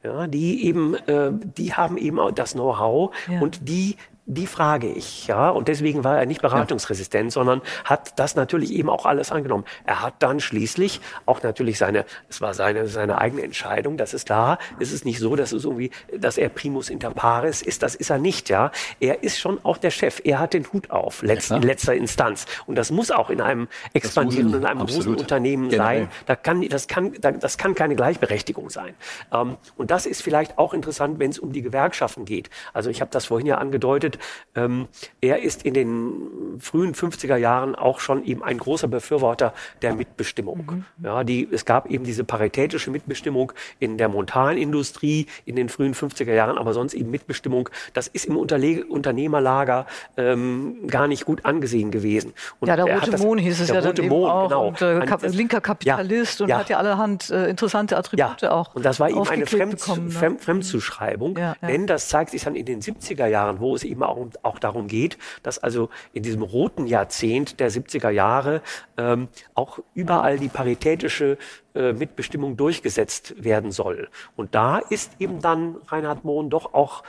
ja, 0.03 0.27
die 0.27 0.65
eben, 0.65 0.95
äh, 0.95 1.31
die 1.31 1.73
haben 1.73 1.97
eben 1.97 2.19
auch 2.19 2.31
das 2.31 2.53
Know-how 2.53 3.13
ja. 3.27 3.39
und 3.39 3.67
die 3.67 3.97
die 4.29 4.45
frage 4.45 4.89
ich, 4.89 5.27
ja. 5.27 5.49
Und 5.49 5.69
deswegen 5.69 6.03
war 6.03 6.19
er 6.19 6.25
nicht 6.25 6.41
beratungsresistent, 6.41 7.27
ja. 7.27 7.31
sondern 7.31 7.61
hat 7.85 8.19
das 8.19 8.35
natürlich 8.35 8.73
eben 8.73 8.89
auch 8.89 9.05
alles 9.05 9.31
angenommen. 9.31 9.63
Er 9.85 10.01
hat 10.01 10.15
dann 10.19 10.41
schließlich 10.41 10.99
auch 11.25 11.41
natürlich 11.43 11.77
seine, 11.77 12.03
es 12.27 12.41
war 12.41 12.53
seine, 12.53 12.87
seine 12.87 13.19
eigene 13.19 13.43
Entscheidung, 13.43 13.95
das 13.95 14.13
ist 14.13 14.29
da. 14.29 14.57
Es 14.81 14.91
ist 14.91 15.05
nicht 15.05 15.19
so, 15.19 15.37
dass 15.37 15.53
es 15.53 15.63
irgendwie, 15.63 15.91
dass 16.13 16.37
er 16.37 16.49
primus 16.49 16.89
inter 16.89 17.11
pares 17.11 17.61
ist. 17.61 17.83
Das 17.83 17.95
ist 17.95 18.09
er 18.09 18.17
nicht, 18.17 18.49
ja. 18.49 18.71
Er 18.99 19.23
ist 19.23 19.39
schon 19.39 19.63
auch 19.63 19.77
der 19.77 19.91
Chef. 19.91 20.19
Er 20.25 20.39
hat 20.39 20.53
den 20.53 20.67
Hut 20.73 20.91
auf, 20.91 21.21
letzt, 21.21 21.49
ja, 21.49 21.55
in 21.55 21.63
letzter 21.63 21.95
Instanz. 21.95 22.45
Und 22.65 22.75
das 22.75 22.91
muss 22.91 23.11
auch 23.11 23.29
in 23.29 23.39
einem 23.39 23.69
expandierenden, 23.93 24.61
in 24.61 24.65
einem 24.65 24.81
absolut. 24.81 25.05
großen 25.05 25.21
Unternehmen 25.21 25.69
Generell. 25.69 25.99
sein. 25.99 26.09
Da 26.25 26.35
kann, 26.35 26.67
das 26.67 26.87
kann, 26.87 27.13
das 27.21 27.57
kann 27.57 27.75
keine 27.75 27.95
Gleichberechtigung 27.95 28.69
sein. 28.69 28.93
Ähm, 29.31 29.55
und 29.77 29.89
das 29.89 30.05
ist 30.05 30.21
vielleicht 30.21 30.57
auch 30.57 30.73
interessant, 30.73 31.17
wenn 31.17 31.31
es 31.31 31.39
um 31.39 31.53
die 31.53 31.61
Gewerkschaften 31.61 32.25
geht. 32.25 32.49
Also 32.73 32.89
ich 32.89 32.99
habe 32.99 33.09
das 33.11 33.27
vorhin 33.27 33.47
ja 33.47 33.57
angedeutet, 33.57 34.16
ähm, 34.55 34.87
er 35.21 35.41
ist 35.41 35.63
in 35.63 35.73
den 35.73 36.57
frühen 36.59 36.93
50er 36.93 37.35
Jahren 37.35 37.75
auch 37.75 37.99
schon 37.99 38.23
eben 38.23 38.43
ein 38.43 38.57
großer 38.57 38.87
Befürworter 38.87 39.53
der 39.81 39.95
Mitbestimmung. 39.95 40.85
Mhm. 40.99 41.05
Ja, 41.05 41.23
die, 41.23 41.47
es 41.51 41.65
gab 41.65 41.89
eben 41.89 42.03
diese 42.03 42.23
paritätische 42.23 42.91
Mitbestimmung 42.91 43.51
in 43.79 43.97
der 43.97 44.09
Montanindustrie 44.09 45.27
in 45.45 45.55
den 45.55 45.69
frühen 45.69 45.93
50er 45.93 46.33
Jahren, 46.33 46.57
aber 46.57 46.73
sonst 46.73 46.93
eben 46.93 47.11
Mitbestimmung. 47.11 47.69
Das 47.93 48.07
ist 48.07 48.25
im 48.25 48.37
Unterle 48.37 48.85
Unternehmerlager 48.85 49.85
ähm, 50.17 50.87
gar 50.87 51.07
nicht 51.07 51.25
gut 51.25 51.45
angesehen 51.45 51.91
gewesen. 51.91 52.33
Und 52.59 52.67
ja, 52.67 52.75
der 52.75 52.85
Rote 52.85 53.11
das, 53.11 53.21
Mohn 53.21 53.37
hieß 53.37 53.59
es 53.59 53.69
ja 53.69 53.81
dann 53.81 54.07
Mohn, 54.07 54.29
auch. 54.29 54.47
Genau. 54.49 54.67
Und, 54.67 54.81
äh, 54.81 55.05
Kap 55.05 55.21
linker 55.23 55.61
Kapitalist 55.61 56.39
ja, 56.39 56.43
und 56.43 56.49
ja. 56.49 56.57
hat 56.59 56.69
ja 56.69 56.77
allerhand 56.77 57.29
äh, 57.29 57.49
interessante 57.49 57.97
Attribute 57.97 58.41
ja. 58.41 58.51
auch. 58.51 58.75
Und 58.75 58.85
das 58.85 58.99
war 58.99 59.09
eben 59.09 59.27
eine 59.27 59.45
Fremd 59.45 59.77
bekommen, 59.77 60.07
ne? 60.07 60.37
Fremdzuschreibung. 60.39 61.37
Ja, 61.37 61.55
denn 61.61 61.87
das 61.87 62.09
zeigt 62.09 62.31
sich 62.31 62.43
dann 62.43 62.55
in 62.55 62.65
den 62.65 62.81
70er 62.81 63.27
Jahren, 63.27 63.59
wo 63.59 63.75
es 63.75 63.83
eben 63.83 64.03
auch, 64.07 64.27
auch 64.43 64.59
darum 64.59 64.87
geht, 64.87 65.17
dass 65.43 65.59
also 65.59 65.89
in 66.13 66.23
diesem 66.23 66.41
roten 66.41 66.87
Jahrzehnt 66.87 67.59
der 67.59 67.71
70er 67.71 68.09
Jahre 68.09 68.61
ähm, 68.97 69.27
auch 69.53 69.79
überall 69.93 70.39
die 70.39 70.49
paritätische 70.49 71.37
äh, 71.75 71.93
Mitbestimmung 71.93 72.57
durchgesetzt 72.57 73.43
werden 73.43 73.71
soll. 73.71 74.09
Und 74.35 74.55
da 74.55 74.79
ist 74.79 75.13
eben 75.19 75.41
dann 75.41 75.77
Reinhard 75.87 76.23
Mohn 76.25 76.49
doch 76.49 76.73
auch 76.73 77.03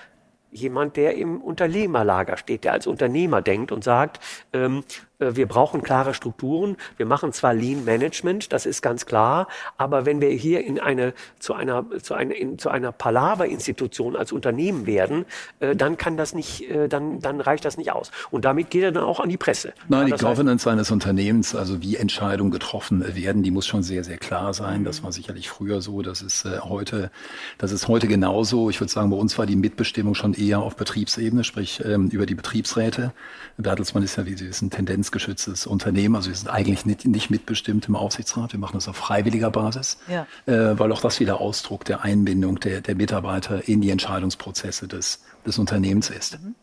jemand, 0.51 0.97
der 0.97 1.17
im 1.17 1.41
Unternehmerlager 1.41 2.37
steht, 2.37 2.65
der 2.65 2.73
als 2.73 2.87
Unternehmer 2.87 3.43
denkt 3.43 3.73
und 3.73 3.85
sagt, 3.85 4.21
ähm, 4.53 4.85
äh, 5.18 5.18
wir 5.19 5.47
brauchen 5.47 5.83
klare 5.83 6.15
Strukturen. 6.15 6.77
Wir 6.97 7.07
machen 7.07 7.33
zwar 7.33 7.55
Lean 7.55 7.85
Management, 7.85 8.53
das 8.53 8.67
ist 8.67 8.83
ganz 8.83 9.07
klar, 9.07 9.49
aber 9.77 10.07
wenn 10.07 10.21
wir 10.21 10.31
hier 10.31 10.65
in 10.65 10.79
eine, 10.79 11.13
zu 11.39 11.55
einer, 11.55 11.85
zu 12.03 12.15
einer, 12.15 12.35
in, 12.35 12.59
zu 12.59 12.71
einer 12.71 12.93
Palaver-Institution 12.93 14.17
als 14.17 14.33
Unternehmen 14.33 14.87
werden, 14.87 15.25
äh, 15.61 15.75
dann 15.75 15.97
kann 15.97 16.17
das 16.17 16.35
nicht, 16.35 16.71
äh, 16.71 16.89
dann, 16.89 17.21
dann 17.21 17.41
reicht 17.41 17.65
das 17.65 17.77
nicht 17.77 17.91
aus. 17.91 18.13
Und 18.31 18.45
damit 18.45 18.71
geht 18.71 18.83
er 18.83 18.93
dann 18.93 19.05
auch 19.05 19.21
an 19.21 19.29
die 19.29 19.37
Presse. 19.37 19.73
Nein, 19.89 20.07
die 20.07 20.13
Governance 20.13 20.71
eines 20.71 20.91
Unternehmens, 20.91 21.55
also 21.55 21.83
wie 21.83 21.97
Entscheidungen 21.97 22.51
getroffen 22.51 23.05
werden, 23.17 23.43
die 23.43 23.51
muss 23.51 23.67
schon 23.67 23.83
sehr, 23.83 24.05
sehr 24.05 24.19
klar 24.19 24.55
sein. 24.55 24.85
Das 24.85 25.03
war 25.03 25.11
sicherlich 25.11 25.49
früher 25.49 25.81
so. 25.81 26.03
Das 26.03 26.23
ist 26.23 26.45
äh, 26.45 26.61
heute, 26.61 27.11
das 27.59 27.73
ist 27.73 27.89
heute 27.89 28.07
genauso. 28.07 28.71
Ich 28.71 28.81
würde 28.81 28.93
sagen, 28.93 29.11
bei 29.11 29.17
uns 29.17 29.37
war 29.37 29.47
die 29.47 29.57
Mitbestimmung 29.57 30.15
schon 30.15 30.35
eher 30.35 30.61
auf 30.61 30.77
Betriebsebene, 30.77 31.43
sprich 31.43 31.83
ähm, 31.85 32.09
über 32.09 32.27
die 32.27 32.37
Betriebsräte. 32.37 33.13
Bertelsmann 33.57 34.05
ist 34.05 34.17
ja, 34.17 34.25
wie 34.25 34.37
Sie 34.37 34.49
wissen, 34.49 34.71
Tendenz 34.71 35.08
lizenzgeschütztes 35.09 35.67
Unternehmen. 35.67 36.17
Also 36.17 36.29
wir 36.31 36.37
sind 36.37 36.49
eigentlich 36.49 36.87
nicht, 36.87 37.07
nicht 37.07 37.31
mitbestimmt 37.31 37.89
im 37.89 37.97
Aufsichtsrat. 37.97 38.53
Wir 38.53 38.61
machen 38.61 38.75
das 38.75 38.89
auf 38.89 38.97
freiwilliger 38.97 39.51
Basis, 39.51 39.99
ja. 40.09 40.27
äh, 40.47 40.79
weil 40.79 40.93
auch 40.93 41.01
das 41.01 41.21
wieder 41.21 41.41
Ausdruck 41.41 41.85
der 41.85 42.05
Einbindung 42.05 42.61
der, 42.61 42.81
der 42.81 42.95
Mitarbeiter 42.95 43.67
in 43.69 43.81
die 43.81 43.91
Entscheidungsprozesse 43.91 44.89
des, 44.89 45.23
des 45.47 45.59
Unternehmens 45.59 46.11
ist. 46.11 46.41
Mhm. 46.41 46.55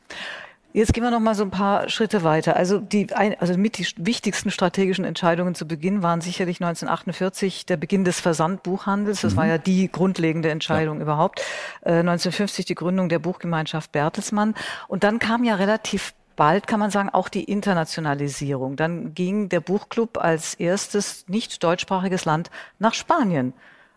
Jetzt 0.73 0.93
gehen 0.93 1.05
wir 1.05 1.11
noch 1.11 1.21
mal 1.21 1.35
so 1.35 1.43
ein 1.43 1.51
paar 1.51 1.87
Schritte 1.87 2.23
weiter. 2.23 2.57
Also 2.57 2.79
die, 2.79 3.07
also 3.13 3.57
mit 3.57 3.77
die 3.77 3.87
wichtigsten 3.95 4.51
strategischen 4.51 5.05
Entscheidungen 5.05 5.55
zu 5.55 5.65
Beginn 5.65 6.03
waren 6.03 6.19
sicherlich 6.19 6.57
1948 6.57 7.65
der 7.65 7.77
Beginn 7.77 8.03
des 8.03 8.19
Versandbuchhandels. 8.19 9.21
Das 9.21 9.33
mhm. 9.33 9.37
war 9.37 9.47
ja 9.47 9.57
die 9.57 9.89
grundlegende 9.89 10.49
Entscheidung 10.49 10.97
ja. 10.97 11.03
überhaupt. 11.03 11.39
Äh, 11.81 11.99
1950 11.99 12.65
die 12.65 12.75
Gründung 12.75 13.07
der 13.07 13.19
Buchgemeinschaft 13.19 13.93
Bertelsmann. 13.93 14.53
Und 14.89 15.05
dann 15.05 15.17
kam 15.19 15.45
ja 15.45 15.55
relativ 15.55 16.13
bald 16.35 16.67
kann 16.67 16.79
man 16.79 16.91
sagen 16.91 17.09
auch 17.09 17.29
die 17.29 17.43
Internationalisierung. 17.43 18.75
Dann 18.75 19.13
ging 19.13 19.49
der 19.49 19.59
Buchclub 19.59 20.17
als 20.17 20.53
erstes 20.55 21.25
nicht 21.27 21.63
deutschsprachiges 21.63 22.25
Land 22.25 22.49
nach 22.79 22.93
Spanien. 22.93 23.53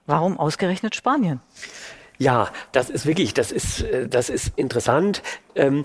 Warum 0.07 0.39
ausgerechnet 0.39 0.95
Spanien? 0.95 1.41
Ja, 2.19 2.51
das 2.73 2.91
ist 2.91 3.07
wirklich, 3.07 3.35
das 3.35 3.53
ist, 3.53 3.83
äh, 3.83 4.09
das 4.09 4.29
ist 4.31 4.53
interessant. 4.57 5.23
Ähm, 5.55 5.85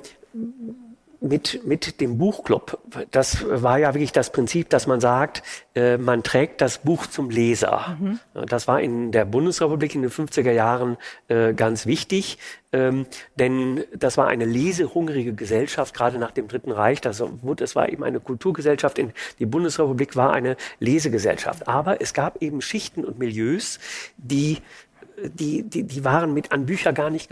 mit, 1.23 1.65
mit 1.65 2.01
dem 2.01 2.17
Buchclub. 2.17 2.77
Das 3.11 3.45
war 3.49 3.79
ja 3.79 3.93
wirklich 3.93 4.11
das 4.11 4.31
Prinzip, 4.31 4.69
dass 4.69 4.87
man 4.87 4.99
sagt, 4.99 5.41
äh, 5.73 5.97
man 5.97 6.21
trägt 6.21 6.59
das 6.59 6.79
Buch 6.79 7.07
zum 7.07 7.29
Leser. 7.29 7.97
Mhm. 7.99 8.19
Das 8.45 8.67
war 8.67 8.81
in 8.81 9.13
der 9.13 9.23
Bundesrepublik 9.23 9.95
in 9.95 10.01
den 10.01 10.11
50er 10.11 10.51
Jahren 10.51 10.97
äh, 11.29 11.53
ganz 11.53 11.85
wichtig, 11.85 12.37
ähm, 12.73 13.05
denn 13.39 13.85
das 13.95 14.17
war 14.17 14.27
eine 14.27 14.43
lesehungrige 14.43 15.33
Gesellschaft, 15.33 15.93
gerade 15.93 16.17
nach 16.17 16.31
dem 16.31 16.49
Dritten 16.49 16.71
Reich. 16.71 16.99
Das, 16.99 17.23
das 17.55 17.75
war 17.75 17.87
eben 17.87 18.03
eine 18.03 18.19
Kulturgesellschaft. 18.19 18.99
In, 18.99 19.13
die 19.39 19.45
Bundesrepublik 19.45 20.17
war 20.17 20.33
eine 20.33 20.57
Lesegesellschaft. 20.79 21.69
Aber 21.69 22.01
es 22.01 22.13
gab 22.13 22.41
eben 22.41 22.61
Schichten 22.61 23.05
und 23.05 23.17
Milieus, 23.17 23.79
die 24.17 24.57
die, 25.21 25.63
die, 25.63 25.83
die 25.83 26.03
waren 26.03 26.33
mit 26.33 26.51
an 26.51 26.65
Bücher 26.65 26.93
gar 26.93 27.09
nicht 27.09 27.29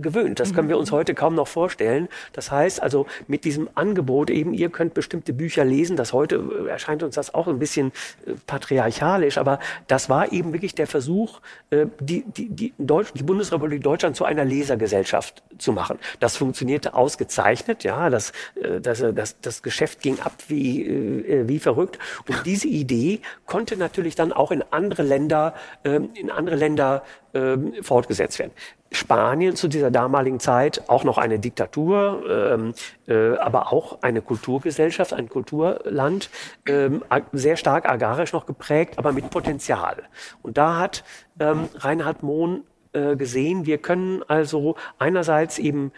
gewöhnt. 0.00 0.40
Das 0.40 0.54
können 0.54 0.68
wir 0.68 0.78
uns 0.78 0.92
heute 0.92 1.14
kaum 1.14 1.34
noch 1.34 1.48
vorstellen. 1.48 2.08
Das 2.32 2.50
heißt 2.50 2.82
also 2.82 3.06
mit 3.26 3.44
diesem 3.44 3.68
Angebot 3.74 4.30
eben, 4.30 4.54
ihr 4.54 4.68
könnt 4.70 4.94
bestimmte 4.94 5.32
Bücher 5.32 5.64
lesen, 5.64 5.96
das 5.96 6.12
heute 6.12 6.36
äh, 6.36 6.68
erscheint 6.68 7.02
uns 7.02 7.14
das 7.14 7.34
auch 7.34 7.48
ein 7.48 7.58
bisschen 7.58 7.92
äh, 8.26 8.32
patriarchalisch, 8.46 9.38
aber 9.38 9.58
das 9.86 10.08
war 10.08 10.32
eben 10.32 10.52
wirklich 10.52 10.74
der 10.74 10.86
Versuch, 10.86 11.40
äh, 11.70 11.86
die, 12.00 12.24
die, 12.26 12.48
die, 12.48 12.74
Deutsch, 12.78 13.12
die 13.14 13.22
Bundesrepublik 13.22 13.82
Deutschland 13.82 14.16
zu 14.16 14.24
einer 14.24 14.44
Lesergesellschaft 14.44 15.42
zu 15.58 15.72
machen. 15.72 15.98
Das 16.20 16.36
funktionierte 16.36 16.94
ausgezeichnet, 16.94 17.84
ja, 17.84 18.10
das, 18.10 18.32
das, 18.80 19.04
das, 19.14 19.40
das 19.40 19.62
Geschäft 19.62 20.00
ging 20.00 20.18
ab 20.20 20.32
wie, 20.48 21.44
wie 21.46 21.58
verrückt. 21.58 21.98
Und 22.28 22.46
diese 22.46 22.68
Idee 22.68 23.20
konnte 23.46 23.76
natürlich 23.76 24.14
dann 24.14 24.32
auch 24.32 24.50
in 24.50 24.62
andere 24.70 25.02
Länder, 25.02 25.54
ähm, 25.84 26.10
in 26.14 26.30
andere 26.30 26.56
Länder 26.56 26.97
ähm, 27.34 27.74
fortgesetzt 27.82 28.38
werden. 28.38 28.52
Spanien 28.90 29.54
zu 29.54 29.68
dieser 29.68 29.90
damaligen 29.90 30.40
Zeit 30.40 30.88
auch 30.88 31.04
noch 31.04 31.18
eine 31.18 31.38
Diktatur, 31.38 32.22
ähm, 32.28 32.74
äh, 33.06 33.36
aber 33.36 33.72
auch 33.72 34.02
eine 34.02 34.22
Kulturgesellschaft, 34.22 35.12
ein 35.12 35.28
Kulturland, 35.28 36.30
ähm, 36.66 37.04
sehr 37.32 37.56
stark 37.56 37.88
agrarisch 37.88 38.32
noch 38.32 38.46
geprägt, 38.46 38.98
aber 38.98 39.12
mit 39.12 39.30
Potenzial. 39.30 40.04
Und 40.42 40.56
da 40.56 40.78
hat 40.78 41.04
ähm, 41.38 41.68
Reinhard 41.76 42.22
Mohn 42.22 42.64
äh, 42.92 43.16
gesehen, 43.16 43.66
wir 43.66 43.78
können 43.78 44.22
also 44.26 44.76
einerseits 44.98 45.58
eben 45.58 45.92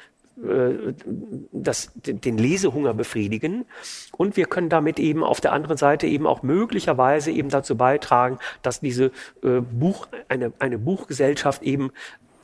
das, 1.53 1.92
den 2.05 2.38
Lesehunger 2.38 2.94
befriedigen. 2.94 3.66
Und 4.16 4.37
wir 4.37 4.46
können 4.46 4.68
damit 4.68 4.98
eben 4.98 5.22
auf 5.22 5.40
der 5.40 5.53
anderen 5.53 5.76
Seite 5.76 6.07
eben 6.07 6.26
auch 6.26 6.42
möglicherweise 6.42 7.31
eben 7.31 7.50
dazu 7.50 7.76
beitragen, 7.76 8.38
dass 8.62 8.81
diese 8.81 9.12
äh, 9.42 9.61
Buch, 9.61 10.09
eine, 10.29 10.53
eine 10.59 10.79
Buchgesellschaft 10.79 11.62
eben 11.62 11.90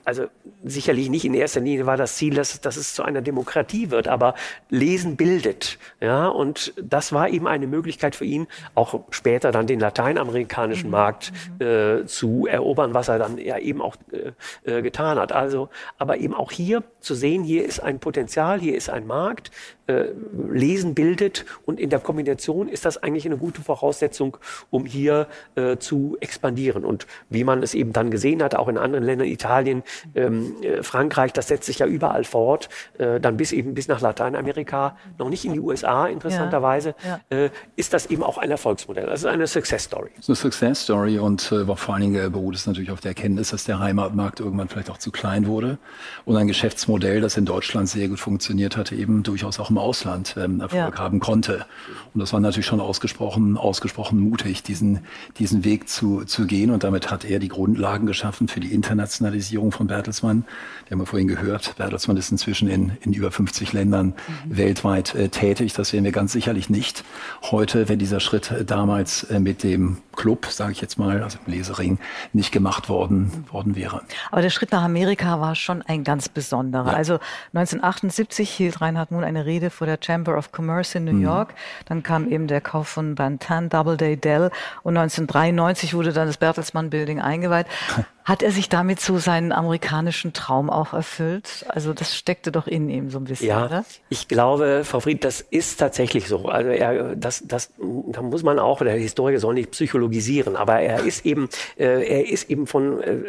also 0.07 0.27
sicherlich 0.64 1.11
nicht 1.11 1.25
in 1.25 1.35
erster 1.35 1.61
Linie 1.61 1.85
war 1.85 1.97
das 1.97 2.14
Ziel, 2.14 2.35
dass, 2.35 2.61
dass 2.61 2.77
es 2.77 2.95
zu 2.95 3.03
einer 3.03 3.23
Demokratie 3.23 3.90
wird, 3.90 4.07
aber 4.07 4.35
Lesen 4.71 5.16
bildet. 5.16 5.79
Ja, 6.01 6.29
und 6.29 6.73
das 6.81 7.12
war 7.12 7.29
eben 7.29 7.49
eine 7.49 7.66
Möglichkeit 7.66 8.14
für 8.14 8.25
ihn, 8.25 8.47
auch 8.77 9.01
später 9.11 9.51
dann 9.51 9.66
den 9.66 9.81
lateinamerikanischen 9.81 10.87
mhm. 10.87 10.92
Markt 10.92 11.33
mhm. 11.59 11.66
äh, 11.66 12.07
zu 12.07 12.47
erobern, 12.47 12.95
was 12.95 13.09
er 13.09 13.19
dann 13.19 13.37
ja 13.38 13.59
eben 13.59 13.83
auch 13.83 13.97
äh, 14.12 14.79
äh, 14.79 14.83
getan 14.83 15.19
hat. 15.19 15.33
Also, 15.33 15.71
aber 15.99 16.19
eben 16.19 16.35
auch 16.35 16.53
hier 16.53 16.85
zu 17.01 17.16
sehen, 17.16 17.42
hier 17.42 17.64
ist 17.64 17.81
ein 17.81 17.99
Potenzial, 17.99 18.61
hier 18.61 18.77
ist 18.77 18.88
ein 18.88 19.09
Markt, 19.09 19.51
äh, 19.88 20.07
Lesen 20.49 20.95
bildet 20.95 21.45
und 21.64 21.81
in 21.81 21.90
der 21.90 22.01
Kombination 22.01 22.69
ist 22.69 22.85
das 22.85 23.03
eigentlich 23.03 23.27
eine 23.27 23.37
gute 23.37 23.61
Voraussetzung, 23.61 24.37
um 24.71 24.85
hier 24.85 25.27
äh, 25.55 25.79
zu 25.79 26.16
expandieren. 26.21 26.85
Und 26.85 27.07
wie 27.29 27.45
man 27.45 27.62
es 27.62 27.75
eben 27.75 27.92
dann 27.92 28.11
gesehen 28.11 28.42
hat, 28.42 28.55
auch 28.55 28.69
in 28.69 28.79
anderen 28.79 29.05
Ländern, 29.05 29.29
Italien, 29.29 29.83
ähm, 30.15 30.55
äh, 30.63 30.83
Frankreich, 30.83 31.33
das 31.33 31.49
setzt 31.49 31.67
sich 31.67 31.79
ja 31.79 31.87
überall 31.87 32.25
fort, 32.25 32.69
äh, 32.99 33.21
dann 33.21 33.37
bis 33.37 33.53
eben 33.53 33.75
bis 33.75 33.89
nach 33.89 34.01
Lateinamerika, 34.01 34.97
noch 35.19 35.29
nicht 35.29 35.45
in 35.45 35.53
die 35.53 35.61
USA 35.61 36.07
interessanterweise, 36.07 36.95
ja, 37.05 37.21
ja. 37.31 37.45
Äh, 37.45 37.51
ist 37.77 37.93
das 37.93 38.07
eben 38.07 38.23
auch 38.23 38.39
ein 38.39 38.51
Erfolgsmodell. 38.51 39.09
Also 39.09 39.29
eine 39.29 39.47
Success 39.47 39.85
Story. 39.85 40.11
So 40.21 40.33
eine 40.33 40.37
Success 40.37 40.83
Story 40.83 41.19
und 41.19 41.53
äh, 41.53 41.65
vor 41.77 41.95
allen 41.95 42.03
Dingen 42.03 42.33
beruht 42.33 42.55
es 42.55 42.67
natürlich 42.67 42.91
auf 42.91 43.01
der 43.01 43.11
Erkenntnis, 43.11 43.51
dass 43.51 43.65
der 43.65 43.79
Heimatmarkt 43.79 44.41
irgendwann 44.41 44.69
vielleicht 44.69 44.91
auch 44.91 44.99
zu 44.99 45.11
klein 45.11 45.47
wurde 45.47 45.79
und 46.25 46.37
ein 46.37 46.47
Geschäftsmodell, 46.47 47.21
das 47.21 47.37
in 47.37 47.45
Deutschland 47.45 47.89
sehr 47.89 48.09
gut 48.09 48.21
funktioniert 48.21 48.77
hatte, 48.77 48.95
eben 48.95 49.23
durchaus 49.23 49.59
auch 49.61 49.71
im 49.71 49.79
Ausland 49.79 50.37
ähm, 50.39 50.61
Erfolg 50.61 50.95
ja. 50.95 50.99
haben 50.99 51.21
konnte. 51.21 51.67
Und 52.15 52.21
das 52.21 52.33
war 52.33 52.41
natürlich 52.41 52.67
schon 52.67 52.81
ausgesprochen, 52.81 53.57
ausgesprochen 53.57 54.19
mutig, 54.19 54.63
diesen, 54.63 55.01
diesen 55.39 55.65
Weg 55.65 55.89
zu, 55.89 56.25
zu 56.25 56.47
gehen. 56.47 56.71
Und 56.71 56.85
damit 56.85 57.11
hat 57.11 57.25
er 57.25 57.39
die 57.39 57.49
Grundlagen 57.49 58.07
geschaffen 58.07 58.49
für 58.49 58.61
die 58.61 58.73
Internationalisierung 58.73 59.73
von 59.73 59.86
Bertelsmann. 59.87 60.44
Wir 60.87 60.92
haben 60.92 61.01
ja 61.01 61.07
vorhin 61.07 61.29
gehört, 61.29 61.77
Bertelsmann 61.77 62.16
ist 62.16 62.31
inzwischen 62.31 62.68
in, 62.68 62.92
in 63.01 63.12
über 63.12 63.31
50 63.31 63.72
Ländern 63.72 64.14
mhm. 64.44 64.57
weltweit 64.57 65.14
äh, 65.14 65.29
tätig. 65.29 65.72
Das 65.75 65.90
sehen 65.90 66.05
wir 66.05 66.12
ganz 66.12 66.33
sicherlich 66.33 66.70
nicht 66.70 67.05
heute, 67.51 67.88
wenn 67.88 67.99
dieser 67.99 68.20
Schritt 68.20 68.51
äh, 68.51 68.64
damals 68.64 69.25
äh, 69.25 69.40
mit 69.40 69.62
dem 69.62 69.99
Club, 70.14 70.46
sage 70.46 70.72
ich 70.72 70.81
jetzt 70.81 70.99
mal, 70.99 71.22
also 71.22 71.38
im 71.46 71.53
Lesering, 71.53 71.99
nicht 72.33 72.53
gemacht 72.53 72.88
worden, 72.88 73.44
worden 73.51 73.77
wäre. 73.77 74.03
Aber 74.31 74.42
der 74.42 74.51
Schritt 74.51 74.72
nach 74.72 74.83
Amerika 74.83 75.40
war 75.40 75.55
schon 75.55 75.83
ein 75.83 76.05
ganz 76.05 76.29
besonderer. 76.29 76.92
Ja. 76.92 76.96
Also 76.96 77.18
1978 77.53 78.51
hielt 78.51 78.81
Reinhard 78.81 79.11
Mohn 79.11 79.25
eine 79.25 79.44
Rede 79.44 79.70
vor 79.70 79.87
der 79.87 79.99
Chamber 80.03 80.37
of 80.37 80.51
Commerce 80.57 80.96
in 80.96 81.05
New 81.05 81.12
mhm. 81.12 81.22
York. 81.22 81.55
Dann 81.87 82.03
kam 82.03 82.29
eben 82.29 82.46
der 82.46 82.61
Kauf 82.61 82.88
von 82.88 83.14
Bantan 83.14 83.68
Doubleday 83.68 84.16
Dell 84.16 84.51
und 84.83 84.96
1993 84.96 85.94
wurde 85.94 86.12
dann 86.12 86.27
das 86.27 86.38
Bertelsmann 86.38 86.90
Building 86.90 87.20
eingeweiht. 87.20 87.66
Hat 88.27 88.43
er 88.43 88.51
sich 88.51 88.69
damit 88.69 88.99
so 88.99 89.19
seinen 89.19 89.53
amerikanischen 89.53 90.33
Traum 90.33 90.69
auch 90.69 90.93
erfüllt? 90.93 91.65
Also 91.69 91.93
das 91.93 92.17
steckte 92.17 92.51
doch 92.51 92.67
in 92.67 92.91
ihm 92.91 93.09
so 93.09 93.19
ein 93.19 93.25
bisschen, 93.25 93.47
ja, 93.47 93.67
oder? 93.67 93.85
Ich 94.09 94.27
glaube, 94.27 94.83
Frau 94.85 94.99
Fried, 94.99 95.23
das 95.23 95.41
ist 95.41 95.77
tatsächlich 95.77 96.27
so. 96.27 96.49
Also 96.49 96.71
er, 96.71 97.15
das, 97.15 97.45
das, 97.47 97.71
da 97.79 98.23
muss 98.23 98.43
man 98.43 98.59
auch, 98.59 98.79
der 98.79 98.95
Historiker 98.95 99.39
soll 99.39 99.55
nicht 99.55 99.71
psychologisieren, 99.71 100.57
aber 100.57 100.81
er 100.81 101.05
ist 101.05 101.25
eben, 101.25 101.49
äh, 101.79 101.85
er 101.85 102.29
ist 102.29 102.51
eben 102.51 102.67
von 102.67 103.01
äh, 103.01 103.23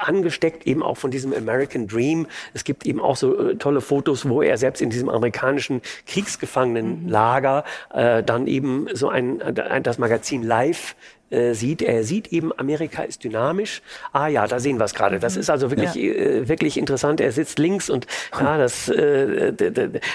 angesteckt 0.00 0.66
eben 0.66 0.82
auch 0.82 0.96
von 0.96 1.12
diesem 1.12 1.32
American 1.32 1.86
Dream. 1.86 2.26
Es 2.52 2.64
gibt 2.64 2.84
eben 2.84 2.98
auch 2.98 3.14
so 3.14 3.50
äh, 3.50 3.54
tolle 3.54 3.80
Fotos, 3.80 4.28
wo 4.28 4.42
er 4.42 4.58
selbst 4.58 4.82
in 4.82 4.90
diesem 4.90 5.08
amerikanischen 5.08 5.82
Kriegsgefangenenlager 6.08 7.62
äh, 7.94 8.24
dann 8.24 8.48
eben 8.48 8.88
so 8.92 9.08
ein, 9.08 9.40
ein 9.40 9.84
das 9.84 9.98
Magazin 9.98 10.42
Live 10.42 10.96
äh, 11.30 11.54
sieht. 11.54 11.82
Er 11.82 12.04
sieht 12.04 12.32
eben, 12.32 12.56
Amerika 12.58 13.02
ist 13.02 13.24
dynamisch. 13.24 13.82
Ah 14.12 14.28
ja, 14.28 14.46
da 14.46 14.60
sehen 14.60 14.78
wir 14.78 14.84
es 14.84 14.94
gerade. 14.94 15.18
Das 15.18 15.36
ist 15.36 15.50
also 15.50 15.70
wirklich, 15.70 15.94
ja. 15.94 16.12
äh, 16.12 16.48
wirklich 16.48 16.78
interessant. 16.78 17.20
Er 17.20 17.32
sitzt 17.32 17.58
links 17.58 17.90
und 17.90 18.06
ja, 18.40 18.58
das, 18.58 18.88
äh, 18.88 19.52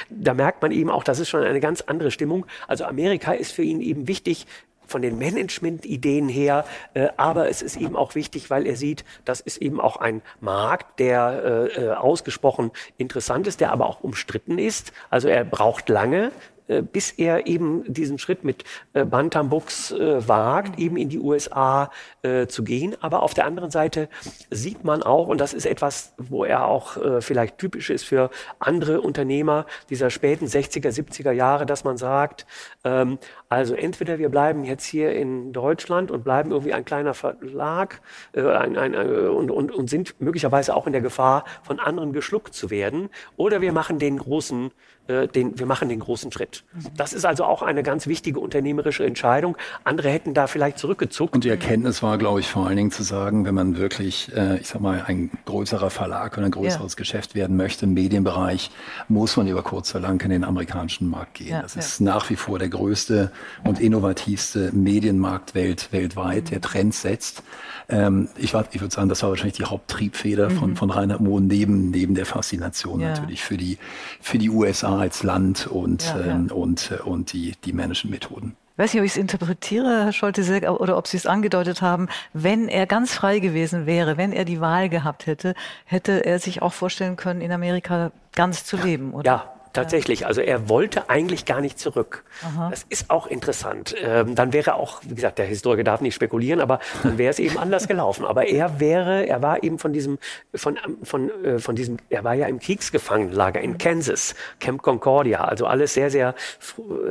da 0.10 0.34
merkt 0.34 0.62
man 0.62 0.71
eben 0.71 0.89
auch, 0.89 1.04
das 1.04 1.19
ist 1.19 1.30
schon 1.30 1.43
eine 1.43 1.60
ganz 1.60 1.82
andere 1.82 2.12
Stimmung. 2.12 2.45
Also 2.67 2.86
Amerika 2.86 3.34
ist 3.34 3.52
für 3.52 3.63
ihn 3.63 3.82
eben 3.82 4.08
wichtig, 4.08 4.45
von 4.91 5.02
den 5.02 5.17
Management-Ideen 5.17 6.30
her, 6.30 6.65
äh, 6.93 7.08
aber 7.17 7.50
es 7.50 7.62
ist 7.62 7.78
eben 7.78 7.95
auch 7.95 8.13
wichtig, 8.13 8.50
weil 8.50 8.67
er 8.67 8.76
sieht, 8.76 9.06
das 9.26 9.39
ist 9.39 9.58
eben 9.58 9.80
auch 9.80 9.97
ein 9.97 10.21
Markt, 10.41 11.00
der 11.00 11.69
äh, 11.78 11.86
äh 11.86 11.89
ausgesprochen 11.93 12.71
interessant 12.97 13.47
ist, 13.47 13.62
der 13.62 13.71
aber 13.71 13.88
auch 13.88 14.02
umstritten 14.02 14.60
ist. 14.60 14.91
Also 15.10 15.30
er 15.30 15.45
braucht 15.45 15.89
lange, 15.89 16.32
bis 16.67 17.12
er 17.12 17.47
eben 17.47 17.84
diesen 17.91 18.17
Schritt 18.17 18.43
mit 18.43 18.63
äh, 18.93 19.06
Bantam 19.06 19.50
Books 19.50 19.91
äh, 19.91 20.28
wagt, 20.28 20.80
eben 20.80 20.97
in 20.97 21.10
die 21.10 21.19
USA 21.19 21.91
äh, 22.21 22.47
zu 22.47 22.63
gehen. 22.63 22.95
Aber 23.02 23.24
auf 23.24 23.34
der 23.34 23.45
anderen 23.45 23.71
Seite 23.71 24.10
sieht 24.50 24.84
man 24.84 25.04
auch, 25.04 25.28
und 25.28 25.39
das 25.39 25.54
ist 25.54 25.65
etwas, 25.65 26.13
wo 26.17 26.45
er 26.45 26.65
auch 26.65 26.97
äh, 26.97 27.21
vielleicht 27.21 27.58
typisch 27.58 27.89
ist 27.89 28.04
für 28.04 28.30
andere 28.60 29.02
Unternehmer 29.02 29.65
dieser 29.89 30.10
späten 30.10 30.45
60er, 30.45 30.89
70er 30.89 31.32
Jahre, 31.32 31.65
dass 31.65 31.84
man 31.84 31.97
sagt, 31.97 32.45
ähm, 32.84 33.17
also 33.50 33.76
entweder 33.76 34.17
wir 34.17 34.30
bleiben 34.30 34.63
jetzt 34.63 34.86
hier 34.86 35.12
in 35.13 35.52
Deutschland 35.54 36.12
und 36.12 36.24
bleiben 36.24 36.52
irgendwie 36.52 36.74
ein 36.74 36.86
kleiner 36.86 37.13
Verlag 37.13 38.02
äh, 38.34 38.41
ein, 38.41 38.78
ein, 38.78 38.93
äh, 38.93 38.97
und, 38.97 39.52
und, 39.52 39.71
und 39.71 39.89
sind 39.89 40.20
möglicherweise 40.20 40.76
auch 40.76 40.88
in 40.88 40.93
der 40.93 41.01
Gefahr, 41.01 41.45
von 41.64 41.80
anderen 41.80 42.14
geschluckt 42.14 42.53
zu 42.53 42.70
werden, 42.70 43.09
oder 43.38 43.62
wir 43.62 43.74
machen 43.74 43.99
den 43.99 44.18
großen 44.18 44.72
äh, 45.12 45.28
den, 45.28 45.59
wir 45.59 45.66
machen 45.66 45.89
den 45.89 45.99
großen 45.99 46.32
Schritt. 46.32 46.64
Das 46.95 47.14
ist 47.14 47.26
also 47.26 47.43
auch 47.43 47.62
eine 47.62 47.84
ganz 47.84 48.07
wichtige 48.07 48.39
unternehmerische 48.39 49.05
Entscheidung. 49.05 49.57
Andere 49.84 50.09
hätten 50.09 50.34
da 50.34 50.47
vielleicht 50.47 50.78
zurückgezuckt. 50.78 51.34
Und 51.34 51.43
die 51.43 51.49
Erkenntnis 51.49 52.01
war, 52.01 52.18
glaube 52.18 52.39
ich, 52.39 52.47
vor 52.47 52.68
allen 52.68 52.78
Dingen 52.78 52.91
zu 52.91 53.03
sagen, 53.03 53.45
wenn 53.45 53.55
man 53.55 53.78
wirklich, 53.78 54.32
äh, 54.36 54.57
ich 54.59 54.68
sag 54.68 54.82
mal, 54.82 55.03
ein 55.05 55.32
größerer 55.45 55.89
Verlag 55.89 56.38
oder 56.38 56.45
ein 56.45 56.51
größeres 56.51 56.93
ja. 56.93 56.97
Geschäft 56.97 57.36
werden 57.36 57.57
möchte 57.57 57.86
im 57.86 57.93
Medienbereich, 57.93 58.72
muss 59.07 59.38
man 59.38 59.47
über 59.47 59.64
kurz 59.64 59.93
oder 59.93 60.07
lang 60.07 60.22
in 60.22 60.30
den 60.30 60.43
amerikanischen 60.43 61.09
Markt 61.09 61.36
gehen. 61.36 61.49
Ja, 61.49 61.62
das 61.62 61.76
ja. 61.76 61.82
ist 61.82 62.01
nach 62.01 62.30
wie 62.30 62.36
vor 62.36 62.59
der 62.59 62.70
größte 62.70 63.32
und 63.64 63.80
innovativste 63.80 64.72
Medienmarkt 64.72 65.55
welt, 65.55 65.89
weltweit, 65.91 66.45
mhm. 66.45 66.49
der 66.49 66.62
Trends 66.62 67.01
setzt. 67.01 67.43
Ähm, 67.89 68.30
ich, 68.38 68.53
ich 68.53 68.82
würde 68.82 68.93
sagen, 68.93 69.09
das 69.09 69.22
war 69.24 69.30
wahrscheinlich 69.30 69.57
die 69.57 69.66
Haupttriebfeder 69.66 70.49
mhm. 70.49 70.55
von, 70.55 70.76
von 70.76 70.89
Reinhard 70.89 71.22
Mohn 71.22 71.47
neben, 71.47 71.91
neben 71.91 72.16
der 72.16 72.26
Faszination 72.26 73.01
natürlich 73.01 73.43
für 73.43 73.57
die, 73.57 73.78
für 74.22 74.38
die 74.38 74.49
USA 74.49 75.01
als 75.02 75.24
Land 75.24 75.68
und, 75.68 76.04
ja, 76.04 76.20
ja. 76.20 76.26
Ähm, 76.28 76.52
und, 76.52 76.91
äh, 76.91 77.02
und 77.02 77.34
die, 77.34 77.56
die 77.66 77.74
Management-Methoden. 77.74 78.56
Ich 78.74 78.78
weiß 78.78 78.93
nicht, 78.93 79.02
ob 79.02 79.06
ich 79.06 79.12
es 79.12 79.18
interpretiere, 79.18 80.06
Herr 80.06 80.14
Scholte, 80.14 80.72
oder 80.72 80.97
ob 80.97 81.06
Sie 81.06 81.18
es 81.18 81.26
angedeutet 81.26 81.82
haben. 81.82 82.08
Wenn 82.34 82.68
er 82.68 82.88
ganz 82.88 83.14
frei 83.14 83.39
gewesen 83.39 83.86
wäre, 83.86 84.18
wenn 84.18 84.32
er 84.32 84.45
die 84.45 84.62
Wahl 84.62 84.89
gehabt 84.89 85.28
hätte, 85.28 85.56
hätte 85.86 86.26
er 86.26 86.39
sich 86.39 86.62
auch 86.62 86.74
vorstellen 86.74 87.16
können, 87.16 87.41
in 87.41 87.52
Amerika 87.52 88.12
ganz 88.34 88.66
zu 88.66 88.78
leben, 88.78 89.14
oder? 89.14 89.30
Ja, 89.30 89.54
Tatsächlich, 89.74 90.26
also 90.26 90.41
er 90.41 90.67
wollte 90.67 91.09
eigentlich 91.09 91.45
gar 91.45 91.61
nicht 91.61 91.80
zurück. 91.80 92.26
Aha. 92.43 92.69
Das 92.69 92.86
ist 92.89 93.09
auch 93.09 93.28
interessant. 93.28 93.95
Ähm, 94.03 94.36
dann 94.36 94.51
wäre 94.51 94.76
auch, 94.76 95.01
wie 95.03 95.15
gesagt, 95.15 95.38
der 95.39 95.45
Historiker 95.45 95.84
darf 95.84 96.01
nicht 96.01 96.13
spekulieren, 96.13 96.59
aber 96.59 96.80
dann 97.03 97.17
wäre 97.17 97.30
es 97.30 97.39
eben 97.39 97.57
anders 97.59 97.88
gelaufen. 97.88 98.26
Aber 98.26 98.47
er 98.47 98.80
wäre, 98.82 99.28
er 99.28 99.41
war 99.41 99.63
eben 99.63 99.80
von 99.80 99.93
diesem, 99.93 100.19
von, 100.53 100.78
von, 101.03 101.30
äh, 101.43 101.59
von 101.59 101.76
diesem, 101.76 101.97
er 102.09 102.24
war 102.26 102.34
ja 102.34 102.47
im 102.47 102.59
Kriegsgefangenenlager 102.59 103.61
in 103.61 103.78
Kansas, 103.78 104.36
Camp 104.59 104.82
Concordia, 104.82 105.45
also 105.45 105.65
alles 105.65 105.93
sehr, 105.93 106.09
sehr, 106.09 106.36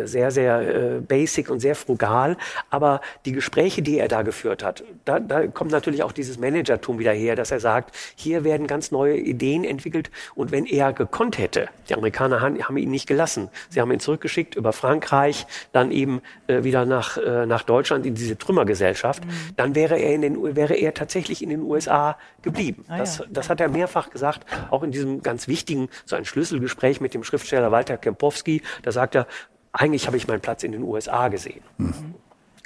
sehr, 0.04 0.30
sehr 0.30 0.60
äh, 0.60 1.00
basic 1.00 1.48
und 1.48 1.60
sehr 1.60 1.74
frugal. 1.74 2.36
Aber 2.68 3.00
die 3.24 3.32
Gespräche, 3.32 3.80
die 3.80 3.98
er 3.98 4.08
da 4.08 4.20
geführt 4.20 4.62
hat, 4.62 4.84
da, 5.06 5.18
da 5.18 5.46
kommt 5.46 5.70
natürlich 5.70 6.02
auch 6.02 6.12
dieses 6.12 6.38
Managertum 6.38 6.98
wieder 6.98 7.12
her, 7.12 7.36
dass 7.36 7.50
er 7.50 7.60
sagt, 7.60 7.96
hier 8.16 8.44
werden 8.44 8.66
ganz 8.66 8.90
neue 8.90 9.16
Ideen 9.16 9.64
entwickelt 9.64 10.10
und 10.34 10.52
wenn 10.52 10.66
er 10.66 10.92
gekonnt 10.92 11.38
hätte, 11.38 11.68
die 11.88 11.94
Amerikaner 11.94 12.40
haben, 12.40 12.49
haben 12.58 12.76
ihn 12.76 12.90
nicht 12.90 13.06
gelassen. 13.06 13.48
Sie 13.68 13.80
haben 13.80 13.90
ihn 13.92 14.00
zurückgeschickt 14.00 14.54
über 14.54 14.72
Frankreich, 14.72 15.46
dann 15.72 15.90
eben 15.90 16.22
äh, 16.46 16.64
wieder 16.64 16.84
nach, 16.84 17.16
äh, 17.16 17.46
nach 17.46 17.62
Deutschland 17.62 18.06
in 18.06 18.14
diese 18.14 18.36
Trümmergesellschaft. 18.36 19.24
Mhm. 19.24 19.30
Dann 19.56 19.74
wäre 19.74 19.98
er, 19.98 20.14
in 20.14 20.22
den, 20.22 20.56
wäre 20.56 20.74
er 20.74 20.94
tatsächlich 20.94 21.42
in 21.42 21.50
den 21.50 21.62
USA 21.62 22.16
geblieben. 22.42 22.84
Ah, 22.88 22.98
das, 22.98 23.18
ja. 23.18 23.24
das 23.30 23.50
hat 23.50 23.60
er 23.60 23.68
mehrfach 23.68 24.10
gesagt, 24.10 24.44
auch 24.70 24.82
in 24.82 24.90
diesem 24.90 25.22
ganz 25.22 25.48
wichtigen, 25.48 25.88
so 26.04 26.16
ein 26.16 26.24
Schlüsselgespräch 26.24 27.00
mit 27.00 27.14
dem 27.14 27.24
Schriftsteller 27.24 27.70
Walter 27.72 27.96
Kempowski. 27.96 28.62
Da 28.82 28.92
sagt 28.92 29.14
er, 29.14 29.26
eigentlich 29.72 30.06
habe 30.06 30.16
ich 30.16 30.26
meinen 30.26 30.40
Platz 30.40 30.62
in 30.62 30.72
den 30.72 30.82
USA 30.82 31.28
gesehen. 31.28 31.62
Mhm. 31.78 32.14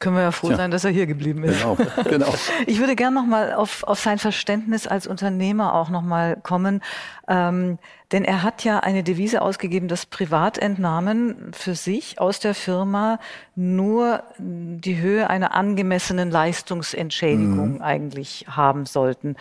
Können 0.01 0.17
wir 0.17 0.23
ja 0.23 0.33
froh 0.33 0.49
Tja. 0.49 0.57
sein, 0.57 0.71
dass 0.71 0.85
er 0.85 0.91
hier 0.91 1.07
geblieben 1.07 1.45
ist. 1.45 1.61
Genau, 1.61 1.77
genau. 2.05 2.35
Ich 2.67 2.81
würde 2.81 2.97
gerne 2.97 3.15
noch 3.15 3.27
mal 3.27 3.55
auf, 3.55 3.85
auf 3.85 4.01
sein 4.01 4.19
Verständnis 4.19 4.87
als 4.87 5.07
Unternehmer 5.07 5.75
auch 5.75 5.89
noch 5.89 6.03
mal 6.03 6.37
kommen. 6.43 6.83
Ähm, 7.29 7.79
denn 8.13 8.25
er 8.25 8.43
hat 8.43 8.65
ja 8.65 8.81
eine 8.81 9.03
Devise 9.03 9.41
ausgegeben, 9.41 9.89
dass 9.89 10.05
Privatentnahmen 10.05 11.53
für 11.53 11.75
sich 11.75 12.21
aus 12.21 12.39
der 12.39 12.55
Firma 12.55 13.19
nur 13.57 14.23
die 14.37 15.01
Höhe 15.01 15.31
einer 15.31 15.55
angemessenen 15.55 16.31
Leistungsentschädigung 16.31 17.77
mhm. 17.77 17.83
eigentlich 17.83 18.45
haben 18.49 18.85
sollten. 18.85 19.37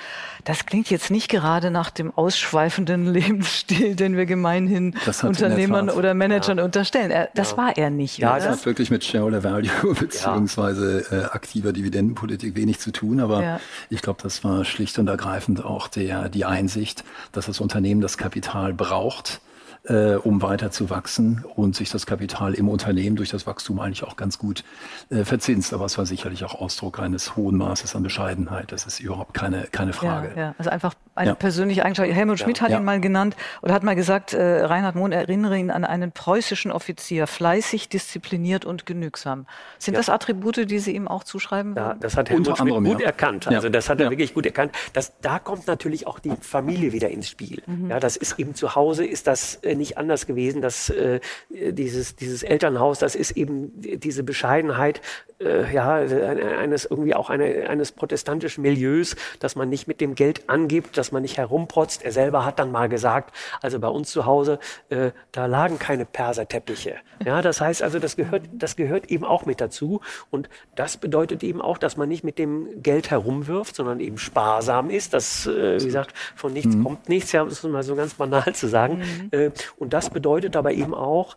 Das 0.45 0.65
klingt 0.65 0.89
jetzt 0.89 1.11
nicht 1.11 1.29
gerade 1.29 1.71
nach 1.71 1.89
dem 1.89 2.15
ausschweifenden 2.15 3.05
Lebensstil, 3.13 3.95
den 3.95 4.15
wir 4.15 4.25
gemeinhin 4.25 4.95
Unternehmern 5.21 5.89
oder 5.89 6.13
Managern 6.13 6.59
ja. 6.59 6.63
unterstellen. 6.63 7.11
Er, 7.11 7.29
das 7.35 7.51
ja. 7.51 7.57
war 7.57 7.77
er 7.77 7.89
nicht. 7.89 8.17
Ja, 8.17 8.35
oder? 8.35 8.45
das 8.45 8.59
hat 8.59 8.65
wirklich 8.65 8.89
mit 8.89 9.03
Shareholder 9.03 9.43
Value 9.43 9.93
beziehungsweise 9.99 11.05
äh, 11.11 11.35
aktiver 11.35 11.73
Dividendenpolitik 11.73 12.55
wenig 12.55 12.79
zu 12.79 12.91
tun. 12.91 13.19
Aber 13.19 13.43
ja. 13.43 13.59
ich 13.89 14.01
glaube, 14.01 14.21
das 14.23 14.43
war 14.45 14.63
schlicht 14.63 14.97
und 14.99 15.07
ergreifend 15.07 15.65
auch 15.65 15.89
der, 15.89 16.29
die 16.29 16.45
Einsicht, 16.45 17.03
dass 17.33 17.47
das 17.47 17.59
Unternehmen 17.59 17.99
das 17.99 18.17
Kapital 18.17 18.52
braucht, 18.53 19.41
äh, 19.85 20.15
um 20.15 20.41
weiter 20.41 20.71
zu 20.71 20.89
wachsen 20.89 21.43
und 21.55 21.75
sich 21.75 21.89
das 21.89 22.05
Kapital 22.05 22.53
im 22.53 22.69
Unternehmen 22.69 23.15
durch 23.15 23.29
das 23.29 23.45
Wachstum 23.45 23.79
eigentlich 23.79 24.03
auch 24.03 24.15
ganz 24.15 24.37
gut 24.37 24.63
äh, 25.09 25.25
verzinst. 25.25 25.73
Aber 25.73 25.85
es 25.85 25.97
war 25.97 26.05
sicherlich 26.05 26.43
auch 26.45 26.55
Ausdruck 26.55 26.99
eines 26.99 27.35
hohen 27.35 27.57
Maßes 27.57 27.95
an 27.95 28.03
Bescheidenheit. 28.03 28.71
Das 28.71 28.85
ist 28.85 28.99
überhaupt 28.99 29.33
keine, 29.33 29.63
keine 29.71 29.93
Frage. 29.93 30.31
Ja, 30.35 30.41
ja. 30.41 30.55
Also 30.57 30.69
einfach 30.69 30.93
eine 31.15 31.31
ja. 31.31 31.35
persönliche 31.35 31.85
Eigenschaft. 31.85 32.09
Helmut 32.11 32.39
Schmidt 32.39 32.61
hat 32.61 32.71
ihn 32.71 32.83
mal 32.83 32.99
genannt 32.99 33.35
oder 33.61 33.73
hat 33.73 33.83
mal 33.83 33.95
gesagt, 33.95 34.33
äh, 34.33 34.63
Reinhard 34.65 34.95
Mohn 34.95 35.11
erinnere 35.11 35.57
ihn 35.57 35.71
an 35.71 35.85
einen 35.85 36.11
preußischen 36.11 36.71
Offizier, 36.71 37.27
fleißig, 37.27 37.89
diszipliniert 37.89 38.65
und 38.65 38.85
genügsam. 38.85 39.45
Sind 39.77 39.97
das 39.97 40.09
Attribute, 40.09 40.69
die 40.69 40.79
Sie 40.79 40.95
ihm 40.95 41.07
auch 41.07 41.23
zuschreiben? 41.23 41.75
Ja, 41.75 41.95
das 41.99 42.17
hat 42.17 42.29
Helmut 42.29 42.57
Schmidt 42.57 42.73
gut 42.73 43.01
erkannt. 43.01 43.47
Also 43.47 43.69
das 43.69 43.89
hat 43.89 44.01
er 44.01 44.09
wirklich 44.09 44.33
gut 44.33 44.45
erkannt. 44.45 44.71
Das, 44.93 45.13
da 45.21 45.39
kommt 45.39 45.67
natürlich 45.67 46.07
auch 46.07 46.19
die 46.19 46.33
Familie 46.41 46.91
wieder 46.93 47.09
ins 47.09 47.29
Spiel. 47.29 47.61
Mhm. 47.65 47.89
Ja, 47.89 47.99
das 47.99 48.15
ist 48.15 48.39
eben 48.39 48.55
zu 48.55 48.75
Hause, 48.75 49.05
ist 49.05 49.27
das 49.27 49.55
äh, 49.55 49.75
nicht 49.75 49.97
anders 49.97 50.25
gewesen. 50.25 50.61
Dass 50.61 50.89
äh, 50.89 51.19
dieses, 51.49 52.15
dieses 52.15 52.43
Elternhaus, 52.43 52.99
das 52.99 53.15
ist 53.15 53.31
eben 53.31 53.71
diese 53.75 54.23
Bescheidenheit 54.23 55.01
äh, 55.43 55.73
ja, 55.73 55.95
eines 55.95 56.85
irgendwie 56.85 57.15
auch 57.15 57.29
eine, 57.29 57.69
eines 57.69 57.91
protestantischen 57.91 58.61
Milieus, 58.61 59.15
dass 59.39 59.55
man 59.55 59.69
nicht 59.69 59.87
mit 59.87 60.01
dem 60.01 60.15
Geld 60.15 60.49
angibt, 60.49 60.97
dass 60.97 61.11
man 61.11 61.21
nicht 61.21 61.37
herumprotzt. 61.37 62.03
Er 62.03 62.11
selber 62.11 62.45
hat 62.45 62.59
dann 62.59 62.71
mal 62.71 62.89
gesagt, 62.89 63.35
also 63.61 63.79
bei 63.79 63.87
uns 63.87 64.11
zu 64.11 64.25
Hause, 64.25 64.59
äh, 64.89 65.11
da 65.31 65.45
lagen 65.45 65.79
keine 65.79 66.05
Perserteppiche. 66.05 66.95
Ja, 67.25 67.41
das 67.41 67.61
heißt 67.61 67.83
also, 67.83 67.99
das 67.99 68.15
gehört, 68.15 68.43
das 68.51 68.75
gehört 68.75 69.09
eben 69.11 69.25
auch 69.25 69.45
mit 69.45 69.61
dazu. 69.61 70.01
Und 70.31 70.49
das 70.75 70.97
bedeutet 70.97 71.43
eben 71.43 71.61
auch, 71.61 71.77
dass 71.77 71.97
man 71.97 72.09
nicht 72.09 72.23
mit 72.23 72.37
dem 72.39 72.81
Geld 72.81 73.11
herumwirft, 73.11 73.75
sondern 73.75 73.99
eben 73.99 74.17
sparsam 74.17 74.89
ist. 74.89 75.13
Das, 75.13 75.45
äh, 75.47 75.79
wie 75.79 75.85
gesagt, 75.85 76.13
von 76.35 76.53
nichts 76.53 76.75
mhm. 76.75 76.83
kommt 76.83 77.09
nichts, 77.09 77.31
ja, 77.31 77.43
das 77.43 77.53
ist 77.53 77.63
mal 77.63 77.83
so 77.83 77.95
ganz 77.95 78.13
banal 78.15 78.53
zu 78.53 78.67
sagen. 78.67 78.97
Mhm. 78.97 79.29
Äh, 79.31 79.51
und 79.77 79.93
das 79.93 80.09
bedeutet 80.09 80.55
aber 80.55 80.71
eben 80.71 80.93
auch, 80.93 81.35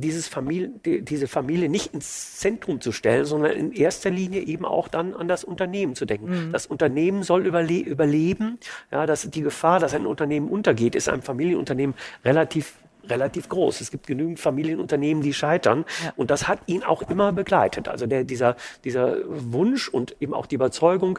dieses 0.00 0.28
Familie, 0.28 0.70
die, 0.84 1.02
diese 1.02 1.26
Familie 1.26 1.68
nicht 1.68 1.92
ins 1.92 2.36
Zentrum 2.36 2.80
zu 2.80 2.92
stellen, 2.92 3.24
sondern 3.24 3.52
in 3.52 3.72
erster 3.72 4.10
Linie 4.10 4.42
eben 4.42 4.64
auch 4.64 4.88
dann 4.88 5.14
an 5.14 5.28
das 5.28 5.44
Unternehmen 5.44 5.94
zu 5.94 6.06
denken. 6.06 6.48
Mhm. 6.48 6.52
Das 6.52 6.66
Unternehmen 6.66 7.22
soll 7.22 7.46
überle 7.46 7.80
überleben. 7.80 8.58
Ja, 8.90 9.06
dass 9.06 9.28
die 9.28 9.42
Gefahr, 9.42 9.80
dass 9.80 9.94
ein 9.94 10.06
Unternehmen 10.06 10.48
untergeht, 10.48 10.94
ist 10.94 11.08
einem 11.08 11.22
Familienunternehmen 11.22 11.94
relativ 12.24 12.74
relativ 13.10 13.48
groß. 13.48 13.80
Es 13.80 13.90
gibt 13.90 14.06
genügend 14.06 14.38
Familienunternehmen, 14.38 15.22
die 15.22 15.32
scheitern. 15.32 15.84
Ja. 16.04 16.12
Und 16.16 16.30
das 16.30 16.46
hat 16.46 16.58
ihn 16.66 16.82
auch 16.82 17.02
immer 17.08 17.32
begleitet. 17.32 17.88
Also 17.88 18.06
der, 18.06 18.24
dieser, 18.24 18.56
dieser 18.84 19.16
Wunsch 19.26 19.88
und 19.88 20.16
eben 20.20 20.34
auch 20.34 20.46
die 20.46 20.56
Überzeugung, 20.56 21.18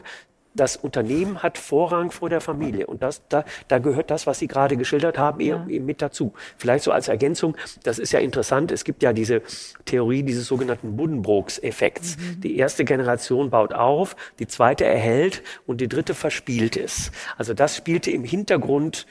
das 0.54 0.76
Unternehmen 0.76 1.42
hat 1.42 1.58
Vorrang 1.58 2.10
vor 2.10 2.28
der 2.28 2.40
Familie. 2.40 2.86
Und 2.86 3.02
das, 3.02 3.22
da, 3.28 3.44
da 3.68 3.78
gehört 3.78 4.10
das, 4.10 4.26
was 4.26 4.38
Sie 4.38 4.48
gerade 4.48 4.76
geschildert 4.76 5.18
haben, 5.18 5.40
ja. 5.40 5.64
eben 5.68 5.86
mit 5.86 6.02
dazu. 6.02 6.32
Vielleicht 6.56 6.84
so 6.84 6.92
als 6.92 7.08
Ergänzung, 7.08 7.56
das 7.82 7.98
ist 7.98 8.12
ja 8.12 8.20
interessant, 8.20 8.72
es 8.72 8.84
gibt 8.84 9.02
ja 9.02 9.12
diese 9.12 9.42
Theorie 9.84 10.22
dieses 10.22 10.46
sogenannten 10.46 10.96
Buddenbrooks-Effekts. 10.96 12.16
Mhm. 12.16 12.40
Die 12.40 12.56
erste 12.56 12.84
Generation 12.84 13.50
baut 13.50 13.72
auf, 13.72 14.16
die 14.38 14.46
zweite 14.46 14.84
erhält 14.84 15.42
und 15.66 15.80
die 15.80 15.88
dritte 15.88 16.14
verspielt 16.14 16.76
es. 16.76 17.12
Also 17.36 17.54
das 17.54 17.76
spielte 17.76 18.10
im 18.10 18.24
Hintergrund 18.24 19.06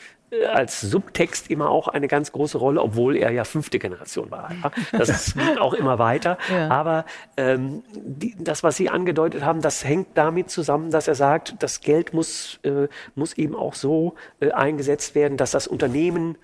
als 0.54 0.82
Subtext 0.82 1.50
immer 1.50 1.70
auch 1.70 1.88
eine 1.88 2.08
ganz 2.08 2.32
große 2.32 2.58
Rolle, 2.58 2.82
obwohl 2.82 3.16
er 3.16 3.32
ja 3.32 3.44
fünfte 3.44 3.80
Generation 3.80 4.30
war. 4.32 4.52
Das 4.92 5.34
geht 5.38 5.60
auch 5.60 5.74
immer 5.74 6.00
weiter. 6.00 6.38
Ja. 6.52 6.70
Aber 6.70 7.06
ähm, 7.38 7.84
die, 7.94 8.36
das, 8.40 8.64
was 8.64 8.78
Sie 8.78 8.90
angedeutet 8.90 9.44
haben, 9.44 9.62
das 9.62 9.84
hängt 9.84 10.10
damit 10.16 10.50
zusammen, 10.50 10.92
dass 10.92 11.08
er 11.08 11.16
sagt, 11.16 11.56
das 11.60 11.82
Geld 11.82 12.14
muss, 12.14 12.60
äh, 12.64 12.88
muss 13.16 13.34
eben 13.34 13.56
auch 13.56 13.74
so 13.74 14.16
äh, 14.40 14.52
eingesetzt 14.52 15.16
werden, 15.16 15.38
dass 15.38 15.52
das 15.52 15.68
Unternehmen 15.68 16.38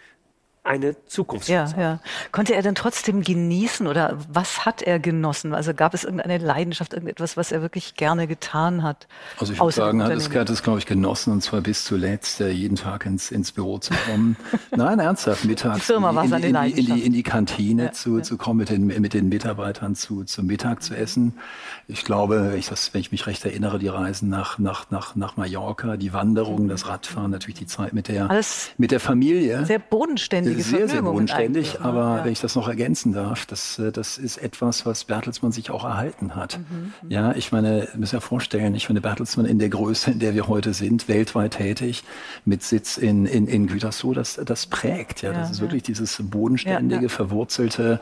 eine 0.66 0.96
Zukunft. 1.06 1.48
Ja, 1.48 1.68
ja. 1.78 2.00
Konnte 2.32 2.56
er 2.56 2.62
denn 2.62 2.76
trotzdem 2.76 3.22
genießen 3.22 3.86
oder 3.86 4.18
was 4.32 4.66
hat 4.66 4.82
er 4.82 5.00
genossen? 5.00 5.54
Also 5.54 5.74
gab 5.74 5.94
es 5.94 6.04
irgendeine 6.04 6.40
Leidenschaft, 6.40 6.94
irgendetwas, 6.94 7.38
was 7.38 7.52
er 7.52 7.62
wirklich 7.62 7.96
gerne 7.96 8.28
getan 8.28 8.82
hat? 8.82 9.08
Also 9.40 9.54
ich 9.54 9.60
würde 9.60 9.74
sagen, 9.74 10.00
er 10.00 10.08
hat 10.08 10.14
es, 10.14 10.30
hat 10.30 10.50
es, 10.50 10.64
glaube 10.64 10.80
ich, 10.80 10.86
genossen 10.88 11.32
und 11.32 11.42
zwar 11.42 11.62
bis 11.62 11.86
zuletzt, 11.86 12.42
äh, 12.42 12.50
jeden 12.50 12.76
Tag 12.76 13.06
ins, 13.06 13.32
ins 13.32 13.52
Büro 13.52 13.78
zu 13.78 13.94
kommen. 14.08 14.38
Nein, 14.76 15.00
ernsthaft, 15.00 15.46
mittags 15.46 15.76
die 15.76 15.82
Firma 15.82 16.10
in, 16.24 16.34
in, 16.34 16.44
in, 16.44 16.56
in, 16.56 16.86
die, 16.86 17.06
in 17.06 17.14
die 17.14 17.24
Kantine 17.24 17.86
ja, 17.86 17.92
zu, 17.92 18.18
ja. 18.18 18.24
zu 18.24 18.38
kommen, 18.38 18.60
mit 18.60 18.70
den, 18.70 18.88
mit 18.88 19.14
den 19.14 19.30
Mitarbeitern 19.30 19.96
zu, 19.96 20.24
zum 20.24 20.48
Mittag 20.48 20.82
zu 20.82 20.96
essen. 20.96 21.36
Ich 21.88 22.04
glaube, 22.04 22.50
wenn 22.52 22.58
ich, 22.58 22.68
das, 22.68 22.94
wenn 22.94 23.02
ich 23.02 23.12
mich 23.12 23.28
recht 23.28 23.46
erinnere, 23.46 23.78
die 23.78 23.88
Reisen 23.88 24.30
nach, 24.30 24.58
nach, 24.58 24.90
nach, 24.90 25.16
nach 25.16 25.38
Mallorca, 25.38 25.96
die 25.98 26.12
Wanderung, 26.14 26.68
das 26.68 26.88
Radfahren, 26.88 27.30
natürlich 27.30 27.60
die 27.60 27.68
Zeit 27.68 27.94
mit 27.94 28.08
der, 28.08 28.32
Alles 28.32 28.72
mit 28.78 28.90
der 28.90 29.00
Familie. 29.00 29.64
Sehr 29.66 29.80
bodenständig 29.80 30.55
sehr, 30.64 30.88
sehr 30.88 31.02
bodenständig. 31.02 31.82
Aber 31.82 32.24
wenn 32.24 32.32
ich 32.32 32.42
das 32.42 32.56
noch 32.56 32.68
ergänzen 32.68 33.14
darf, 33.14 33.46
das, 33.46 33.80
äh, 33.80 33.92
das 33.92 34.18
ist 34.18 34.38
etwas, 34.38 34.86
was 34.86 35.06
Bertelsmann 35.06 35.52
sich 35.52 35.72
auch 35.72 35.84
erhalten 35.84 36.36
hat. 36.36 36.60
Mhm. 36.60 36.94
mhm. 37.02 37.12
Ja, 37.12 37.34
ich 37.34 37.52
meine, 37.52 37.88
müsst 37.96 38.14
ja 38.14 38.20
vorstellen, 38.20 38.76
ich 38.76 38.88
finde 38.88 39.02
Bertelsmann 39.02 39.46
in 39.46 39.60
der 39.60 39.70
Größe, 39.70 40.12
in 40.12 40.20
der 40.20 40.34
wir 40.34 40.48
heute 40.48 40.74
sind, 40.74 41.08
weltweit 41.08 41.56
tätig, 41.56 42.04
mit 42.46 42.64
Sitz 42.64 42.98
in, 42.98 43.26
in, 43.26 43.48
in 43.48 43.68
Gütersloh, 43.68 44.14
das, 44.14 44.40
das 44.44 44.66
prägt. 44.66 45.22
Ja, 45.22 45.32
das 45.32 45.48
ja, 45.48 45.52
ist 45.54 45.62
wirklich 45.62 45.84
dieses 45.84 46.22
bodenständige, 46.22 47.04
ja, 47.04 47.10
verwurzelte, 47.10 48.00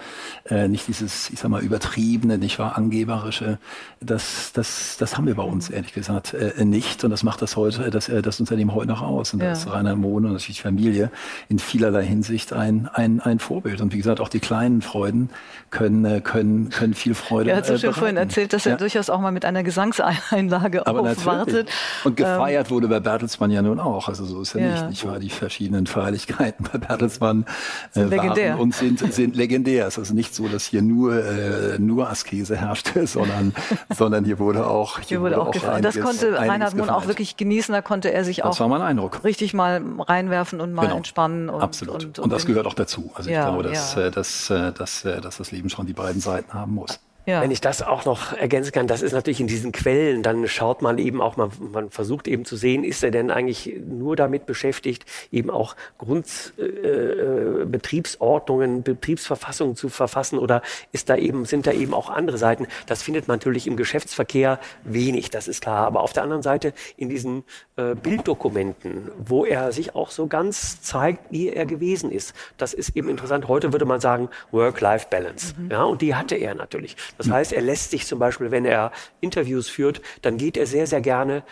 äh, 0.49 0.67
nicht 0.67 0.87
dieses, 0.87 1.29
ich 1.29 1.39
sag 1.39 1.49
mal, 1.49 1.61
übertriebene, 1.61 2.37
nicht 2.37 2.59
wahr, 2.59 2.77
angeberische. 2.77 3.59
Das, 3.99 4.51
das, 4.53 4.97
das 4.97 5.17
haben 5.17 5.27
wir 5.27 5.35
bei 5.35 5.43
uns, 5.43 5.69
mhm. 5.69 5.75
ehrlich 5.75 5.93
gesagt, 5.93 6.33
äh, 6.33 6.63
nicht. 6.65 7.03
Und 7.03 7.11
das 7.11 7.23
macht 7.23 7.41
das 7.41 7.55
heute, 7.55 7.89
das, 7.89 8.11
das 8.21 8.39
Unternehmen 8.39 8.73
heute 8.73 8.87
noch 8.87 9.01
aus. 9.01 9.33
Und 9.33 9.39
das 9.39 9.59
ist 9.59 9.71
Rainer 9.71 9.95
Mohn 9.95 10.25
und 10.25 10.33
natürlich 10.33 10.61
Familie 10.61 11.11
in 11.49 11.59
vielerlei 11.59 12.05
Hinsicht 12.05 12.42
ein, 12.51 12.89
ein, 12.91 13.21
ein 13.21 13.39
Vorbild. 13.39 13.79
Und 13.79 13.93
wie 13.93 13.97
gesagt, 13.97 14.19
auch 14.19 14.29
die 14.29 14.39
kleinen 14.39 14.81
Freuden 14.81 15.29
können, 15.69 16.05
äh, 16.05 16.21
können, 16.21 16.69
können 16.69 16.93
viel 16.93 17.15
Freude 17.15 17.51
Er 17.51 17.57
hat 17.57 17.65
so 17.65 17.73
schön 17.73 17.81
bereiten. 17.81 17.99
vorhin 17.99 18.17
erzählt, 18.17 18.53
dass 18.53 18.65
er 18.65 18.73
ja. 18.73 18.77
durchaus 18.77 19.09
auch 19.09 19.19
mal 19.19 19.31
mit 19.31 19.45
einer 19.45 19.63
Gesangseinlage 19.63 20.85
Aber 20.85 21.01
aufwartet. 21.01 21.69
Und 22.03 22.17
gefeiert 22.17 22.67
ähm, 22.67 22.75
wurde 22.75 22.87
bei 22.87 22.99
Bertelsmann 22.99 23.51
ja 23.51 23.61
nun 23.61 23.79
auch. 23.79 24.07
Also 24.07 24.25
so 24.25 24.41
ist 24.41 24.53
ja, 24.53 24.61
ja. 24.61 24.87
nicht. 24.87 25.03
Ich 25.03 25.07
war 25.07 25.19
die 25.19 25.29
verschiedenen 25.29 25.87
Feierlichkeiten 25.87 26.67
bei 26.71 26.77
Bertelsmann 26.77 27.45
äh, 27.93 27.99
sind 27.99 28.09
legendär. 28.09 28.59
und 28.59 28.75
sind, 28.75 28.99
sind 29.13 29.35
legendär. 29.35 29.87
Es 29.87 29.93
ist 29.93 29.99
also 29.99 30.13
nicht 30.13 30.35
so, 30.35 30.47
dass 30.47 30.65
hier 30.65 30.81
nur, 30.81 31.23
äh, 31.23 31.79
nur 31.79 32.09
Askese 32.09 32.55
herrschte, 32.55 33.07
sondern, 33.13 33.53
sondern 33.95 34.25
hier 34.25 34.39
wurde 34.39 34.67
auch, 34.67 34.99
hier, 34.99 35.07
hier 35.07 35.21
wurde, 35.21 35.37
wurde 35.37 35.47
auch, 35.47 35.51
gefeiert. 35.51 35.85
Das 35.85 35.99
konnte 35.99 36.37
Reinhard 36.37 36.75
Mohn 36.75 36.89
auch 36.89 37.07
wirklich 37.07 37.37
genießen. 37.37 37.73
Da 37.73 37.81
konnte 37.81 38.11
er 38.11 38.23
sich 38.23 38.43
auch 38.43 38.57
das 38.57 38.61
Eindruck. 38.81 39.23
richtig 39.23 39.53
mal 39.53 39.81
reinwerfen 39.99 40.61
und 40.61 40.73
mal 40.73 40.83
genau. 40.83 40.97
entspannen. 40.97 41.49
Und, 41.49 41.61
Absolut. 41.61 41.95
Und, 41.95 42.19
und, 42.19 42.25
und 42.25 42.32
das 42.33 42.45
gehört 42.45 42.65
auch 42.65 42.73
dazu. 42.73 43.11
Also 43.15 43.29
ja, 43.29 43.41
ich 43.41 43.45
glaube, 43.45 43.63
dass, 43.63 43.95
ja. 43.95 44.09
dass, 44.09 44.47
dass, 44.47 44.73
dass, 44.73 45.01
dass 45.21 45.37
das 45.37 45.51
Leben 45.51 45.69
schon 45.69 45.85
die 45.85 45.93
beiden 45.93 46.21
Seiten 46.21 46.53
haben 46.53 46.75
muss. 46.75 46.99
Ja. 47.25 47.41
Wenn 47.41 47.51
ich 47.51 47.61
das 47.61 47.81
auch 47.81 48.03
noch 48.03 48.33
ergänzen 48.33 48.73
kann, 48.73 48.87
das 48.87 49.01
ist 49.01 49.13
natürlich 49.13 49.39
in 49.39 49.47
diesen 49.47 49.71
Quellen, 49.71 50.23
dann 50.23 50.45
schaut 50.47 50.81
man 50.81 50.97
eben 50.97 51.21
auch, 51.21 51.37
man, 51.37 51.51
man 51.71 51.89
versucht 51.89 52.27
eben 52.27 52.43
zu 52.43 52.57
sehen, 52.57 52.83
ist 52.83 53.01
er 53.01 53.11
denn 53.11 53.31
eigentlich 53.31 53.73
nur 53.85 54.17
damit 54.17 54.45
beschäftigt, 54.45 55.05
eben 55.31 55.49
auch 55.49 55.77
Grundbetriebsordnungen, 55.99 58.79
äh, 58.79 58.81
Betriebsverfassungen 58.81 59.77
zu 59.77 59.87
verfassen 59.87 60.37
oder 60.37 60.61
ist 60.91 61.09
da 61.09 61.15
eben, 61.15 61.45
sind 61.45 61.65
da 61.65 61.71
eben 61.71 61.93
auch 61.93 62.09
andere 62.09 62.37
Seiten? 62.37 62.67
Das 62.87 63.01
findet 63.01 63.29
man 63.29 63.37
natürlich 63.37 63.67
im 63.67 63.77
Geschäftsverkehr 63.77 64.59
wenig, 64.83 65.29
das 65.29 65.47
ist 65.47 65.61
klar. 65.61 65.87
Aber 65.87 66.01
auf 66.01 66.11
der 66.11 66.23
anderen 66.23 66.43
Seite 66.43 66.73
in 66.97 67.07
diesen 67.07 67.45
äh, 67.77 67.95
Bilddokumenten, 67.95 69.09
wo 69.17 69.45
er 69.45 69.71
sich 69.71 69.95
auch 69.95 70.11
so 70.11 70.27
ganz 70.27 70.81
zeigt, 70.81 71.31
wie 71.31 71.47
er 71.47 71.65
gewesen 71.65 72.11
ist, 72.11 72.35
das 72.57 72.73
ist 72.73 72.97
eben 72.97 73.07
interessant. 73.07 73.47
Heute 73.47 73.71
würde 73.71 73.85
man 73.85 74.01
sagen 74.01 74.27
Work-Life-Balance. 74.51 75.53
Mhm. 75.57 75.71
Ja, 75.71 75.83
und 75.83 76.01
die 76.01 76.15
hatte 76.15 76.35
er 76.35 76.53
natürlich. 76.53 76.97
Das 77.17 77.29
heißt, 77.29 77.53
er 77.53 77.61
lässt 77.61 77.91
sich 77.91 78.05
zum 78.05 78.19
Beispiel, 78.19 78.51
wenn 78.51 78.65
er 78.65 78.91
Interviews 79.21 79.69
führt, 79.69 80.01
dann 80.21 80.37
geht 80.37 80.57
er 80.57 80.65
sehr, 80.65 80.87
sehr 80.87 81.01
gerne 81.01 81.43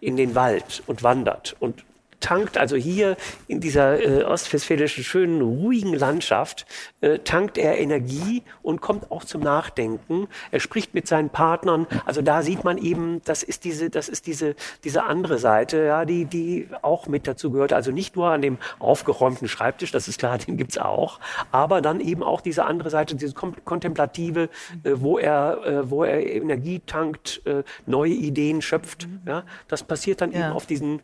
in 0.00 0.16
den 0.16 0.34
Wald 0.34 0.82
und 0.86 1.02
wandert. 1.02 1.56
Und 1.60 1.84
tankt 2.20 2.58
also 2.58 2.76
hier 2.76 3.16
in 3.48 3.60
dieser 3.60 4.00
äh, 4.00 4.24
ostwestfälischen 4.24 5.04
schönen, 5.04 5.40
ruhigen 5.40 5.94
Landschaft, 5.94 6.66
äh, 7.00 7.18
tankt 7.18 7.58
er 7.58 7.78
Energie 7.78 8.42
und 8.62 8.80
kommt 8.80 9.10
auch 9.10 9.24
zum 9.24 9.42
Nachdenken. 9.42 10.28
Er 10.50 10.60
spricht 10.60 10.94
mit 10.94 11.06
seinen 11.06 11.30
Partnern. 11.30 11.86
Also 12.04 12.22
da 12.22 12.42
sieht 12.42 12.64
man 12.64 12.78
eben, 12.78 13.22
das 13.24 13.42
ist 13.42 13.64
diese, 13.64 13.90
das 13.90 14.08
ist 14.08 14.26
diese, 14.26 14.54
diese 14.84 15.04
andere 15.04 15.38
Seite, 15.38 15.84
ja, 15.84 16.04
die, 16.04 16.26
die 16.26 16.68
auch 16.82 17.08
mit 17.08 17.26
dazu 17.26 17.50
gehört. 17.50 17.72
Also 17.72 17.90
nicht 17.90 18.16
nur 18.16 18.28
an 18.30 18.42
dem 18.42 18.58
aufgeräumten 18.78 19.48
Schreibtisch, 19.48 19.90
das 19.90 20.08
ist 20.08 20.18
klar, 20.18 20.38
den 20.46 20.56
gibt's 20.56 20.78
auch, 20.78 21.20
aber 21.50 21.80
dann 21.80 22.00
eben 22.00 22.22
auch 22.22 22.40
diese 22.40 22.64
andere 22.64 22.90
Seite, 22.90 23.16
diese 23.16 23.34
kontemplative, 23.34 24.48
äh, 24.84 24.92
wo 24.94 25.18
er, 25.18 25.64
äh, 25.64 25.90
wo 25.90 26.04
er 26.04 26.26
Energie 26.26 26.80
tankt, 26.84 27.42
äh, 27.46 27.62
neue 27.86 28.12
Ideen 28.12 28.62
schöpft. 28.62 29.08
Ja, 29.26 29.44
das 29.68 29.82
passiert 29.82 30.20
dann 30.20 30.32
ja. 30.32 30.46
eben 30.46 30.56
auf 30.56 30.66
diesen 30.66 31.00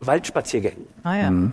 Waldspaziergängen. 0.00 0.86
Ah 1.02 1.16
ja. 1.16 1.30
Mhm. 1.30 1.52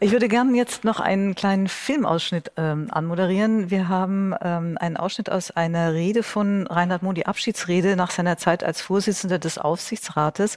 Ich 0.00 0.12
würde 0.12 0.28
gerne 0.28 0.56
jetzt 0.56 0.84
noch 0.84 1.00
einen 1.00 1.34
kleinen 1.34 1.66
Filmausschnitt 1.66 2.52
ähm, 2.56 2.86
anmoderieren. 2.88 3.68
Wir 3.68 3.88
haben 3.88 4.32
ähm, 4.40 4.78
einen 4.78 4.96
Ausschnitt 4.96 5.28
aus 5.28 5.50
einer 5.50 5.92
Rede 5.92 6.22
von 6.22 6.68
Reinhard 6.68 7.02
Mohn, 7.02 7.16
die 7.16 7.26
Abschiedsrede 7.26 7.96
nach 7.96 8.12
seiner 8.12 8.36
Zeit 8.36 8.62
als 8.62 8.80
Vorsitzender 8.80 9.40
des 9.40 9.58
Aufsichtsrates. 9.58 10.56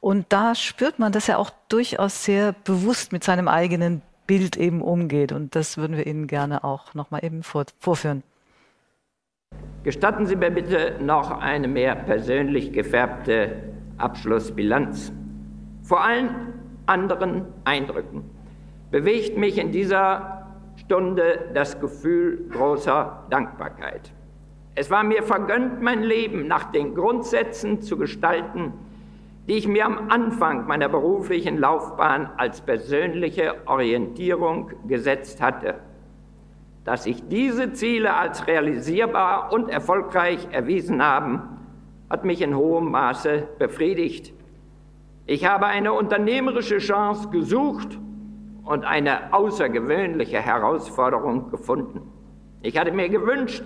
Und 0.00 0.26
da 0.30 0.56
spürt 0.56 0.98
man, 0.98 1.12
dass 1.12 1.28
er 1.28 1.38
auch 1.38 1.50
durchaus 1.68 2.24
sehr 2.24 2.54
bewusst 2.64 3.12
mit 3.12 3.22
seinem 3.22 3.46
eigenen 3.46 4.02
Bild 4.26 4.56
eben 4.56 4.82
umgeht. 4.82 5.30
Und 5.30 5.54
das 5.54 5.76
würden 5.76 5.96
wir 5.96 6.08
Ihnen 6.08 6.26
gerne 6.26 6.64
auch 6.64 6.92
noch 6.94 7.12
mal 7.12 7.24
eben 7.24 7.44
vor, 7.44 7.66
vorführen. 7.78 8.24
Gestatten 9.84 10.26
Sie 10.26 10.34
mir 10.34 10.50
bitte 10.50 10.96
noch 11.00 11.30
eine 11.30 11.68
mehr 11.68 11.94
persönlich 11.94 12.72
gefärbte 12.72 13.62
Abschlussbilanz. 13.96 15.12
Vor 15.82 16.04
allen 16.04 16.52
anderen 16.86 17.46
Eindrücken 17.64 18.24
bewegt 18.90 19.36
mich 19.36 19.58
in 19.58 19.72
dieser 19.72 20.46
Stunde 20.76 21.50
das 21.54 21.80
Gefühl 21.80 22.48
großer 22.50 23.24
Dankbarkeit. 23.30 24.12
Es 24.74 24.90
war 24.90 25.02
mir 25.02 25.22
vergönnt, 25.22 25.82
mein 25.82 26.02
Leben 26.02 26.46
nach 26.46 26.70
den 26.72 26.94
Grundsätzen 26.94 27.82
zu 27.82 27.96
gestalten, 27.98 28.72
die 29.48 29.54
ich 29.54 29.66
mir 29.66 29.84
am 29.84 30.08
Anfang 30.08 30.66
meiner 30.66 30.88
beruflichen 30.88 31.58
Laufbahn 31.58 32.30
als 32.36 32.60
persönliche 32.60 33.54
Orientierung 33.66 34.70
gesetzt 34.86 35.42
hatte. 35.42 35.74
Dass 36.84 37.04
sich 37.04 37.28
diese 37.28 37.72
Ziele 37.72 38.14
als 38.14 38.46
realisierbar 38.46 39.52
und 39.52 39.68
erfolgreich 39.68 40.48
erwiesen 40.52 41.02
haben, 41.02 41.42
hat 42.08 42.24
mich 42.24 42.40
in 42.40 42.56
hohem 42.56 42.90
Maße 42.90 43.48
befriedigt 43.58 44.32
ich 45.26 45.44
habe 45.46 45.66
eine 45.66 45.92
unternehmerische 45.92 46.78
Chance 46.78 47.28
gesucht 47.30 47.98
und 48.64 48.84
eine 48.84 49.32
außergewöhnliche 49.32 50.40
Herausforderung 50.40 51.50
gefunden. 51.50 52.02
Ich 52.62 52.76
hatte 52.78 52.92
mir 52.92 53.08
gewünscht, 53.08 53.64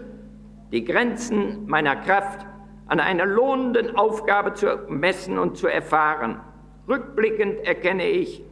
die 0.73 0.85
Grenzen 0.85 1.67
meiner 1.67 1.97
Kraft 1.97 2.47
an 2.87 3.01
einer 3.01 3.27
lohnenden 3.27 3.97
Aufgabe 3.97 4.55
zu 4.55 4.67
messen 4.89 5.39
und 5.39 5.57
zu 5.57 5.67
erfahren. 5.67 6.41
Rückblickend 6.89 7.61
erkenne 7.61 8.07
ich, 8.07 8.45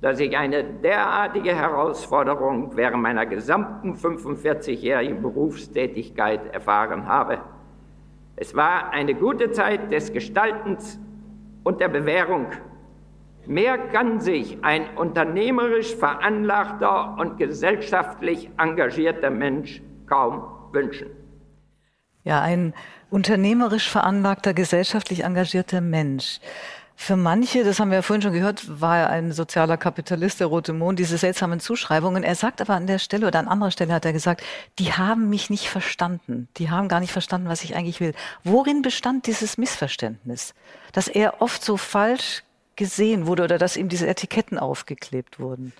dass 0.00 0.18
ich 0.20 0.36
eine 0.36 0.64
derartige 0.64 1.54
Herausforderung 1.54 2.76
während 2.76 3.02
meiner 3.02 3.24
gesamten 3.26 3.94
45-jährigen 3.94 5.22
Berufstätigkeit 5.22 6.52
erfahren 6.52 7.06
habe. 7.06 7.38
Es 8.36 8.56
war 8.56 8.90
eine 8.90 9.14
gute 9.14 9.52
Zeit 9.52 9.92
des 9.92 10.12
Gestaltens 10.12 10.98
und 11.64 11.80
der 11.80 11.88
Bewährung. 11.88 12.46
Mehr 13.46 13.76
kann 13.78 14.20
sich 14.20 14.58
ein 14.62 14.96
unternehmerisch 14.96 15.96
veranlagter 15.96 17.16
und 17.18 17.38
gesellschaftlich 17.38 18.50
engagierter 18.58 19.30
Mensch 19.30 19.82
kaum 20.06 20.44
wünschen. 20.72 21.08
Ja, 22.24 22.40
ein 22.40 22.72
unternehmerisch 23.10 23.90
veranlagter, 23.90 24.54
gesellschaftlich 24.54 25.24
engagierter 25.24 25.80
Mensch. 25.80 26.38
Für 27.04 27.16
manche, 27.16 27.64
das 27.64 27.80
haben 27.80 27.90
wir 27.90 27.96
ja 27.96 28.02
vorhin 28.02 28.22
schon 28.22 28.32
gehört, 28.32 28.80
war 28.80 28.96
er 28.96 29.10
ein 29.10 29.32
sozialer 29.32 29.76
Kapitalist, 29.76 30.38
der 30.38 30.46
Rote 30.46 30.72
Mond, 30.72 31.00
diese 31.00 31.18
seltsamen 31.18 31.58
Zuschreibungen. 31.58 32.22
Er 32.22 32.36
sagt 32.36 32.60
aber 32.60 32.74
an 32.74 32.86
der 32.86 33.00
Stelle 33.00 33.26
oder 33.26 33.40
an 33.40 33.48
anderer 33.48 33.72
Stelle 33.72 33.92
hat 33.92 34.04
er 34.04 34.12
gesagt, 34.12 34.44
die 34.78 34.92
haben 34.92 35.28
mich 35.28 35.50
nicht 35.50 35.68
verstanden. 35.68 36.46
Die 36.58 36.70
haben 36.70 36.86
gar 36.86 37.00
nicht 37.00 37.10
verstanden, 37.10 37.48
was 37.48 37.64
ich 37.64 37.74
eigentlich 37.74 37.98
will. 37.98 38.14
Worin 38.44 38.82
bestand 38.82 39.26
dieses 39.26 39.58
Missverständnis? 39.58 40.54
Dass 40.92 41.08
er 41.08 41.42
oft 41.42 41.64
so 41.64 41.76
falsch 41.76 42.44
gesehen 42.76 43.26
wurde 43.26 43.42
oder 43.42 43.58
dass 43.58 43.76
ihm 43.76 43.88
diese 43.88 44.06
Etiketten 44.06 44.56
aufgeklebt 44.60 45.40
wurden? 45.40 45.72